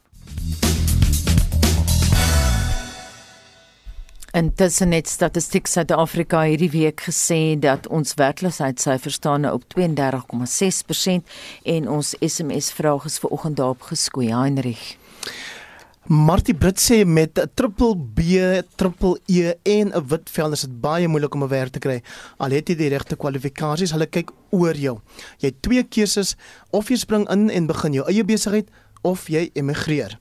Intussen 4.31 4.91
het 4.91 5.07
Statistiek 5.09 5.65
Suid-Afrika 5.67 6.43
hierdie 6.45 6.69
week 6.69 7.01
gesê 7.07 7.55
dat 7.57 7.87
ons 7.89 8.13
werkloosheidssyfer 8.13 9.11
staan 9.11 9.41
nou 9.41 9.55
op 9.57 9.63
32,6% 9.73 11.31
en 11.73 11.87
ons 11.89 12.13
SMS 12.21 12.69
vraag 12.77 13.07
is 13.09 13.17
ver 13.17 13.33
oggend 13.33 13.57
daarop 13.57 13.87
geskoei 13.89 14.29
Heinrich. 14.29 14.97
Martie 16.09 16.53
Brits 16.53 16.85
sê 16.91 17.05
met 17.05 17.39
'n 17.39 17.49
triple 17.53 17.97
B, 17.97 18.21
triple 18.75 19.19
E 19.25 19.53
en 19.63 19.91
'n 19.93 20.07
wit 20.07 20.29
vel 20.29 20.51
is 20.51 20.61
dit 20.61 20.81
baie 20.81 21.07
moeilik 21.07 21.33
om 21.33 21.43
'n 21.43 21.47
werk 21.47 21.71
te 21.71 21.79
kry. 21.79 22.01
Al 22.37 22.49
het 22.49 22.69
jy 22.69 22.75
die 22.75 22.89
regte 22.89 23.15
kwalifikasies, 23.15 23.91
hulle 23.91 24.05
kyk 24.05 24.31
oor 24.49 24.75
jou. 24.75 24.99
Jy 25.39 25.47
het 25.47 25.61
twee 25.61 25.83
keuses 25.83 26.35
of 26.69 26.89
jy 26.89 26.95
spring 26.95 27.29
in 27.29 27.49
en 27.49 27.67
begin 27.67 27.93
jou 27.93 28.05
eie 28.07 28.23
besigheid 28.23 28.69
of 29.01 29.27
jy 29.27 29.49
emigreer. 29.53 30.19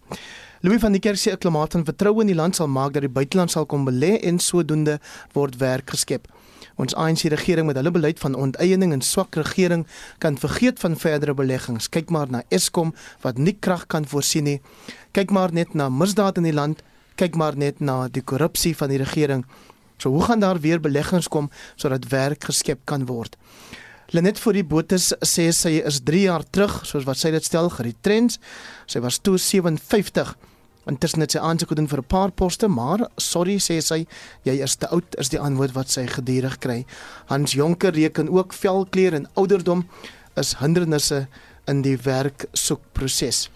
Louis 0.60 0.80
van 0.82 0.90
die 0.92 0.98
Kerk 1.00 1.18
sê 1.18 1.30
'n 1.30 1.38
klimaat 1.38 1.72
van 1.72 1.84
vertroue 1.84 2.20
in 2.20 2.26
die 2.26 2.34
land 2.34 2.56
sal 2.56 2.66
maak 2.66 2.92
dat 2.92 3.02
die 3.02 3.16
buiteland 3.18 3.50
sal 3.50 3.66
kom 3.66 3.84
belê 3.86 4.18
en 4.22 4.38
sodoende 4.38 4.98
word 5.32 5.56
werk 5.56 5.90
geskep. 5.90 6.26
Ons 6.74 6.94
ANC 6.94 7.22
regering 7.30 7.66
met 7.66 7.76
hulle 7.76 7.90
beleid 7.90 8.18
van 8.18 8.34
onteiening 8.34 8.92
en 8.92 9.00
swak 9.00 9.34
regering 9.34 9.86
kan 10.18 10.38
vergeet 10.38 10.78
van 10.78 10.96
verdere 10.96 11.34
beleggings. 11.34 11.88
Kyk 11.88 12.10
maar 12.10 12.30
na 12.30 12.42
Eskom 12.48 12.94
wat 13.20 13.38
nie 13.38 13.56
krag 13.60 13.86
kan 13.86 14.06
voorsien 14.06 14.44
nie. 14.44 14.60
Kyk 15.12 15.30
maar 15.30 15.52
net 15.52 15.74
na 15.74 15.88
misdaad 15.88 16.36
in 16.36 16.42
die 16.42 16.52
land. 16.52 16.82
Kyk 17.14 17.34
maar 17.34 17.56
net 17.56 17.80
na 17.80 18.08
die 18.08 18.22
korrupsie 18.22 18.76
van 18.76 18.88
die 18.88 18.98
regering. 18.98 19.44
So 19.98 20.10
hoe 20.10 20.22
gaan 20.22 20.40
daar 20.40 20.60
weer 20.60 20.80
beleggings 20.80 21.28
kom 21.28 21.50
sodat 21.76 22.08
werk 22.08 22.44
geskep 22.44 22.78
kan 22.84 23.06
word? 23.06 23.36
Lenet 24.12 24.38
vir 24.40 24.52
die 24.52 24.64
botes 24.64 25.12
sê 25.20 25.50
sy 25.52 25.82
is 25.84 26.00
3 26.00 26.22
jaar 26.24 26.44
terug, 26.44 26.80
soos 26.88 27.04
wat 27.04 27.18
sy 27.20 27.30
dit 27.30 27.44
stel, 27.44 27.68
geretrends. 27.68 28.38
Sy 28.86 29.00
was 29.04 29.18
toe 29.18 29.36
57 29.38 30.36
Intussen 30.88 31.20
het 31.20 31.34
sy 31.34 31.40
aansoek 31.44 31.74
gedoen 31.74 31.88
vir 31.88 32.00
'n 32.00 32.08
paar 32.08 32.30
poste, 32.32 32.68
maar 32.68 33.10
sorry 33.18 33.58
sê 33.58 33.80
sy, 33.82 34.06
jy 34.44 34.62
is 34.62 34.76
te 34.76 34.88
oud, 34.88 35.14
is 35.18 35.28
die 35.28 35.40
antwoord 35.40 35.74
wat 35.74 35.90
sy 35.90 36.06
gedurig 36.06 36.58
kry. 36.58 36.86
Hans 37.26 37.52
Jonker 37.52 37.92
reken 37.92 38.30
ook 38.30 38.54
velkleur 38.54 39.14
en 39.14 39.28
ouderdom 39.34 39.84
is 40.36 40.54
hindernisse 40.60 41.28
in 41.66 41.82
die 41.82 41.96
werksoekproses. 41.96 43.50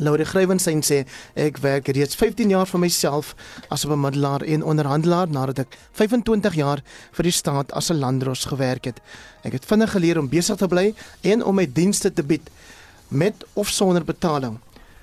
Laure 0.00 0.24
Grywenstein 0.24 0.80
sê 0.80 1.02
ek 1.36 1.58
werk 1.60 1.90
reeds 1.92 2.16
15 2.16 2.48
jaar 2.48 2.66
vir 2.66 2.80
myself 2.80 3.34
as 3.68 3.84
'n 3.84 3.92
bemiddelaar 3.92 4.42
en 4.42 4.64
onderhandelaar 4.64 5.28
nadat 5.28 5.58
ek 5.58 5.76
25 5.92 6.54
jaar 6.54 6.82
vir 7.12 7.22
die 7.22 7.32
staat 7.32 7.72
as 7.72 7.90
'n 7.90 8.00
landdros 8.00 8.44
gewerk 8.44 8.84
het. 8.84 9.00
Ek 9.44 9.52
het 9.52 9.64
vinnig 9.64 9.90
geleer 9.90 10.18
om 10.18 10.28
besig 10.28 10.56
te 10.56 10.68
bly 10.68 10.94
en 11.20 11.44
om 11.44 11.54
my 11.54 11.66
dienste 11.66 12.12
te 12.12 12.22
bied 12.22 12.50
met 13.08 13.44
of 13.52 13.68
sonder 13.68 14.04
betaling. 14.04 14.58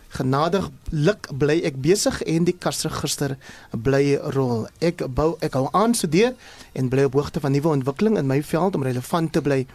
Genadiglik 0.10 1.28
bly 1.38 1.62
ek 1.64 1.82
besig 1.82 2.22
en 2.24 2.44
die 2.44 2.58
kasregister 2.58 3.38
bly 3.72 4.18
rol. 4.34 4.68
Ek 4.82 5.06
bou 5.08 5.38
ek 5.40 5.54
hou 5.54 5.70
aan 5.72 5.94
studeer 5.94 6.34
en 6.74 6.90
bly 6.90 7.04
op 7.04 7.14
hoogte 7.14 7.40
van 7.40 7.52
nuwe 7.52 7.70
ontwikkeling 7.70 8.18
in 8.18 8.28
my 8.28 8.44
veld 8.44 8.76
om 8.76 8.84
relevant 8.84 9.34
te 9.34 9.42
bly. 9.42 9.68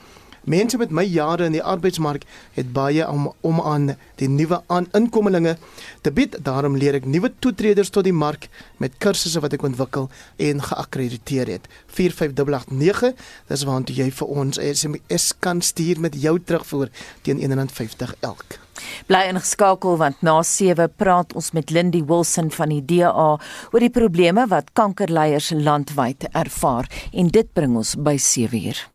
Mense 0.45 0.77
met 0.77 0.91
my 0.91 1.05
jare 1.09 1.47
in 1.49 1.55
die 1.57 1.63
arbeidsmark 1.63 2.25
het 2.55 2.73
baie 2.77 3.07
om 3.09 3.31
om 3.41 3.61
aan 3.61 3.95
die 4.21 4.29
nuwe 4.29 4.61
aan 4.67 4.89
inkommelinge 4.93 5.57
te 6.03 6.13
bied. 6.13 6.37
Daarom 6.45 6.77
leer 6.77 6.99
ek 6.99 7.09
nuwe 7.09 7.33
toetreders 7.39 7.93
tot 7.95 8.05
die 8.05 8.13
mark 8.13 8.49
met 8.83 8.99
kursusse 9.01 9.41
wat 9.41 9.57
ek 9.57 9.65
ontwikkel 9.65 10.11
en 10.37 10.61
geakkrediteer 10.61 11.55
het. 11.57 11.71
45889, 11.97 13.17
dis 13.49 13.65
waartoe 13.69 13.97
jy 14.03 14.11
vir 14.21 14.37
ons 14.45 14.61
SMS 14.61 15.33
kan 15.41 15.65
stuur 15.65 16.01
met 16.05 16.21
jou 16.21 16.37
terugvoer 16.41 16.93
teen 17.23 17.41
R1.50 17.41 18.15
elk. 18.21 18.61
Bly 19.09 19.23
ingeskakel 19.31 19.99
want 20.01 20.23
na 20.27 20.41
7 20.43 20.89
praat 21.01 21.35
ons 21.39 21.53
met 21.57 21.71
Lindy 21.71 22.03
Wilson 22.05 22.51
van 22.55 22.75
die 22.75 22.83
DA 22.85 23.29
oor 23.73 23.85
die 23.87 23.93
probleme 23.93 24.49
wat 24.51 24.75
kankerleiers 24.79 25.53
landwyd 25.57 26.29
ervaar 26.33 26.91
en 27.13 27.31
dit 27.31 27.55
bring 27.55 27.79
ons 27.81 27.95
by 27.97 28.19
7 28.19 28.61
uur. 28.65 28.89